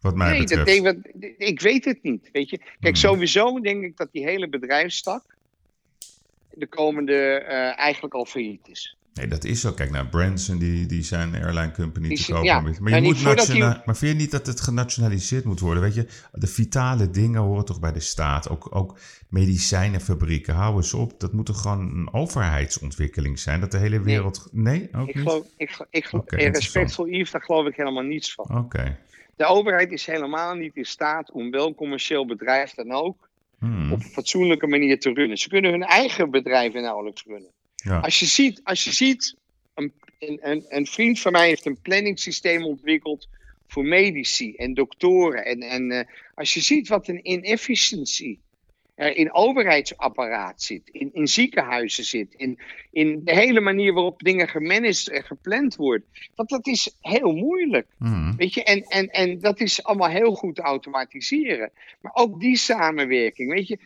Wat 0.00 0.14
mij 0.14 0.30
Nee, 0.30 0.44
dat 0.46 0.64
betreft. 0.64 0.96
ik, 1.20 1.34
ik 1.38 1.60
weet 1.60 1.84
het 1.84 2.02
niet. 2.02 2.28
Weet 2.32 2.50
je? 2.50 2.56
Kijk, 2.58 2.74
Hmm. 2.80 2.94
sowieso 2.94 3.60
denk 3.60 3.84
ik 3.84 3.96
dat 3.96 4.08
die 4.12 4.24
hele 4.24 4.48
bedrijfstak. 4.48 5.22
de 6.54 6.66
komende. 6.66 7.14
eh, 7.34 7.78
eigenlijk 7.78 8.14
al 8.14 8.24
failliet 8.24 8.68
is. 8.68 8.96
Nee, 9.18 9.28
dat 9.28 9.44
is 9.44 9.60
zo. 9.60 9.72
Kijk 9.72 9.90
naar 9.90 10.06
Branson, 10.06 10.58
die, 10.58 10.86
die 10.86 11.02
zijn 11.02 11.34
airline 11.34 11.72
company 11.72 12.08
Die 12.08 12.18
te 12.18 12.32
kopen. 12.32 12.44
ja, 12.44 12.60
Maar 12.60 12.70
je 12.94 13.00
moet 13.02 13.22
Maar 13.86 13.96
vind 13.96 14.12
je 14.12 14.18
niet 14.18 14.30
dat 14.30 14.46
het 14.46 14.60
genationaliseerd 14.60 15.44
moet 15.44 15.60
worden? 15.60 15.82
Weet 15.82 15.94
je, 15.94 16.06
de 16.32 16.46
vitale 16.46 17.10
dingen 17.10 17.40
horen 17.40 17.64
toch 17.64 17.80
bij 17.80 17.92
de 17.92 18.00
staat. 18.00 18.48
Ook, 18.48 18.76
ook 18.76 18.98
medicijnenfabrieken, 19.28 20.54
hou 20.54 20.76
eens 20.76 20.94
op. 20.94 21.20
Dat 21.20 21.32
moet 21.32 21.46
toch 21.46 21.60
gewoon 21.60 21.80
een 21.80 22.12
overheidsontwikkeling 22.12 23.38
zijn? 23.38 23.60
Dat 23.60 23.70
de 23.70 23.78
hele 23.78 24.00
wereld... 24.00 24.48
Nee, 24.52 24.88
ook 24.96 25.08
Ik 25.08 25.14
niet? 25.14 25.24
geloof, 25.24 25.46
ik, 25.56 25.86
ik, 25.90 26.04
geloof- 26.04 26.24
Yves, 27.06 27.30
daar 27.30 27.42
geloof 27.42 27.66
ik 27.66 27.76
helemaal 27.76 28.02
niets 28.02 28.34
van. 28.34 28.58
Oké. 28.58 28.98
De 29.36 29.44
overheid 29.44 29.92
is 29.92 30.06
helemaal 30.06 30.54
niet 30.54 30.76
in 30.76 30.84
staat 30.84 31.30
om 31.32 31.50
welk 31.50 31.76
commercieel 31.76 32.26
bedrijf 32.26 32.74
dan 32.74 32.92
ook. 32.92 33.28
Hmm. 33.58 33.92
op 33.92 33.98
een 33.98 34.10
fatsoenlijke 34.10 34.66
manier 34.66 35.00
te 35.00 35.12
runnen. 35.12 35.36
Ze 35.36 35.48
kunnen 35.48 35.70
hun 35.70 35.82
eigen 35.82 36.30
bedrijven 36.30 36.82
nauwelijks 36.82 37.24
runnen. 37.26 37.50
Ja. 37.84 37.98
Als 37.98 38.18
je 38.18 38.26
ziet, 38.26 38.60
als 38.64 38.84
je 38.84 38.92
ziet 38.92 39.36
een, 39.74 39.92
een, 40.18 40.38
een, 40.42 40.64
een 40.68 40.86
vriend 40.86 41.20
van 41.20 41.32
mij 41.32 41.46
heeft 41.46 41.66
een 41.66 41.80
planningssysteem 41.80 42.64
ontwikkeld 42.64 43.28
voor 43.66 43.84
medici 43.84 44.54
en 44.54 44.74
doktoren. 44.74 45.44
En, 45.44 45.60
en 45.60 45.90
eh, 45.90 46.06
als 46.34 46.54
je 46.54 46.60
ziet 46.60 46.88
wat 46.88 47.08
een 47.08 47.30
inefficiëntie 47.30 48.40
er 48.94 49.16
in 49.16 49.32
overheidsapparaat 49.32 50.62
zit, 50.62 50.88
in, 50.92 51.10
in 51.12 51.26
ziekenhuizen 51.26 52.04
zit, 52.04 52.34
in, 52.34 52.58
in 52.90 53.20
de 53.24 53.34
hele 53.34 53.60
manier 53.60 53.92
waarop 53.92 54.22
dingen 54.22 54.48
gemanaged 54.48 55.08
en 55.08 55.24
gepland 55.24 55.76
worden. 55.76 56.06
Want 56.34 56.48
dat 56.48 56.66
is 56.66 56.96
heel 57.00 57.32
moeilijk. 57.32 57.86
Hmm. 57.98 58.36
Weet 58.36 58.54
je, 58.54 58.64
en, 58.64 58.82
en, 58.82 59.08
en 59.08 59.38
dat 59.40 59.60
is 59.60 59.82
allemaal 59.82 60.08
heel 60.08 60.34
goed 60.34 60.54
te 60.54 60.62
automatiseren. 60.62 61.70
Maar 62.00 62.12
ook 62.14 62.40
die 62.40 62.56
samenwerking, 62.56 63.52
weet 63.52 63.68
je. 63.68 63.78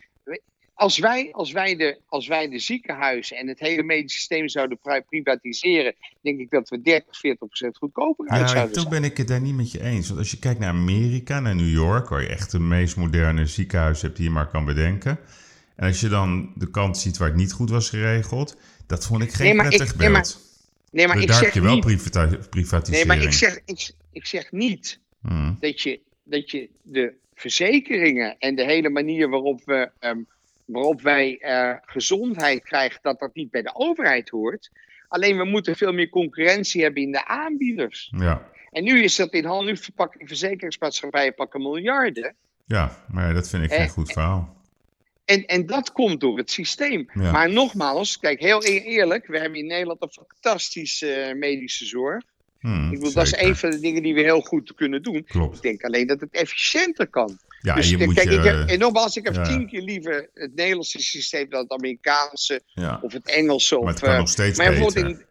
Als 0.75 0.97
wij, 0.97 1.29
als, 1.31 1.51
wij 1.51 1.75
de, 1.75 1.97
als 2.07 2.27
wij 2.27 2.49
de 2.49 2.59
ziekenhuizen 2.59 3.37
en 3.37 3.47
het 3.47 3.59
hele 3.59 3.83
medisch 3.83 4.13
systeem 4.13 4.47
zouden 4.47 4.77
pri- 4.79 5.01
privatiseren, 5.01 5.95
denk 6.21 6.39
ik 6.39 6.49
dat 6.49 6.69
we 6.69 6.81
30, 6.81 7.19
40 7.19 7.47
procent 7.47 7.77
goedkoper 7.77 8.27
uit 8.29 8.41
Ja, 8.41 8.47
zouden 8.47 8.73
toch 8.75 8.89
ben 8.89 9.03
ik 9.03 9.17
het 9.17 9.27
daar 9.27 9.41
niet 9.41 9.55
met 9.55 9.71
je 9.71 9.81
eens. 9.81 10.07
Want 10.07 10.19
als 10.19 10.31
je 10.31 10.39
kijkt 10.39 10.59
naar 10.59 10.69
Amerika, 10.69 11.39
naar 11.39 11.55
New 11.55 11.71
York, 11.71 12.09
waar 12.09 12.21
je 12.21 12.27
echt 12.27 12.51
de 12.51 12.59
meest 12.59 12.95
moderne 12.95 13.45
ziekenhuis 13.45 14.01
hebt 14.01 14.15
die 14.15 14.25
je 14.25 14.31
maar 14.31 14.47
kan 14.49 14.65
bedenken. 14.65 15.19
En 15.75 15.87
als 15.87 15.99
je 15.99 16.07
dan 16.07 16.51
de 16.55 16.69
kant 16.69 16.97
ziet 16.97 17.17
waar 17.17 17.27
het 17.27 17.37
niet 17.37 17.51
goed 17.51 17.69
was 17.69 17.89
geregeld, 17.89 18.57
dat 18.87 19.05
vond 19.05 19.21
ik 19.23 19.31
geen 19.31 19.45
Nee, 19.45 19.55
maar 19.55 19.65
ik- 19.71 19.75
prettig 19.77 19.97
nee, 19.97 20.09
maar- 20.09 20.21
beeld. 20.21 20.51
Nee, 20.91 21.05
maar 21.07 21.15
Dus 21.15 21.23
ik 21.23 21.29
daar 21.29 21.37
heb 21.39 21.45
zeg 21.45 21.55
je 21.55 21.61
wel 21.69 21.75
niet, 21.75 22.89
nee, 22.89 23.05
maar 23.05 23.21
ik 23.21 23.31
zeg, 23.33 23.59
ik, 23.65 23.91
ik 24.11 24.25
zeg 24.25 24.51
niet 24.51 24.99
Hmm. 25.21 25.57
dat 25.59 25.81
je, 25.81 25.99
dat 26.23 26.51
je 26.51 26.69
de 26.81 27.13
verzekeringen 27.35 28.35
en 28.39 28.55
de 28.55 28.63
hele 28.63 28.89
manier 28.89 29.29
waarop, 29.29 29.61
we, 29.65 29.91
ehm, 29.99 30.17
waarop 30.65 31.01
wij 31.01 31.37
eh, 31.37 31.73
gezondheid 31.81 32.63
krijgen, 32.63 32.99
dat 33.01 33.19
dat 33.19 33.35
niet 33.35 33.51
bij 33.51 33.61
de 33.61 33.75
overheid 33.75 34.29
hoort. 34.29 34.71
Alleen 35.07 35.37
we 35.37 35.45
moeten 35.45 35.75
veel 35.75 35.93
meer 35.93 36.09
concurrentie 36.09 36.83
hebben 36.83 37.01
in 37.01 37.11
de 37.11 37.27
aanbieders. 37.27 38.13
Ja. 38.17 38.51
En 38.71 38.83
nu 38.83 39.03
is 39.03 39.15
dat 39.15 39.33
in 39.33 39.45
handen, 39.45 39.77
nu 40.17 40.27
verzekeringsmaatschappijen 40.27 41.33
pakken 41.33 41.61
miljarden. 41.61 42.35
ja, 42.65 43.03
maar 43.07 43.33
dat 43.33 43.49
vind 43.49 43.63
ik 43.63 43.73
geen 43.73 43.89
goed 43.89 44.11
verhaal. 44.11 44.61
En, 45.25 45.45
en 45.45 45.65
dat 45.65 45.91
komt 45.91 46.19
door 46.19 46.37
het 46.37 46.51
systeem. 46.51 47.09
Ja. 47.13 47.31
Maar 47.31 47.51
nogmaals, 47.51 48.19
kijk, 48.19 48.39
heel 48.39 48.65
e- 48.65 48.83
eerlijk, 48.83 49.27
we 49.27 49.39
hebben 49.39 49.59
in 49.59 49.67
Nederland 49.67 50.01
een 50.01 50.11
fantastische 50.11 51.13
eh, 51.13 51.35
medische 51.35 51.85
zorg. 51.85 52.23
Hmm, 52.63 52.91
Ik 52.91 52.99
bedoel, 52.99 53.13
dat 53.13 53.25
is 53.25 53.37
een 53.37 53.55
van 53.55 53.69
de 53.69 53.79
dingen 53.79 54.03
die 54.03 54.13
we 54.13 54.21
heel 54.21 54.41
goed 54.41 54.73
kunnen 54.75 55.03
doen. 55.03 55.23
Klopt. 55.23 55.55
Ik 55.55 55.61
denk 55.61 55.83
alleen 55.83 56.07
dat 56.07 56.19
het 56.19 56.31
efficiënter 56.31 57.07
kan. 57.07 57.37
Ja, 57.61 57.75
dus 57.75 57.95
kijk, 57.95 58.23
je... 58.23 58.37
ik 58.37 58.43
heb, 58.43 58.67
en 58.69 58.79
nogmaals, 58.79 59.17
ik 59.17 59.23
heb 59.23 59.33
ja. 59.33 59.43
tien 59.43 59.67
keer 59.67 59.81
liever 59.81 60.29
het 60.33 60.55
Nederlandse 60.55 60.99
systeem 60.99 61.49
dan 61.49 61.61
het 61.61 61.71
Amerikaanse 61.71 62.61
ja. 62.65 62.99
of 63.01 63.13
het 63.13 63.29
Engelse. 63.29 63.75
Maar 63.75 63.83
Of, 63.83 63.89
het 63.89 63.99
kan 63.99 64.09
eh, 64.09 64.17
nog 64.17 64.29
steeds 64.29 64.57
maar 64.57 64.73
beter. 64.73 65.07
in, 65.07 65.21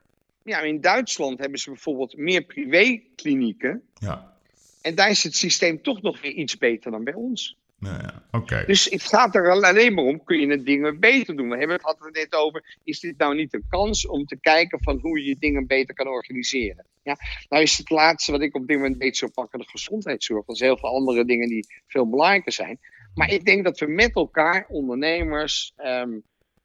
ja, 0.45 0.61
in 0.61 0.81
Duitsland 0.81 1.39
hebben 1.39 1.59
ze 1.59 1.71
bijvoorbeeld 1.71 2.17
meer 2.17 2.43
privéklinieken. 2.43 3.83
Ja, 3.95 4.33
En 4.81 4.95
daar 4.95 5.11
is 5.11 5.23
het 5.23 5.37
systeem 5.37 5.83
toch 5.83 6.03
nog 6.03 6.21
weer 6.21 6.33
iets 6.33 6.59
beter 6.59 6.91
dan 6.91 7.05
bij 7.05 7.15
ons. 7.15 7.57
Ja. 7.83 8.23
oké. 8.31 8.65
Dus 8.67 8.85
het 8.85 9.03
gaat 9.03 9.35
er 9.35 9.51
alleen 9.51 9.95
maar 9.95 10.05
om, 10.05 10.25
kun 10.25 10.41
je 10.41 10.47
het 10.47 10.67
dingen 10.67 11.01
beter 11.01 11.37
doen? 11.37 11.49
We 11.49 11.57
hebben 11.57 11.77
het 11.77 11.85
hadden 11.85 12.03
we 12.03 12.19
het 12.19 12.31
net 12.31 12.41
over, 12.41 12.79
is 12.85 13.01
dit 13.01 13.19
nou 13.19 13.35
niet 13.35 13.55
een 13.55 13.65
kans 13.69 14.07
om 14.07 14.25
te 14.25 14.41
kijken 14.41 14.83
van 14.83 14.99
hoe 15.01 15.25
je 15.25 15.37
dingen 15.39 15.67
beter 15.67 15.95
kan 15.95 16.07
organiseren? 16.07 16.87
Ja, 17.03 17.17
nou 17.49 17.63
is 17.63 17.79
het 17.79 17.91
laatste 17.91 18.33
wat 18.33 18.41
ik 18.41 18.55
op 18.55 18.67
dit 18.67 18.77
moment 18.77 18.97
weet 18.97 19.17
zo 19.17 19.29
pakken 19.29 19.59
de 19.59 19.69
gezondheidszorg. 19.69 20.49
Er 20.49 20.57
zijn 20.57 20.71
heel 20.71 20.79
veel 20.79 20.95
andere 20.95 21.25
dingen 21.25 21.49
die 21.49 21.67
veel 21.87 22.11
belangrijker 22.11 22.53
zijn. 22.53 22.79
Maar 23.15 23.31
ik 23.31 23.45
denk 23.45 23.65
dat 23.65 23.79
we 23.79 23.87
met 23.87 24.15
elkaar, 24.15 24.67
ondernemers, 24.69 25.73
ehm, 25.77 26.19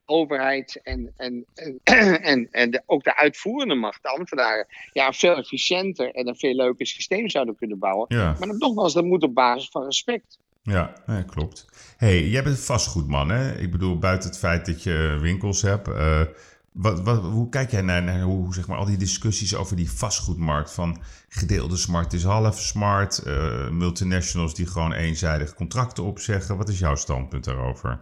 overheid 0.08 0.80
en, 0.84 1.13
en, 1.15 1.45
en, 1.53 1.80
en, 2.32 2.47
en 2.51 2.72
de, 2.72 2.84
ook 2.86 3.03
de 3.03 3.15
uitvoerende 3.15 3.76
macht, 3.76 4.03
de 4.03 4.09
ambtenaren, 4.09 4.68
ja, 4.91 5.07
een 5.07 5.13
veel 5.13 5.36
efficiënter 5.36 6.11
en 6.11 6.28
een 6.28 6.38
veel 6.38 6.55
leuker 6.55 6.88
systeem 6.88 7.30
zouden 7.30 7.55
kunnen 7.55 7.80
bouwen. 7.80 8.05
Ja, 8.07 8.36
Maar 8.39 8.57
nogmaals, 8.57 8.93
dat 8.93 9.03
moet 9.03 9.24
op 9.24 9.34
basis 9.34 9.70
van 9.70 9.84
respect. 9.84 10.39
Ja, 10.74 11.22
klopt. 11.28 11.65
hey, 11.97 12.28
jij 12.30 12.43
bent 12.43 12.59
vastgoedman, 12.59 13.30
hè? 13.30 13.57
Ik 13.57 13.72
bedoel, 13.72 13.99
buiten 13.99 14.30
het 14.30 14.38
feit 14.39 14.65
dat 14.65 14.84
je 14.84 15.18
winkels 15.22 15.61
hebt... 15.61 15.88
eh, 15.88 16.22
Wat, 16.72 17.01
wat, 17.01 17.22
hoe 17.22 17.49
kijk 17.49 17.72
jij 17.72 17.82
naar, 17.82 18.22
hoe, 18.22 18.53
zeg 18.53 18.68
maar, 18.68 18.78
al 18.78 18.86
die 18.86 18.97
discussies 18.97 19.55
over 19.55 19.76
die 19.76 19.91
vastgoedmarkt? 19.91 20.72
Van 20.74 21.01
gedeelde 21.30 21.78
smart 21.78 22.13
is 22.13 22.24
half 22.24 22.59
smart, 22.59 23.24
uh, 23.28 23.70
multinationals 23.70 24.53
die 24.53 24.68
gewoon 24.68 24.93
eenzijdig 24.93 25.53
contracten 25.53 26.03
opzeggen. 26.03 26.57
Wat 26.57 26.70
is 26.70 26.80
jouw 26.80 26.95
standpunt 26.95 27.43
daarover? 27.43 27.99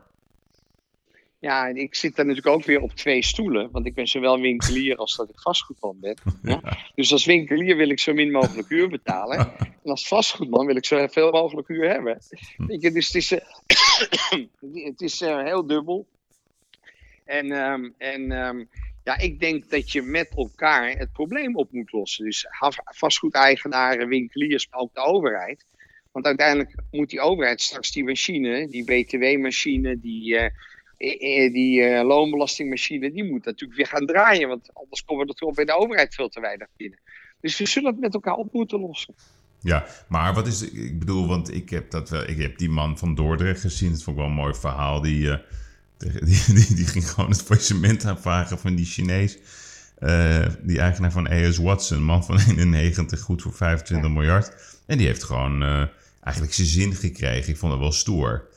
Ja, 1.45 1.67
ik 1.67 1.95
zit 1.95 2.15
daar 2.15 2.25
natuurlijk 2.25 2.55
ook 2.55 2.65
weer 2.65 2.81
op 2.81 2.91
twee 2.91 3.23
stoelen. 3.23 3.71
Want 3.71 3.85
ik 3.85 3.93
ben 3.93 4.07
zowel 4.07 4.39
winkelier 4.39 4.95
als 4.95 5.15
dat 5.15 5.29
ik 5.29 5.39
vastgoedman 5.39 5.97
ben. 5.99 6.17
Ja? 6.41 6.61
Dus 6.95 7.11
als 7.11 7.25
winkelier 7.25 7.75
wil 7.75 7.89
ik 7.89 7.99
zo 7.99 8.13
min 8.13 8.31
mogelijk 8.31 8.69
uur 8.69 8.89
betalen. 8.89 9.37
En 9.57 9.91
als 9.91 10.07
vastgoedman 10.07 10.65
wil 10.65 10.75
ik 10.75 10.85
zo 10.85 11.07
veel 11.07 11.31
mogelijk 11.31 11.67
uur 11.67 11.89
hebben. 11.89 12.17
Je, 12.67 12.91
dus 12.91 13.07
het 13.07 13.15
is, 13.15 13.31
uh, 13.31 13.39
het 14.91 15.01
is 15.01 15.21
uh, 15.21 15.43
heel 15.43 15.65
dubbel. 15.67 16.07
En, 17.25 17.51
um, 17.51 17.93
en 17.97 18.31
um, 18.31 18.69
ja, 19.03 19.17
ik 19.17 19.39
denk 19.39 19.69
dat 19.69 19.91
je 19.91 20.01
met 20.01 20.29
elkaar 20.35 20.97
het 20.97 21.11
probleem 21.11 21.55
op 21.55 21.71
moet 21.71 21.91
lossen. 21.91 22.25
Dus 22.25 22.47
vastgoedeigenaren, 22.85 24.07
winkeliers, 24.07 24.67
maar 24.69 24.79
ook 24.79 24.93
de 24.93 25.01
overheid. 25.01 25.65
Want 26.11 26.25
uiteindelijk 26.25 26.75
moet 26.91 27.09
die 27.09 27.21
overheid 27.21 27.61
straks 27.61 27.91
die 27.91 28.03
machine, 28.03 28.67
die 28.67 28.83
BTW-machine, 28.83 29.99
die, 29.99 30.33
uh, 30.33 30.47
die 30.97 31.79
uh, 31.79 32.03
loonbelastingmachine, 32.03 33.11
die 33.11 33.23
moet 33.23 33.45
natuurlijk 33.45 33.77
weer 33.77 33.87
gaan 33.87 34.05
draaien. 34.05 34.47
Want 34.47 34.69
anders 34.73 35.05
komen 35.05 35.27
er 35.27 35.33
toch 35.33 35.53
bij 35.53 35.65
de 35.65 35.77
overheid 35.77 36.15
veel 36.15 36.29
te 36.29 36.39
weinig 36.39 36.67
binnen. 36.77 36.99
Dus 37.41 37.57
we 37.57 37.67
zullen 37.67 37.91
het 37.91 37.99
met 37.99 38.13
elkaar 38.13 38.35
op 38.35 38.53
moeten 38.53 38.79
lossen. 38.79 39.15
Ja, 39.59 39.85
maar 40.07 40.33
wat 40.33 40.47
is, 40.47 40.71
ik 40.71 40.99
bedoel, 40.99 41.27
want 41.27 41.53
ik 41.53 41.69
heb 41.69 41.91
dat 41.91 42.09
wel, 42.09 42.29
ik 42.29 42.37
heb 42.37 42.57
die 42.57 42.69
man 42.69 42.97
van 42.97 43.15
Dordrecht 43.15 43.61
gezien. 43.61 43.91
Dat 43.91 44.03
vond 44.03 44.17
ik 44.17 44.21
wel 44.21 44.31
een 44.31 44.37
mooi 44.37 44.53
verhaal. 44.53 45.01
Die, 45.01 45.21
uh, 45.21 45.35
die, 45.97 46.53
die, 46.53 46.75
die, 46.75 46.87
ging 46.87 47.09
gewoon 47.09 47.29
het 47.29 47.41
faillissement 47.41 48.05
aanvragen 48.05 48.59
van 48.59 48.75
die 48.75 48.85
Chinees. 48.85 49.37
Uh, 49.99 50.45
die 50.61 50.79
eigenaar 50.79 51.11
van 51.11 51.27
AS 51.27 51.57
Watson, 51.57 52.03
man 52.03 52.25
van 52.25 52.39
91, 52.57 53.19
goed 53.19 53.41
voor 53.41 53.53
25 53.53 54.07
ja. 54.07 54.13
miljard. 54.13 54.79
En 54.85 54.97
die 54.97 55.07
heeft 55.07 55.23
gewoon 55.23 55.63
uh, 55.63 55.83
eigenlijk 56.23 56.55
zijn 56.55 56.67
zin 56.67 56.95
gekregen. 56.95 57.51
Ik 57.51 57.57
vond 57.57 57.71
het 57.71 57.81
wel 57.81 57.91
stoer. 57.91 58.47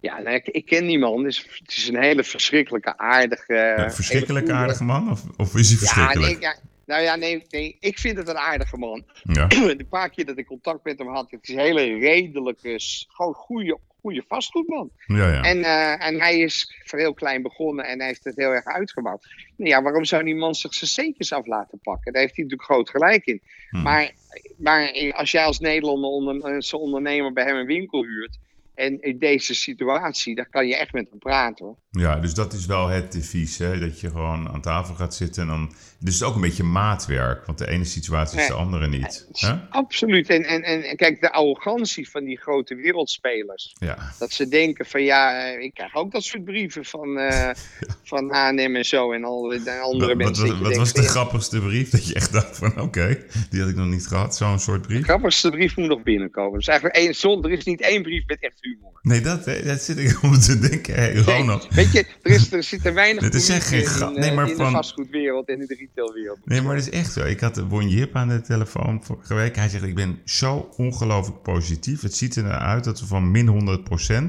Ja, 0.00 0.18
nou, 0.18 0.34
ik, 0.34 0.46
ik, 0.46 0.66
ken 0.66 0.86
die 0.86 0.98
man. 0.98 1.22
Dus 1.22 1.46
het 1.58 1.76
is 1.76 1.88
een 1.88 2.02
hele 2.02 2.24
verschrikkelijke, 2.24 2.98
aardige... 2.98 3.86
Verschrikkelijke 3.90 4.52
aardige 4.52 4.84
man? 4.84 5.10
Of, 5.10 5.22
of 5.36 5.54
is 5.56 5.68
hij 5.68 5.78
verschrikkelijk? 5.78 6.32
Ja, 6.32 6.38
nee, 6.38 6.40
ja, 6.40 6.56
nou 6.86 7.02
ja, 7.02 7.16
nee, 7.16 7.44
nee, 7.48 7.76
ik 7.80 7.98
vind 7.98 8.16
het 8.16 8.28
een 8.28 8.38
aardige 8.38 8.76
man. 8.76 9.04
Ja. 9.22 9.46
De 9.76 9.86
paar 9.88 10.10
keer 10.10 10.26
dat 10.26 10.38
ik 10.38 10.46
contact 10.46 10.84
met 10.84 10.98
hem 10.98 11.08
had, 11.08 11.30
het 11.30 11.48
is 11.48 11.54
een 11.54 11.60
hele 11.60 11.98
redelijke, 11.98 12.80
gewoon 13.08 13.34
goede, 13.34 13.78
goede 14.00 14.24
vastgoedman. 14.28 14.90
Ja, 15.06 15.32
ja. 15.32 15.42
En, 15.42 15.58
uh, 15.58 16.06
en 16.06 16.20
hij 16.20 16.38
is 16.38 16.82
voor 16.84 16.98
heel 16.98 17.14
klein 17.14 17.42
begonnen 17.42 17.84
en 17.84 17.98
hij 17.98 18.06
heeft 18.06 18.24
het 18.24 18.36
heel 18.36 18.50
erg 18.50 18.64
uitgebouwd. 18.64 19.26
Nou 19.56 19.70
ja, 19.70 19.82
waarom 19.82 20.04
zou 20.04 20.24
die 20.24 20.36
man 20.36 20.54
zich 20.54 20.74
zijn 20.74 20.90
centjes 20.90 21.32
af 21.32 21.46
laten 21.46 21.78
pakken? 21.82 22.12
Daar 22.12 22.22
heeft 22.22 22.36
hij 22.36 22.44
natuurlijk 22.44 22.70
groot 22.70 22.90
gelijk 22.90 23.24
in. 23.24 23.42
Hmm. 23.68 23.82
Maar, 23.82 24.12
maar 24.56 25.12
als 25.16 25.30
jij 25.30 25.44
als 25.44 25.58
Nederlander 25.58 26.10
onder, 26.10 26.64
ondernemer 26.72 27.32
bij 27.32 27.44
hem 27.44 27.56
een 27.56 27.66
winkel 27.66 28.04
huurt 28.04 28.38
En 28.76 29.00
in 29.00 29.18
deze 29.18 29.54
situatie, 29.54 30.34
daar 30.34 30.48
kan 30.50 30.66
je 30.66 30.76
echt 30.76 30.92
met 30.92 31.06
hem 31.10 31.18
praten. 31.18 31.64
Hoor. 31.64 31.76
Ja, 31.90 32.16
dus 32.16 32.34
dat 32.34 32.52
is 32.52 32.66
wel 32.66 32.88
het 32.88 33.12
devies, 33.12 33.58
hè? 33.58 33.78
dat 33.78 34.00
je 34.00 34.10
gewoon 34.10 34.48
aan 34.48 34.60
tafel 34.60 34.94
gaat 34.94 35.14
zitten. 35.14 35.42
En 35.42 35.48
dan, 35.48 35.66
dus 35.66 35.74
het 35.98 36.08
is 36.08 36.22
ook 36.22 36.34
een 36.34 36.40
beetje 36.40 36.62
maatwerk, 36.62 37.46
want 37.46 37.58
de 37.58 37.68
ene 37.68 37.84
situatie 37.84 38.40
is 38.40 38.46
de 38.46 38.52
andere 38.52 38.88
niet. 38.88 39.28
Hè? 39.32 39.54
Absoluut. 39.70 40.28
En, 40.28 40.44
en, 40.44 40.62
en 40.62 40.96
kijk, 40.96 41.20
de 41.20 41.32
arrogantie 41.32 42.10
van 42.10 42.24
die 42.24 42.38
grote 42.38 42.74
wereldspelers. 42.74 43.76
Ja. 43.78 44.12
Dat 44.18 44.32
ze 44.32 44.48
denken 44.48 44.86
van 44.86 45.02
ja, 45.02 45.44
ik 45.44 45.74
krijg 45.74 45.94
ook 45.94 46.12
dat 46.12 46.24
soort 46.24 46.44
brieven 46.44 46.84
van, 46.84 47.08
uh, 47.08 47.30
ja. 47.30 47.54
van 48.02 48.30
H&M 48.32 48.76
en 48.76 48.84
zo 48.84 49.12
en 49.12 49.24
al 49.24 49.42
de 49.42 49.78
andere 49.80 50.06
wat, 50.06 50.16
mensen. 50.16 50.48
Wat, 50.48 50.58
wat 50.58 50.76
was 50.76 50.92
de 50.92 51.02
grappigste 51.02 51.60
brief 51.60 51.90
dat 51.90 52.06
je 52.06 52.14
echt 52.14 52.32
dacht 52.32 52.58
van 52.58 52.70
oké, 52.70 52.80
okay, 52.80 53.24
die 53.50 53.60
had 53.60 53.70
ik 53.70 53.76
nog 53.76 53.86
niet 53.86 54.06
gehad, 54.06 54.36
zo'n 54.36 54.58
soort 54.58 54.82
brief? 54.82 54.98
De 54.98 55.04
grappigste 55.04 55.50
brief 55.50 55.76
moet 55.76 55.88
nog 55.88 56.02
binnenkomen. 56.02 56.58
Dus 56.58 56.68
eigenlijk 56.68 56.98
één, 56.98 57.14
zonder, 57.14 57.50
er 57.50 57.58
is 57.58 57.64
niet 57.64 57.80
één 57.80 58.02
brief 58.02 58.26
met 58.26 58.42
echt 58.42 58.60
humor. 58.66 58.98
Nee, 59.02 59.20
dat, 59.20 59.44
dat 59.44 59.80
zit 59.82 59.98
ik 59.98 60.18
om 60.22 60.38
te 60.38 60.58
denken. 60.58 60.94
Hey, 60.94 61.16
Ronald. 61.16 61.68
Weet 61.74 61.92
je, 61.92 62.06
er, 62.22 62.30
is, 62.30 62.52
er 62.52 62.62
zitten 62.62 62.94
weinig 62.94 63.22
Dit 63.22 63.34
is 63.34 63.48
echt 63.48 63.66
geen 63.66 63.84
in, 63.84 64.14
in, 64.14 64.20
Nee, 64.20 64.32
maar 64.32 64.48
in 64.48 64.56
van... 64.56 64.66
de 64.66 64.72
vastgoedwereld 64.72 65.48
en 65.48 65.60
in 65.60 65.66
de 65.66 65.74
retailwereld. 65.74 66.38
Nee, 66.44 66.62
maar 66.62 66.76
dat 66.76 66.86
is 66.86 66.90
echt 66.90 67.12
zo. 67.12 67.24
Ik 67.24 67.40
had 67.40 67.68
Bon 67.68 67.88
Jip 67.88 68.16
aan 68.16 68.28
de 68.28 68.40
telefoon 68.40 69.04
vorige 69.04 69.34
week. 69.34 69.56
Hij 69.56 69.68
zegt, 69.68 69.84
ik 69.84 69.94
ben 69.94 70.18
zo 70.24 70.68
ongelooflijk 70.76 71.42
positief. 71.42 72.00
Het 72.00 72.14
ziet 72.14 72.36
er 72.36 72.42
naar 72.42 72.58
uit 72.58 72.84
dat 72.84 73.00
we 73.00 73.06
van 73.06 73.30
min 73.30 73.78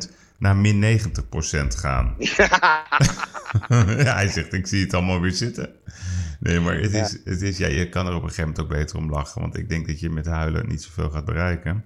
100% 0.09 0.13
naar 0.37 0.55
min 0.55 0.99
90% 0.99 1.67
gaan. 1.67 2.15
ja, 4.03 4.13
hij 4.13 4.27
zegt, 4.27 4.53
ik 4.53 4.67
zie 4.67 4.83
het 4.83 4.93
allemaal 4.93 5.21
weer 5.21 5.31
zitten. 5.31 5.69
Nee, 6.39 6.59
maar 6.59 6.79
het 6.79 6.93
is, 6.93 7.17
het 7.23 7.41
is, 7.41 7.57
ja, 7.57 7.67
je 7.67 7.89
kan 7.89 8.07
er 8.07 8.15
op 8.15 8.23
een 8.23 8.29
gegeven 8.29 8.49
moment 8.49 8.63
ook 8.63 8.77
beter 8.79 8.97
om 8.97 9.09
lachen. 9.09 9.41
Want 9.41 9.57
ik 9.57 9.69
denk 9.69 9.87
dat 9.87 9.99
je 9.99 10.09
met 10.09 10.25
huilen 10.25 10.67
niet 10.67 10.81
zoveel 10.81 11.09
gaat 11.09 11.25
bereiken. 11.25 11.85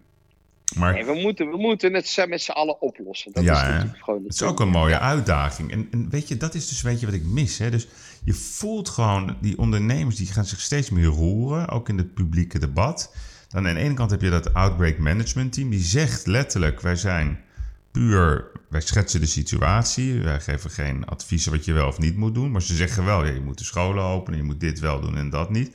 Maar, 0.76 0.93
nee, 0.93 1.05
we 1.05 1.13
moeten, 1.13 1.49
we 1.49 1.57
moeten 1.57 1.93
het 1.93 2.26
met 2.28 2.41
z'n 2.41 2.51
allen 2.51 2.82
oplossen. 2.82 3.32
Dat 3.32 3.43
ja, 3.43 3.61
is 3.61 3.67
natuurlijk 3.67 4.03
gewoon 4.03 4.24
het 4.24 4.34
is 4.34 4.41
ook 4.41 4.59
een 4.59 4.69
mooie 4.69 4.99
uitdaging. 4.99 5.72
En, 5.72 5.88
en, 5.91 6.09
weet 6.09 6.28
je, 6.28 6.38
dat 6.38 6.55
is 6.55 6.69
dus 6.69 6.82
weet 6.82 6.99
je 6.99 7.05
wat 7.05 7.15
ik 7.15 7.26
mis. 7.26 7.57
Hè? 7.57 7.69
Dus 7.69 7.88
je 8.24 8.34
voelt 8.34 8.89
gewoon, 8.89 9.38
die 9.41 9.57
ondernemers 9.57 10.15
die 10.15 10.28
gaan 10.28 10.45
zich 10.45 10.59
steeds 10.59 10.89
meer 10.89 11.05
roeren, 11.05 11.69
ook 11.69 11.89
in 11.89 11.97
het 11.97 12.13
publieke 12.13 12.59
debat. 12.59 13.13
Dan 13.47 13.67
aan 13.67 13.74
de 13.74 13.80
ene 13.80 13.93
kant 13.93 14.11
heb 14.11 14.22
je 14.22 14.30
dat 14.30 14.53
Outbreak 14.53 14.97
Management 14.97 15.53
Team, 15.53 15.69
die 15.69 15.84
zegt 15.84 16.28
letterlijk, 16.28 16.82
wij 16.82 16.95
zijn 16.95 17.39
puur, 17.91 18.51
wij 18.69 18.82
schetsen 18.82 19.19
de 19.19 19.26
situatie, 19.26 20.22
wij 20.22 20.39
geven 20.39 20.69
geen 20.69 21.05
adviezen 21.05 21.51
wat 21.51 21.65
je 21.65 21.74
wel 21.74 21.88
of 21.88 21.99
niet 21.99 22.17
moet 22.17 22.34
doen. 22.34 22.51
Maar 22.51 22.61
ze 22.61 22.76
zeggen 22.76 23.05
wel, 23.05 23.26
ja, 23.26 23.32
je 23.32 23.41
moet 23.41 23.57
de 23.57 23.63
scholen 23.63 24.03
openen, 24.03 24.39
je 24.39 24.45
moet 24.45 24.59
dit 24.59 24.80
wel 24.80 25.01
doen 25.01 25.17
en 25.17 25.30
dat 25.30 25.49
niet. 25.49 25.72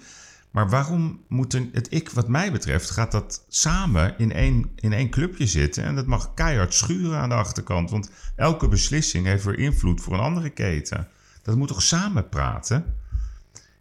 Maar 0.56 0.68
waarom 0.68 1.24
moet 1.28 1.52
het 1.72 1.86
ik, 1.92 2.08
wat 2.10 2.28
mij 2.28 2.52
betreft, 2.52 2.90
gaat 2.90 3.12
dat 3.12 3.44
samen 3.48 4.14
in 4.18 4.32
één, 4.32 4.72
in 4.76 4.92
één 4.92 5.10
clubje 5.10 5.46
zitten? 5.46 5.84
En 5.84 5.94
dat 5.94 6.06
mag 6.06 6.34
keihard 6.34 6.74
schuren 6.74 7.18
aan 7.18 7.28
de 7.28 7.34
achterkant. 7.34 7.90
Want 7.90 8.10
elke 8.36 8.68
beslissing 8.68 9.26
heeft 9.26 9.44
weer 9.44 9.58
invloed 9.58 10.00
voor 10.00 10.12
een 10.12 10.20
andere 10.20 10.50
keten. 10.50 11.08
Dat 11.42 11.56
moet 11.56 11.68
toch 11.68 11.82
samen 11.82 12.28
praten? 12.28 12.96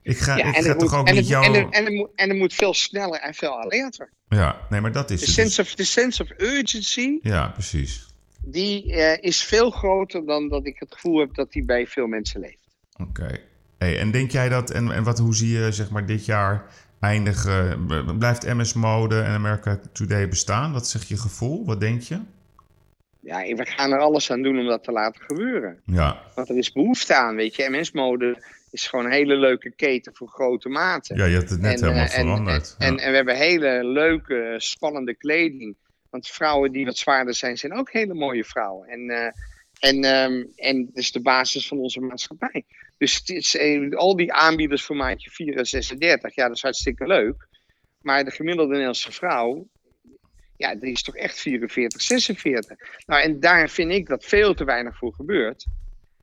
Ik 0.02 0.18
ga, 0.18 0.38
Ja, 0.38 0.46
ik 0.46 0.56
ga 0.64 0.74
toch 0.76 0.82
moet- 0.92 1.00
ook 1.00 1.12
niet 1.12 1.28
jou... 1.28 1.46
En 1.46 1.54
het- 1.54 1.74
en 1.74 1.94
moet- 1.94 2.10
en 2.16 2.30
het 2.30 2.38
moet 2.38 2.54
veel 2.54 2.74
sneller 2.74 3.20
en 3.20 3.34
veel 3.34 3.62
alerter. 3.62 4.10
Ja, 4.30 4.58
nee, 4.70 4.82
maar 4.82 4.92
dat 4.92 5.12
is 5.12 5.20
De 5.20 5.26
het. 5.26 5.36
sense 5.36 5.62
of, 5.62 5.76
de 5.76 5.84
sense 5.84 6.24
of 6.24 6.30
urgency, 6.38 7.18
Ja, 7.22 7.48
precies. 7.48 8.06
die 8.42 8.94
eh, 8.94 9.24
is 9.24 9.44
veel 9.44 9.70
groter 9.72 10.26
dan 10.26 10.50
dat 10.50 10.66
ik 10.66 10.76
het 10.80 10.94
gevoel 10.94 11.20
heb 11.20 11.34
dat 11.34 11.52
die 11.52 11.64
bij 11.64 11.88
veel 11.88 12.08
mensen 12.08 12.40
leeft. 12.40 12.68
Oké. 12.98 13.40
Hey, 13.78 14.00
en 14.00 14.12
denk 14.12 14.32
jij 14.32 14.50
dat, 14.50 14.72
en, 14.72 14.92
en 14.92 15.04
wat, 15.04 15.20
hoe 15.20 15.36
zie 15.36 15.58
je 15.60 15.72
zeg 15.72 15.90
maar 15.90 16.06
dit 16.06 16.26
jaar 16.26 16.66
eindigen? 17.00 17.86
Blijft 18.18 18.46
MS 18.54 18.74
Mode 18.74 19.22
en 19.22 19.32
America 19.32 19.80
Today 19.94 20.30
bestaan? 20.30 20.74
Wat 20.74 20.88
zegt 20.88 21.08
je 21.08 21.18
gevoel? 21.18 21.66
Wat 21.66 21.80
denk 21.80 22.02
je? 22.02 22.20
Ja, 23.20 23.46
en 23.46 23.56
we 23.58 23.66
gaan 23.66 23.92
er 23.92 24.00
alles 24.00 24.32
aan 24.32 24.42
doen 24.42 24.60
om 24.60 24.66
dat 24.68 24.84
te 24.84 24.92
laten 24.92 25.22
gebeuren. 25.22 25.80
Ja, 25.86 26.22
Want 26.36 26.50
er 26.50 26.58
is 26.58 26.72
behoefte 26.72 27.16
aan, 27.16 27.36
weet 27.36 27.56
je. 27.56 27.70
MS-mode 27.70 28.44
is 28.72 28.88
gewoon 28.88 29.06
een 29.06 29.12
hele 29.12 29.36
leuke 29.36 29.72
keten 29.76 30.16
voor 30.16 30.28
grote 30.28 30.70
maten. 30.70 31.18
ja 31.18 31.26
je 31.26 31.36
hebt 31.36 31.50
het 31.50 31.62
net 31.62 31.82
En, 31.82 31.88
helemaal 31.88 32.06
eh, 32.06 32.18
en- 32.18 32.26
veranderd. 32.26 32.76
En, 32.78 32.94
ja. 32.96 33.00
en 33.02 33.10
we 33.10 33.16
hebben 33.16 33.36
hele 33.36 33.84
leuke, 33.84 34.56
spannende 34.58 35.16
kleding. 35.16 35.76
Want 36.10 36.28
vrouwen 36.28 36.72
die 36.72 36.86
wat 36.86 36.98
zwaarder 36.98 37.34
zijn, 37.36 37.58
zijn 37.58 37.74
ook 37.74 37.92
hele 37.92 38.14
mooie 38.14 38.44
vrouwen. 38.44 38.88
En, 38.88 39.10
eh, 39.10 39.32
en, 39.80 40.04
ehm, 40.04 40.44
en 40.56 40.86
dat 40.86 40.96
is 41.04 41.12
de 41.12 41.22
basis 41.22 41.68
van 41.68 41.78
onze 41.78 42.00
maatschappij. 42.00 42.66
Dus 42.98 43.16
het 43.16 43.30
is, 43.30 43.58
al 43.96 44.16
die 44.16 44.34
aanbieders 44.34 44.84
voor 44.84 44.96
maatje 44.96 45.30
4 45.30 45.58
en 45.58 45.66
36, 45.66 46.36
ja, 46.36 46.48
dat 46.48 46.56
is 46.56 46.62
hartstikke 46.62 47.08
leuk. 47.08 47.48
Maar 48.02 48.24
de 48.26 48.32
gemiddelde 48.32 48.70
Nederlandse 48.70 49.12
vrouw, 49.12 49.68
ja, 50.58 50.76
die 50.76 50.92
is 50.92 51.02
toch 51.04 51.16
echt 51.16 51.40
44, 51.40 52.02
46. 52.02 52.78
Nou, 53.06 53.22
en 53.22 53.40
daar 53.40 53.70
vind 53.70 53.92
ik 53.92 54.08
dat 54.08 54.26
veel 54.26 54.54
te 54.54 54.64
weinig 54.64 54.98
voor 54.98 55.14
gebeurt. 55.14 55.66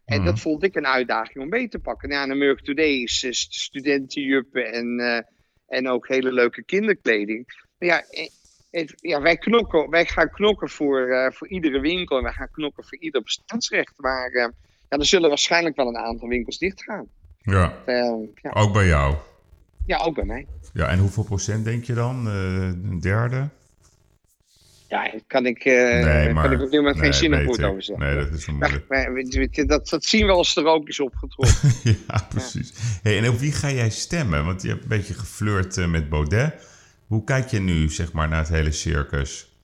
En 0.04 0.16
Mhm. 0.16 0.26
dat 0.26 0.40
vond 0.40 0.62
ik 0.62 0.74
een 0.76 0.86
uitdaging 0.86 1.44
om 1.44 1.48
mee 1.48 1.68
te 1.68 1.78
pakken. 1.78 2.08
Nou, 2.08 2.24
en 2.24 2.30
American 2.30 2.64
Today 2.64 2.92
is 3.02 3.26
studentenjuppen 3.48 4.72
en, 4.72 4.98
eh, 5.00 5.20
en 5.66 5.88
ook 5.88 6.08
hele 6.08 6.32
leuke 6.32 6.64
kinderkleding. 6.64 7.46
Maar 7.78 7.88
ja, 7.88 8.04
eh, 8.10 8.28
het- 8.70 8.94
ja 8.96 9.20
wij, 9.20 9.36
knokken, 9.36 9.90
wij 9.90 10.04
gaan 10.06 10.30
knokken 10.30 10.68
voor, 10.68 11.08
eh, 11.08 11.30
voor 11.32 11.48
iedere 11.48 11.80
winkel 11.80 12.16
en 12.16 12.22
wij 12.22 12.32
gaan 12.32 12.50
knokken 12.50 12.84
voor 12.84 12.98
ieder 12.98 13.22
bestaansrecht. 13.22 13.92
Maar 13.96 14.52
ja, 14.92 14.98
er 14.98 15.06
zullen 15.06 15.28
waarschijnlijk 15.28 15.76
wel 15.76 15.88
een 15.88 15.96
aantal 15.96 16.28
winkels 16.28 16.58
dichtgaan. 16.58 17.06
ja, 17.38 17.74
Eh, 17.84 18.14
ja, 18.42 18.50
ook 18.50 18.72
bij 18.72 18.86
jou. 18.86 19.14
ja, 19.86 19.98
ook 19.98 20.14
bij 20.14 20.24
mij. 20.24 20.46
Ja, 20.72 20.88
en 20.88 20.98
hoeveel 20.98 21.24
procent 21.24 21.64
denk 21.64 21.84
je 21.84 21.94
dan? 21.94 22.26
Eh, 22.28 22.34
een 22.90 23.00
derde? 23.00 23.48
Ja, 24.88 25.10
kan 25.26 25.46
ik, 25.46 25.64
eh 25.64 26.04
nee, 26.04 26.32
maar... 26.32 26.44
kan 26.44 26.52
ik 26.52 26.60
op 26.62 26.70
dit 26.70 26.80
moment 26.80 27.00
nee, 27.00 27.12
geen 27.12 27.30
weet 27.30 27.46
woord 27.46 27.62
over 27.62 27.82
zeggen. 27.82 28.06
Nee, 28.06 28.24
dat 28.24 28.32
is 28.32 28.46
wel 28.46 29.48
Ja, 29.50 29.64
dat, 29.64 29.88
dat 29.88 30.04
zien 30.04 30.26
we 30.26 30.32
als 30.32 30.54
de 30.54 30.60
rook 30.60 30.88
is 30.88 31.00
opgetrokken. 31.00 31.70
ja, 32.08 32.26
precies. 32.28 32.72
Hey, 33.02 33.18
en 33.18 33.28
op 33.28 33.38
wie 33.38 33.52
ga 33.52 33.70
jij 33.70 33.90
stemmen? 33.90 34.44
Want 34.44 34.62
je 34.62 34.68
hebt 34.68 34.82
een 34.82 34.88
beetje 34.88 35.14
geflirt 35.14 35.76
eh, 35.78 35.86
met 35.90 36.08
Baudet. 36.08 36.54
Hoe 37.06 37.24
kijk 37.24 37.48
je 37.48 37.60
nu, 37.60 37.88
zeg 37.88 38.12
maar, 38.12 38.28
naar 38.28 38.38
het 38.38 38.48
hele 38.48 38.72
circus? 38.72 39.56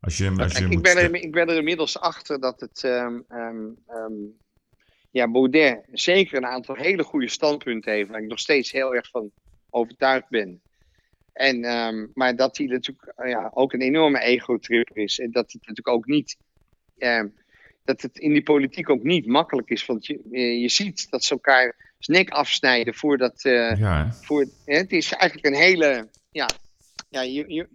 Als 0.00 0.16
je, 0.16 0.30
als 0.36 0.52
je 0.52 0.58
Kijk, 0.58 0.72
ik, 0.72 0.82
ben 0.82 0.96
er, 0.96 1.14
ik 1.14 1.32
ben 1.32 1.48
er 1.48 1.56
inmiddels 1.56 2.00
achter 2.00 2.40
dat 2.40 2.60
het. 2.60 2.84
ehm, 2.84 3.14
ehm, 3.28 3.56
ehm, 3.86 4.12
ja, 5.14 5.30
Baudet 5.30 5.82
zeker 5.92 6.36
een 6.36 6.46
aantal 6.46 6.74
hele 6.74 7.02
goede 7.02 7.28
standpunten 7.28 7.92
heeft, 7.92 8.08
waar 8.08 8.22
ik 8.22 8.28
nog 8.28 8.38
steeds 8.38 8.72
heel 8.72 8.94
erg 8.94 9.08
van 9.10 9.30
overtuigd 9.70 10.28
ben. 10.28 10.60
En, 11.32 11.64
ehm, 11.64 12.06
maar 12.14 12.36
dat 12.36 12.56
hij 12.56 12.66
natuurlijk 12.66 13.12
eh, 13.16 13.30
ja, 13.30 13.50
ook 13.54 13.72
een 13.72 13.80
enorme 13.80 14.20
ego-tripper 14.20 14.96
is. 14.96 15.18
En 15.18 15.30
dat 15.30 15.52
het 15.52 15.60
natuurlijk 15.60 15.88
ook 15.88 16.06
niet. 16.06 16.36
ehm, 16.98 17.28
dat 17.84 18.02
het 18.02 18.18
in 18.18 18.32
die 18.32 18.42
politiek 18.42 18.90
ook 18.90 19.02
niet 19.02 19.26
makkelijk 19.26 19.70
is. 19.70 19.86
Want 19.86 20.06
je, 20.06 20.20
eh, 20.30 20.60
je 20.60 20.68
ziet 20.68 21.10
dat 21.10 21.24
ze 21.24 21.32
elkaar 21.32 21.94
nek 21.98 22.30
afsnijden 22.30 22.94
voordat. 22.94 23.42
Ja, 23.42 23.76
hè? 23.76 24.12
voor, 24.12 24.46
hè, 24.64 24.76
het 24.76 24.92
is 24.92 25.12
eigenlijk 25.12 25.54
een 25.54 25.62
hele. 25.62 26.08
Ja, 26.30 26.48
ja 27.10 27.22
je, 27.22 27.44
je, 27.46 27.68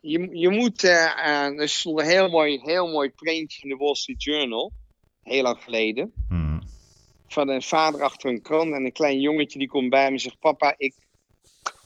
je, 0.00 0.28
je 0.32 0.48
moet. 0.48 0.82
er 0.82 1.68
stond 1.68 2.00
een 2.00 2.06
heel 2.06 2.28
mooi, 2.28 2.60
heel 2.62 2.88
mooi 2.88 3.10
printje 3.10 3.62
in 3.62 3.68
de 3.68 3.76
Wall 3.76 3.94
Street 3.94 4.22
Journal. 4.22 4.72
Heel 5.22 5.42
lang 5.42 5.62
geleden. 5.62 6.12
Hm. 6.28 6.49
Van 7.32 7.48
een 7.48 7.62
vader 7.62 8.02
achter 8.02 8.30
een 8.30 8.42
krant. 8.42 8.74
En 8.74 8.84
een 8.84 8.92
klein 8.92 9.20
jongetje 9.20 9.58
die 9.58 9.68
komt 9.68 9.90
bij 9.90 10.06
me 10.06 10.12
en 10.12 10.20
zegt: 10.20 10.38
Papa, 10.38 10.74
ik 10.76 10.94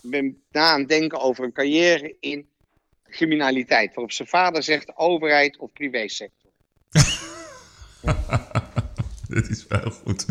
ben 0.02 0.42
na 0.50 0.70
aan 0.70 0.80
het 0.80 0.88
denken 0.88 1.20
over 1.20 1.44
een 1.44 1.52
carrière 1.52 2.16
in 2.20 2.46
criminaliteit. 3.10 3.94
Waarop 3.94 4.12
zijn 4.12 4.28
vader 4.28 4.62
zegt: 4.62 4.96
overheid 4.96 5.58
of 5.58 5.72
privésector. 5.72 6.50
Dit 9.28 9.48
is 9.48 9.66
wel 9.66 9.90
goed. 9.90 10.26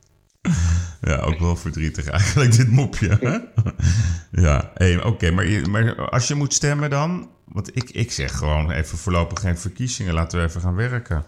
ja, 1.08 1.20
ook 1.20 1.38
wel 1.38 1.56
verdrietig 1.56 2.08
eigenlijk, 2.08 2.56
dit 2.56 2.70
mopje. 2.70 3.48
ja, 4.46 4.72
oké, 5.04 5.30
maar, 5.30 5.70
maar 5.70 6.10
als 6.10 6.28
je 6.28 6.34
moet 6.34 6.54
stemmen 6.54 6.90
dan... 6.90 7.30
Want 7.44 7.76
ik, 7.76 7.90
ik 7.90 8.12
zeg 8.12 8.36
gewoon 8.36 8.70
even 8.70 8.98
voorlopig 8.98 9.40
geen 9.40 9.58
verkiezingen. 9.58 10.14
Laten 10.14 10.38
we 10.38 10.44
even 10.44 10.60
gaan 10.60 10.74
werken. 10.74 11.24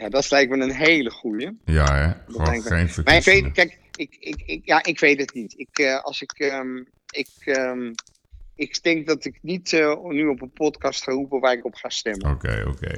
Ja, 0.00 0.08
dat 0.08 0.30
lijkt 0.30 0.50
me 0.50 0.62
een 0.62 0.74
hele 0.74 1.10
goeie. 1.10 1.58
Ja, 1.64 1.94
hè? 1.94 2.32
Gewoon 2.32 2.62
geen 2.62 2.90
Maar 3.04 3.16
ik 3.16 3.24
weet, 3.24 3.52
kijk, 3.52 3.78
ik, 3.96 4.16
ik, 4.20 4.42
ik, 4.46 4.60
ja, 4.64 4.84
ik 4.84 5.00
weet 5.00 5.20
het 5.20 5.34
niet. 5.34 5.54
Ik, 5.58 5.78
eh, 5.78 6.02
als 6.02 6.22
ik, 6.22 6.32
ehm, 6.32 6.76
ik, 7.10 7.28
ehm, 7.38 7.92
ik 8.54 8.82
denk 8.82 9.06
dat 9.06 9.24
ik 9.24 9.38
niet 9.42 9.72
eh, 9.72 10.04
nu 10.04 10.26
op 10.26 10.42
een 10.42 10.50
podcast 10.50 11.02
ga 11.02 11.12
roepen 11.12 11.40
waar 11.40 11.52
ik 11.52 11.64
op 11.64 11.74
ga 11.74 11.88
stemmen. 11.88 12.30
Oké, 12.30 12.64
oké. 12.68 12.88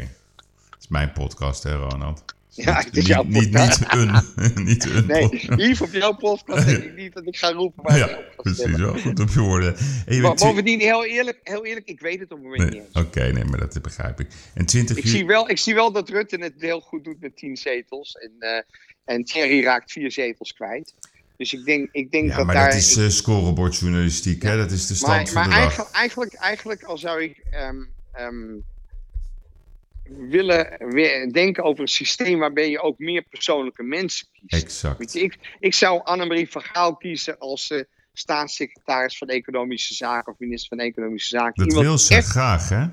Het 0.70 0.80
is 0.80 0.88
mijn 0.88 1.12
podcast, 1.12 1.62
hè, 1.62 1.76
Ronald? 1.76 2.24
Ja, 2.54 2.76
het 2.76 2.86
is 2.86 2.92
niet, 2.92 3.06
jouw 3.06 3.22
niet, 3.24 3.50
podcast. 3.50 3.80
niet 3.80 3.92
een, 3.92 4.64
niet 4.64 4.84
een 4.84 5.06
Nee, 5.06 5.28
hier 5.56 5.82
op 5.82 5.92
jouw 5.92 6.12
podcast 6.12 6.66
denk 6.66 6.82
ik 6.84 6.96
niet 6.96 7.12
dat 7.12 7.26
ik 7.26 7.36
ga 7.36 7.50
roepen 7.52 7.82
waar 7.82 7.96
ik 7.98 8.08
Ja, 8.08 8.18
precies. 8.36 8.76
Wel 8.76 8.98
goed 8.98 9.20
op 9.20 9.28
je 9.28 9.40
woorden. 9.40 9.76
En 10.06 10.14
je 10.14 10.20
Maar 10.20 10.34
bovendien, 10.34 10.80
heel 10.80 11.04
eerlijk, 11.04 11.40
heel 11.42 11.64
eerlijk, 11.64 11.88
ik 11.88 12.00
weet 12.00 12.20
het 12.20 12.32
op 12.32 12.38
het 12.38 12.46
moment 12.46 12.70
Nee, 12.70 12.80
niet 12.80 13.04
Oké, 13.06 13.32
nee, 13.32 13.44
maar 13.44 13.58
dat 13.58 13.82
begrijp 13.82 14.20
ik. 14.20 14.26
En 14.54 14.66
20 14.66 14.96
Ik 14.96 15.06
zie, 15.06 15.26
wel, 15.26 15.50
ik 15.50 15.58
zie 15.58 15.74
wel 15.74 15.92
dat 15.92 16.08
Rutte 16.08 16.36
het 16.36 16.54
heel 16.58 16.80
goed 16.80 17.04
doet 17.04 17.20
met 17.20 17.36
tien 17.36 17.56
zetels. 17.56 18.12
En, 18.12 18.32
eh, 18.38 18.62
en 19.04 19.24
Thierry 19.24 19.64
raakt 19.64 19.92
vier 19.92 20.10
zetels 20.12 20.52
kwijt. 20.52 20.94
Dus 21.36 21.52
ik 21.52 21.64
denk, 21.64 21.88
ik 21.92 22.10
denk 22.10 22.28
Ja, 22.28 22.36
dat 22.36 22.46
maar 22.46 22.54
daar... 22.54 22.70
dat 22.70 22.74
is 22.78 22.96
eh, 22.96 23.08
scorebordjournalistiek, 23.08 24.42
hè? 24.42 24.56
Dat 24.56 24.70
is 24.70 24.86
de 24.86 24.94
stand 24.94 25.12
Maar, 25.16 25.26
van 25.26 25.34
maar 25.34 25.44
de 25.44 25.50
dag. 25.50 25.60
eigenlijk, 25.60 25.94
eigenlijk, 25.94 26.34
eigenlijk 26.34 26.82
al 26.82 26.98
zou 26.98 27.22
ik 27.22 27.42
ehm, 27.50 27.76
ehm, 28.12 28.54
willen 30.18 30.76
weer 30.88 31.32
denken 31.32 31.64
over 31.64 31.82
een 31.82 31.88
systeem 31.88 32.38
waarbij 32.38 32.70
je 32.70 32.80
ook 32.80 32.98
meer 32.98 33.22
persoonlijke 33.22 33.82
mensen 33.82 34.26
kiest. 34.32 34.62
Exact. 34.62 35.12
Je, 35.12 35.20
ik, 35.20 35.56
ik 35.58 35.74
zou 35.74 36.00
Annemarie 36.04 36.50
van 36.50 36.62
Gaal 36.62 36.96
kiezen 36.96 37.38
als 37.38 37.70
eh, 37.70 37.80
staatssecretaris 38.12 39.18
van 39.18 39.28
Economische 39.28 39.94
Zaken 39.94 40.32
of 40.32 40.38
minister 40.38 40.76
van 40.76 40.86
Economische 40.86 41.28
Zaken. 41.28 41.54
Dat 41.54 41.66
Iemand 41.66 41.86
wil 41.86 41.98
ze 41.98 42.14
echt- 42.14 42.28
graag, 42.28 42.68
hè? 42.68 42.86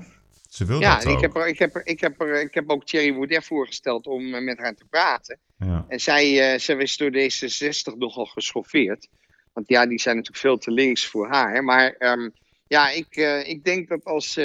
Ze 0.48 0.64
wil 0.64 0.80
Ja, 0.80 0.94
dat 0.94 1.04
en 1.04 1.10
ik 1.10 1.20
heb, 1.20 1.36
er, 1.36 1.46
ik, 1.46 1.58
heb 1.58 1.74
er, 1.74 1.86
ik, 1.86 2.00
heb 2.00 2.20
er, 2.20 2.40
ik 2.40 2.54
heb 2.54 2.70
ook 2.70 2.84
Thierry 2.86 3.14
Baudet 3.14 3.44
voorgesteld 3.44 4.06
om 4.06 4.34
eh, 4.34 4.42
met 4.42 4.58
haar 4.58 4.74
te 4.74 4.84
praten. 4.90 5.38
Ja. 5.58 5.84
En 5.88 6.00
zij, 6.00 6.52
uh, 6.52 6.58
zij 6.58 6.76
is 6.76 6.96
door 6.96 7.10
D66 7.10 7.98
nogal 7.98 8.24
geschoffeerd. 8.26 9.08
Want 9.52 9.68
ja, 9.68 9.86
die 9.86 10.00
zijn 10.00 10.16
natuurlijk 10.16 10.42
veel 10.42 10.58
te 10.58 10.70
links 10.70 11.06
voor 11.06 11.28
haar. 11.28 11.64
Maar 11.64 11.90
ehm, 11.90 12.28
ja, 12.66 12.90
ik, 12.90 13.16
ik 13.46 13.64
denk 13.64 13.88
dat 13.88 14.04
als, 14.04 14.38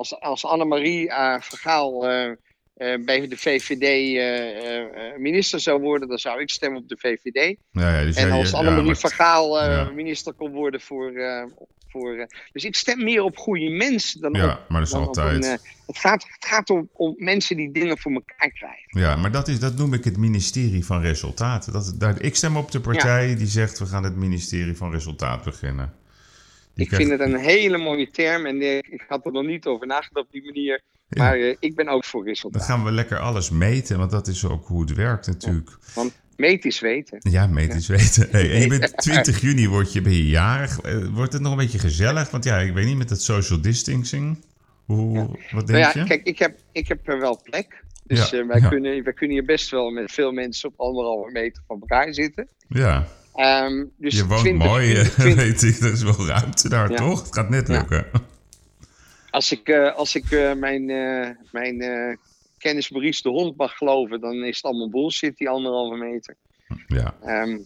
als, 0.00 0.20
als 0.20 0.44
Annemarie 0.44 1.06
uh, 1.06 1.40
Vergaal 1.40 2.10
uh, 2.10 2.34
bij 3.04 3.28
de 3.28 3.36
VVD 3.36 3.86
minister 5.18 5.60
zou 5.60 5.80
worden, 5.80 6.08
dan 6.08 6.18
zou 6.18 6.40
ik 6.40 6.50
stemmen 6.50 6.82
op 6.82 6.88
de 6.88 6.96
VVD. 6.98 7.56
Ja, 7.70 7.98
ja, 7.98 8.04
dus 8.04 8.16
en 8.16 8.30
als 8.30 8.50
ja, 8.50 8.56
Annemarie 8.58 8.86
maar- 8.86 8.96
Vergaal 8.96 9.64
ja. 9.64 9.90
minister 9.94 10.32
kon 10.32 10.52
worden 10.52 10.80
voor. 10.80 11.12
voor 11.88 12.26
dus 12.52 12.64
ik 12.64 12.74
stem 12.76 13.04
meer 13.04 13.22
op 13.22 13.36
goede 13.36 13.70
mensen 13.70 14.20
dan 14.20 14.30
op. 14.30 14.36
Ja, 14.36 14.64
maar 14.68 14.80
dat 14.80 14.88
is 14.88 14.94
op 14.94 15.06
altijd. 15.06 15.44
een, 15.44 15.50
eh, 15.50 15.58
het 15.86 15.98
gaat, 15.98 16.22
het 16.22 16.44
gaat 16.44 16.70
om, 16.70 16.88
om 16.92 17.14
mensen 17.16 17.56
die 17.56 17.72
dingen 17.72 17.98
voor 17.98 18.12
elkaar 18.12 18.50
krijgen. 18.50 19.00
Ja, 19.00 19.16
maar 19.16 19.30
dat, 19.30 19.48
is, 19.48 19.58
dat 19.58 19.76
noem 19.76 19.94
ik 19.94 20.04
het 20.04 20.16
ministerie 20.16 20.84
van 20.84 21.00
resultaten. 21.00 21.72
Dat, 21.72 21.94
daar, 21.98 22.20
ik 22.20 22.36
stem 22.36 22.56
op 22.56 22.70
de 22.70 22.80
partij 22.80 23.36
die 23.36 23.46
zegt 23.46 23.78
we 23.78 23.86
gaan 23.86 24.04
het 24.04 24.16
ministerie 24.16 24.76
van 24.76 24.90
resultaat 24.90 25.44
beginnen. 25.44 25.99
Ik 26.74 26.86
krijgt- 26.88 27.06
vind 27.06 27.20
het 27.20 27.28
een 27.32 27.38
hele 27.38 27.78
mooie 27.78 28.10
term 28.10 28.46
en 28.46 28.60
eh, 28.60 28.76
ik 28.76 29.04
had 29.08 29.26
er 29.26 29.32
nog 29.32 29.44
niet 29.44 29.66
over 29.66 29.86
nagedacht 29.86 30.26
op 30.26 30.32
die 30.32 30.44
manier. 30.44 30.80
Ja. 31.08 31.22
Maar 31.22 31.36
eh, 31.38 31.56
ik 31.58 31.74
ben 31.74 31.88
ook 31.88 32.04
voor 32.04 32.20
Dan 32.20 32.28
resultaat. 32.28 32.62
gaan 32.64 32.84
we 32.84 32.90
lekker 32.90 33.18
alles 33.18 33.50
meten, 33.50 33.98
want 33.98 34.10
dat 34.10 34.26
is 34.26 34.44
ook 34.44 34.66
hoe 34.66 34.80
het 34.80 34.92
werkt 34.94 35.26
natuurlijk. 35.26 35.70
Want 35.94 36.20
meet 36.36 36.64
is 36.64 36.80
weten. 36.80 37.18
Ja, 37.30 37.46
meet 37.46 37.74
is 37.74 37.86
weten. 37.88 38.28
Hey, 38.30 38.50
en 38.52 38.60
je 38.60 38.66
bent 38.68 38.96
20 39.02 39.40
juni 39.40 39.68
word 39.68 39.92
je, 39.92 40.00
ben 40.00 40.12
je 40.12 40.26
jarig. 40.28 40.80
Eh, 40.80 41.06
Wordt 41.06 41.32
het 41.32 41.42
nog 41.42 41.52
een 41.52 41.58
beetje 41.58 41.78
gezellig? 41.78 42.30
Want 42.30 42.44
ja, 42.44 42.58
ik 42.58 42.72
weet 42.72 42.86
niet 42.86 42.96
met 42.96 43.10
het 43.10 43.22
social 43.22 43.60
distancing. 43.60 44.44
Hoe, 44.84 45.14
Wat 45.50 45.66
denk 45.66 45.68
Nou 45.68 45.78
ja, 45.78 45.92
je? 45.94 46.04
kijk, 46.04 46.22
ik 46.26 46.38
heb, 46.38 46.58
ik 46.72 46.88
heb 46.88 47.08
er 47.08 47.18
wel 47.20 47.40
plek. 47.42 47.84
Dus 48.04 48.30
Ja, 48.30 48.46
wij, 48.46 48.60
ja. 48.60 48.68
kunnen, 48.68 49.04
wij 49.04 49.12
kunnen 49.12 49.36
hier 49.36 49.44
best 49.46 49.70
wel 49.70 49.90
met 49.90 50.12
veel 50.12 50.32
mensen 50.32 50.68
op 50.68 50.74
anderhalve 50.80 51.30
meter 51.32 51.62
van 51.66 51.80
elkaar 51.80 52.14
zitten. 52.14 52.48
Ja, 52.68 53.06
Ehm, 53.34 53.84
dus 53.96 54.16
je 54.16 54.26
woont 54.26 54.40
20 54.40 54.68
mooi, 54.68 54.92
eh, 54.94 55.04
20 55.04 55.34
weet 55.44 55.62
ik. 55.62 55.80
Er 55.80 55.92
is 55.92 56.02
wel 56.02 56.26
ruimte 56.26 56.68
daar, 56.68 56.90
Ja. 56.90 56.96
toch? 56.96 57.22
Het 57.24 57.34
gaat 57.34 57.48
net 57.48 57.68
Ja. 57.68 57.78
lukken. 57.78 58.06
Als 59.30 59.52
ik, 59.52 59.68
eh, 59.68 59.94
als 59.96 60.14
ik 60.14 60.30
eh, 60.30 60.52
mijn, 60.52 60.90
eh, 60.90 61.28
mijn 61.52 62.18
kennis 62.58 62.90
Maurice 62.90 63.22
de 63.22 63.28
Hond 63.28 63.56
mag 63.56 63.72
geloven, 63.76 64.20
dan 64.20 64.44
is 64.44 64.56
het 64.56 64.64
allemaal 64.64 64.90
bullshit, 64.90 65.36
die 65.36 65.48
anderhalve 65.48 65.96
meter. 65.96 66.36
Ja, 66.86 67.14
Ehm, 67.24 67.58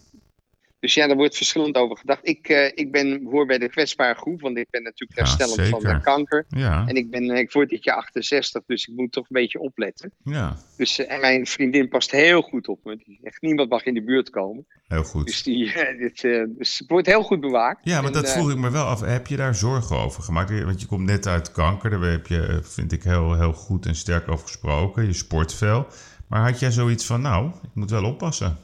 dus 0.84 0.94
ja, 0.94 1.06
daar 1.06 1.16
wordt 1.16 1.36
verschillend 1.36 1.76
over 1.76 1.96
gedacht. 1.96 2.20
Ik, 2.22 2.48
eh, 2.48 2.70
ik 2.74 2.92
ben, 2.92 3.26
hoor 3.30 3.46
bij 3.46 3.58
de 3.58 3.68
kwetsbare 3.68 4.14
groep, 4.14 4.40
want 4.40 4.56
ik 4.56 4.66
ben 4.70 4.82
natuurlijk 4.82 5.18
Ja, 5.18 5.24
herstellend 5.24 5.68
van 5.68 5.84
eh, 5.84 6.02
kanker. 6.02 6.44
ja, 6.48 6.86
En 6.86 6.96
ik, 6.96 7.10
ben, 7.10 7.30
eh, 7.30 7.38
ik 7.38 7.52
word 7.52 7.68
dit 7.68 7.84
jaar 7.84 7.96
68, 7.96 8.62
dus 8.66 8.86
ik 8.86 8.96
moet 8.96 9.12
toch 9.12 9.22
een 9.22 9.40
beetje 9.40 9.58
opletten. 9.60 10.12
ja. 10.24 10.56
Dus, 10.76 10.98
eh, 10.98 11.14
en 11.14 11.20
mijn 11.20 11.46
vriendin 11.46 11.88
past 11.88 12.10
heel 12.10 12.42
goed 12.42 12.68
op 12.68 12.80
me. 12.84 13.18
Echt 13.22 13.42
niemand 13.42 13.68
mag 13.68 13.84
in 13.84 13.94
de 13.94 14.02
buurt 14.02 14.30
komen. 14.30 14.66
Heel 14.88 15.04
goed. 15.04 15.26
Dus, 15.26 15.42
die, 15.42 15.72
dit, 15.98 16.20
dus 16.58 16.78
het 16.78 16.88
wordt 16.88 17.06
heel 17.06 17.22
goed 17.22 17.40
bewaakt. 17.40 17.80
Ja, 17.82 17.96
maar 18.00 18.06
En, 18.06 18.12
dat 18.12 18.32
vroeg 18.32 18.50
ik 18.50 18.56
me 18.56 18.70
wel 18.70 18.84
af. 18.84 19.00
Heb 19.00 19.26
je 19.26 19.36
daar 19.36 19.54
zorgen 19.54 19.96
over 19.96 20.22
gemaakt? 20.22 20.62
Want 20.62 20.80
je 20.80 20.86
komt 20.86 21.06
net 21.06 21.26
uit 21.26 21.52
kanker. 21.52 21.90
Daar 21.90 22.00
heb 22.10 22.26
je, 22.26 22.60
vind 22.62 22.92
ik, 22.92 23.02
heel, 23.02 23.34
heel 23.34 23.52
goed 23.52 23.86
en 23.86 23.94
sterk 23.94 24.28
over 24.28 24.46
gesproken. 24.46 25.06
Je 25.06 25.12
sport 25.12 25.54
veel. 25.54 25.86
Maar 26.28 26.50
had 26.50 26.60
jij 26.60 26.70
zoiets 26.70 27.06
van, 27.06 27.20
nou, 27.20 27.48
ik 27.48 27.74
moet 27.74 27.90
wel 27.90 28.04
oppassen? 28.04 28.56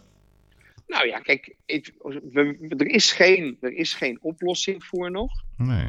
Nou 0.90 1.06
ja, 1.06 1.18
kijk, 1.18 1.54
we- 1.66 2.74
er, 2.76 2.86
is 2.86 3.12
geen, 3.12 3.56
er 3.60 3.72
is 3.72 3.94
geen 3.94 4.18
oplossing 4.22 4.84
voor 4.84 5.10
nog. 5.10 5.32
Nee. 5.56 5.86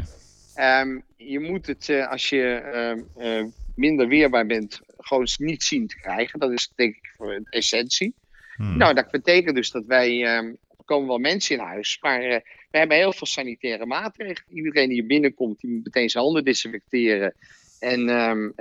Ehm, 0.56 0.99
je 1.18 1.39
moet 1.39 1.66
het, 1.68 1.89
eh, 1.89 2.08
als 2.08 2.30
je 2.30 2.54
ehm, 2.54 3.02
eh, 3.18 3.45
minder 3.76 4.08
weerbaar 4.08 4.45
bent, 4.45 4.82
gewoon 4.97 5.28
niet 5.38 5.64
zien 5.64 5.88
te 5.88 5.97
krijgen. 5.97 6.39
Dat 6.39 6.52
is 6.52 6.72
denk 6.76 6.95
ik 6.95 7.14
voor 7.18 7.28
de 7.28 7.47
essentie. 7.49 8.14
Hm. 8.56 8.78
Nou, 8.78 8.93
dat 8.93 9.12
betekent 9.12 9.56
dus 9.56 9.72
dat 9.72 9.86
wij, 9.86 10.24
ehm, 10.26 10.45
er 10.78 10.86
komen 10.86 11.08
wel 11.08 11.18
mensen 11.18 11.56
in 11.56 11.62
huis, 11.62 11.97
maar 12.02 12.22
eh, 12.22 12.39
we 12.72 12.78
hebben 12.78 12.97
heel 12.97 13.14
veel 13.14 13.28
sanitaire 13.28 13.86
maatregelen. 13.86 14.56
Iedereen 14.58 14.88
die 14.88 14.97
hier 14.97 15.08
binnenkomt, 15.08 15.60
die 15.60 15.72
moet 15.72 15.84
meteen 15.84 16.10
zijn 16.10 16.24
handen 16.24 16.43
desinfecteren. 16.43 17.34
En 17.80 18.10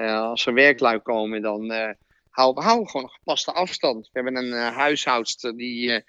als 0.05 0.47
er 0.47 0.55
werklui 0.55 0.99
komen, 0.99 1.43
dan 1.43 1.70
houden 2.30 2.62
we 2.62 2.68
houden 2.68 2.88
gewoon 2.91 3.07
een 3.07 3.12
gepaste 3.12 3.53
afstand. 3.53 4.11
We 4.12 4.20
hebben 4.20 4.36
een 4.36 4.72
huishoudster 4.72 5.57
die, 5.57 6.03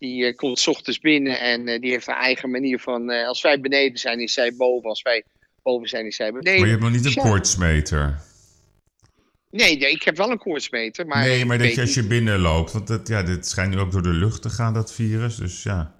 die 0.00 0.26
eh, 0.26 0.36
komt 0.36 0.58
's 0.58 0.66
ochtends 0.66 0.98
binnen 0.98 1.40
en 1.40 1.68
eh, 1.68 1.80
die 1.80 1.90
heeft 1.90 2.06
haar 2.06 2.20
eigen 2.20 2.50
manier 2.50 2.78
van, 2.78 3.10
eh, 3.10 3.26
als 3.26 3.42
wij 3.42 3.60
beneden 3.60 3.98
zijn, 3.98 4.20
is 4.20 4.32
zij 4.32 4.54
boven. 4.56 4.88
Als 4.88 5.02
wij 5.02 5.24
boven 5.62 5.88
zijn, 5.88 6.06
is 6.06 6.16
zij 6.16 6.32
beneden. 6.32 6.60
Maar 6.60 6.68
je 6.68 6.74
hebt 6.74 6.82
nog 6.82 6.92
niet 6.92 7.04
een 7.04 7.22
Ja. 7.22 7.22
koortsmeter. 7.22 8.20
Nee, 9.50 9.78
nee, 9.78 9.90
ik 9.90 10.02
heb 10.02 10.16
wel 10.16 10.30
een 10.30 10.38
koortsmeter, 10.38 11.06
maar... 11.06 11.26
nee, 11.26 11.44
maar 11.44 11.58
dat 11.58 11.74
je 11.74 11.80
als 11.80 11.94
je 11.94 12.02
binnenloopt. 12.06 12.72
Want 12.72 12.86
dat, 12.86 13.08
ja, 13.08 13.22
dit 13.22 13.46
schijnt 13.46 13.74
nu 13.74 13.80
ook 13.80 13.92
door 13.92 14.02
de 14.02 14.08
lucht 14.08 14.42
te 14.42 14.50
gaan, 14.50 14.74
dat 14.74 14.92
virus. 14.92 15.36
Dus 15.36 15.62
ja. 15.62 15.94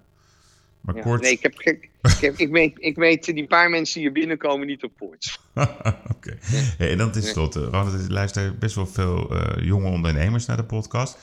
Maar 0.81 0.95
Ja, 0.95 1.01
koorts... 1.01 1.23
Nee, 1.23 1.31
ik, 1.31 1.41
heb, 1.41 1.59
ik, 1.59 1.89
heb, 2.21 2.37
ik, 2.37 2.49
weet, 2.49 2.73
ik 2.77 2.95
weet 2.95 3.25
die 3.25 3.47
paar 3.47 3.69
mensen 3.69 3.93
die 3.93 4.03
hier 4.03 4.11
binnenkomen 4.11 4.67
niet 4.67 4.83
op 4.83 4.91
koorts. 4.99 5.39
Oké. 6.15 6.37
Hey, 6.77 6.91
en 6.91 6.97
dan 6.97 7.11
ten 7.11 7.23
slotte, 7.23 7.69
want 7.69 7.93
er 7.93 8.11
luisteren 8.11 8.59
best 8.59 8.75
wel 8.75 8.87
veel 8.87 9.37
jonge 9.59 9.89
ondernemers 9.89 10.45
naar 10.45 10.57
de 10.57 10.63
podcast. 10.63 11.17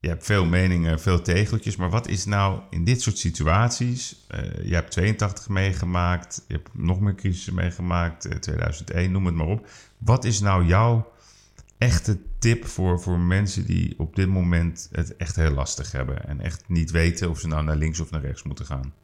Je 0.00 0.08
hebt 0.08 0.24
veel 0.24 0.44
meningen, 0.44 1.00
veel 1.00 1.22
tegeltjes, 1.22 1.76
maar 1.76 1.90
wat 1.90 2.08
is 2.08 2.24
nou 2.24 2.60
in 2.70 2.84
dit 2.84 3.02
soort 3.02 3.18
situaties? 3.18 4.24
eh, 4.28 4.64
je 4.64 4.74
hebt 4.74 4.90
82 4.90 5.48
meegemaakt, 5.48 6.44
je 6.48 6.54
hebt 6.54 6.68
nog 6.72 7.00
meer 7.00 7.14
crisissen 7.14 7.54
meegemaakt, 7.54 8.24
eh, 8.24 8.36
2001, 8.36 9.12
noem 9.12 9.26
het 9.26 9.34
maar 9.34 9.46
op. 9.46 9.66
Wat 9.98 10.24
is 10.24 10.40
nou 10.40 10.64
jouw 10.66 11.12
echte 11.78 12.18
tip 12.38 12.64
voor, 12.66 13.00
voor 13.00 13.18
mensen 13.18 13.66
die 13.66 13.94
op 13.98 14.16
dit 14.16 14.28
moment 14.28 14.88
het 14.92 15.16
echt 15.16 15.36
heel 15.36 15.50
lastig 15.50 15.92
hebben. 15.92 16.28
En 16.28 16.40
echt 16.40 16.64
niet 16.68 16.90
weten 16.90 17.30
of 17.30 17.38
ze 17.40 17.48
nou 17.48 17.64
naar 17.64 17.76
links 17.76 18.00
of 18.00 18.10
naar 18.10 18.20
rechts 18.20 18.42
moeten 18.42 18.64
gaan? 18.66 18.94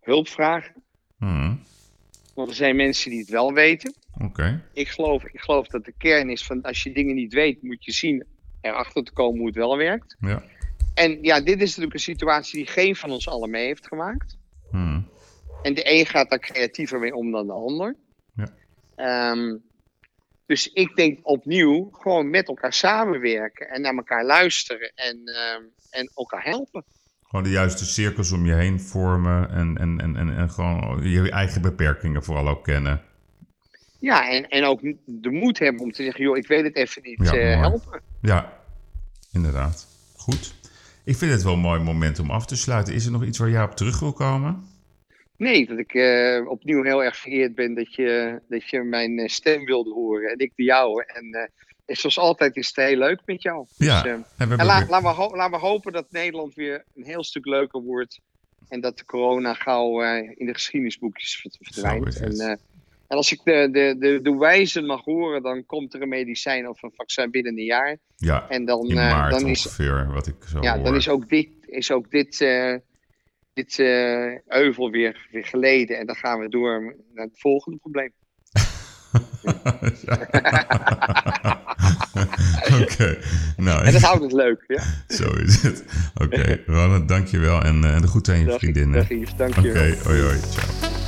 Hulp 0.00 0.28
vragen. 0.28 0.74
Hmm, 1.18 1.60
Want 2.34 2.48
er 2.48 2.54
zijn 2.54 2.76
mensen 2.76 3.10
die 3.10 3.20
het 3.20 3.28
wel 3.28 3.52
weten. 3.52 3.94
Oké. 4.20 4.62
Ik 4.72 4.88
geloof, 4.88 5.24
ik 5.24 5.40
geloof 5.40 5.66
dat 5.66 5.84
de 5.84 5.94
kern 5.98 6.30
is 6.30 6.44
van 6.46 6.62
als 6.62 6.82
je 6.82 6.92
dingen 6.92 7.14
niet 7.14 7.32
weet, 7.32 7.62
moet 7.62 7.84
je 7.84 7.92
zien 7.92 8.24
erachter 8.60 9.04
te 9.04 9.12
komen 9.12 9.38
hoe 9.38 9.46
het 9.46 9.56
wel 9.56 9.76
werkt. 9.76 10.16
Ja. 10.20 10.42
En 10.94 11.18
ja, 11.22 11.40
dit 11.40 11.60
is 11.60 11.68
natuurlijk 11.68 11.94
een 11.94 12.00
situatie 12.00 12.56
die 12.56 12.72
geen 12.72 12.96
van 12.96 13.10
ons 13.10 13.28
allen 13.28 13.50
mee 13.50 13.66
heeft 13.66 13.86
gemaakt. 13.86 14.38
Hmm, 14.70 15.08
En 15.62 15.74
de 15.74 15.92
een 15.92 16.06
gaat 16.06 16.30
daar 16.30 16.38
creatiever 16.38 16.98
mee 16.98 17.14
om 17.14 17.30
dan 17.30 17.46
de 17.46 17.52
ander. 17.52 17.96
Ja. 18.34 18.48
Ehm, 18.96 19.56
dus 20.46 20.72
ik 20.72 20.96
denk 20.96 21.18
opnieuw 21.22 21.88
gewoon 21.92 22.30
met 22.30 22.48
elkaar 22.48 22.72
samenwerken 22.72 23.68
en 23.68 23.80
naar 23.80 23.94
elkaar 23.94 24.24
luisteren 24.24 24.92
en, 24.94 25.16
ehm, 25.24 25.62
en 25.90 26.10
elkaar 26.14 26.44
helpen. 26.44 26.84
Gewoon 27.22 27.44
de 27.44 27.50
juiste 27.50 27.84
cirkels 27.84 28.32
om 28.32 28.46
je 28.46 28.54
heen 28.54 28.80
vormen 28.80 29.50
en, 29.50 29.78
en, 29.78 30.00
en, 30.00 30.16
en, 30.16 30.36
en 30.36 30.50
gewoon 30.50 31.08
je 31.08 31.30
eigen 31.30 31.62
beperkingen 31.62 32.22
vooral 32.22 32.48
ook 32.48 32.64
kennen. 32.64 33.02
Ja, 34.00 34.30
en, 34.30 34.48
en 34.48 34.64
ook 34.64 34.80
de 35.04 35.30
moed 35.30 35.58
hebben 35.58 35.82
om 35.82 35.92
te 35.92 36.02
zeggen, 36.02 36.24
joh, 36.24 36.36
ik 36.36 36.46
weet 36.46 36.64
het 36.64 36.76
even 36.76 37.02
niet, 37.02 37.18
Ja, 37.22 37.32
eh, 37.32 37.60
helpen. 37.60 38.00
Ja, 38.22 38.60
inderdaad. 39.32 39.86
Goed. 40.16 40.54
Ik 41.04 41.16
vind 41.16 41.32
het 41.32 41.42
wel 41.42 41.52
een 41.52 41.58
mooi 41.58 41.80
moment 41.80 42.18
om 42.18 42.30
af 42.30 42.46
te 42.46 42.56
sluiten. 42.56 42.94
Is 42.94 43.04
er 43.04 43.10
nog 43.12 43.24
iets 43.24 43.38
waar 43.38 43.50
jij 43.50 43.62
op 43.62 43.76
terug 43.76 44.00
wil 44.00 44.12
komen? 44.12 44.68
Nee, 45.36 45.66
dat 45.66 45.78
ik 45.78 45.94
eh, 45.94 46.48
opnieuw 46.48 46.82
heel 46.82 47.04
erg 47.04 47.16
vereerd 47.16 47.54
ben 47.54 47.74
dat 47.74 47.94
je, 47.94 48.40
dat 48.48 48.68
je 48.70 48.82
mijn 48.82 49.18
eh, 49.18 49.28
stem 49.28 49.64
wilde 49.64 49.90
horen 49.90 50.30
en 50.30 50.38
ik 50.38 50.52
de 50.54 50.62
jouwe. 50.62 51.04
En 51.06 51.50
zoals 51.86 52.18
altijd 52.18 52.56
is 52.56 52.66
het 52.66 52.76
heel 52.86 52.96
leuk 52.96 53.20
met 53.24 53.42
jou. 53.42 53.66
Ja, 53.76 54.02
Dus, 54.02 54.12
En 54.36 54.48
we 54.48 54.56
en 54.56 54.56
la- 54.56 54.64
laten, 54.64 54.86
we 54.86 55.36
laten 55.36 55.50
we 55.60 55.66
hopen 55.66 55.92
dat 55.92 56.06
Nederland 56.10 56.54
weer 56.54 56.84
een 56.94 57.04
heel 57.04 57.24
stuk 57.24 57.46
leuker 57.46 57.80
wordt. 57.82 58.20
En 58.68 58.80
dat 58.80 58.98
de 58.98 59.04
corona 59.04 59.54
gauw 59.54 60.02
in 60.34 60.46
de 60.46 60.52
geschiedenisboekjes 60.54 61.36
verd- 61.40 61.56
verdwijnt. 61.60 62.20
En, 62.20 62.58
en 63.10 63.16
als 63.16 63.32
ik 63.32 63.40
de, 63.44 63.68
de, 63.72 63.96
de, 63.98 64.20
de 64.22 64.36
wijzen 64.36 64.86
mag 64.86 65.04
horen, 65.04 65.42
dan 65.42 65.66
komt 65.66 65.94
er 65.94 66.02
een 66.02 66.08
medicijn 66.08 66.68
of 66.68 66.82
een 66.82 66.92
vaccin 66.94 67.30
binnen 67.30 67.58
een 67.58 67.64
jaar. 67.64 67.96
ja, 68.16 68.48
En 68.48 68.64
dan, 68.64 68.86
in 68.86 68.98
eh, 68.98 69.10
maart 69.10 69.30
dan, 69.30 69.46
is, 69.46 69.66
ongeveer, 69.66 70.12
wat 70.12 70.26
ik 70.26 70.34
zo 70.48 70.60
ja, 70.60 70.74
hoor. 70.74 70.84
dan 70.84 70.94
is 70.94 71.08
ook 71.08 71.28
dit, 71.28 71.48
is 71.66 71.90
ook 71.90 72.10
dit, 72.10 72.40
eh, 72.40 72.74
dit 73.52 73.78
eh, 73.78 74.38
euvel 74.46 74.90
weer, 74.90 75.28
weer 75.30 75.44
geleden. 75.44 75.98
En 75.98 76.06
dan 76.06 76.16
gaan 76.16 76.40
we 76.40 76.48
door 76.48 76.96
naar 77.14 77.24
het 77.24 77.40
volgende 77.40 77.78
probleem. 77.78 78.12
Oké, 82.82 83.18
nou, 83.56 83.84
En 83.84 83.92
dat 83.92 84.02
houdt 84.08 84.22
het 84.22 84.32
leuk. 84.32 84.64
Ja? 84.66 84.82
zo 85.08 85.30
is 85.32 85.62
het. 85.62 85.84
Oké, 86.14 86.62
Ronald, 86.66 87.08
dankjewel 87.08 87.62
en, 87.62 87.84
en 87.84 88.00
de 88.00 88.08
groeten 88.08 88.34
aan 88.34 88.40
je 88.40 88.46
Dag, 88.46 88.58
vriendinnen. 88.58 88.98
dag 88.98 89.08
Yves, 89.08 89.36
dank 89.36 89.56
Oké, 89.56 89.96
hoi 90.04 90.20
hoi, 90.20 90.38
ciao. 90.38 90.99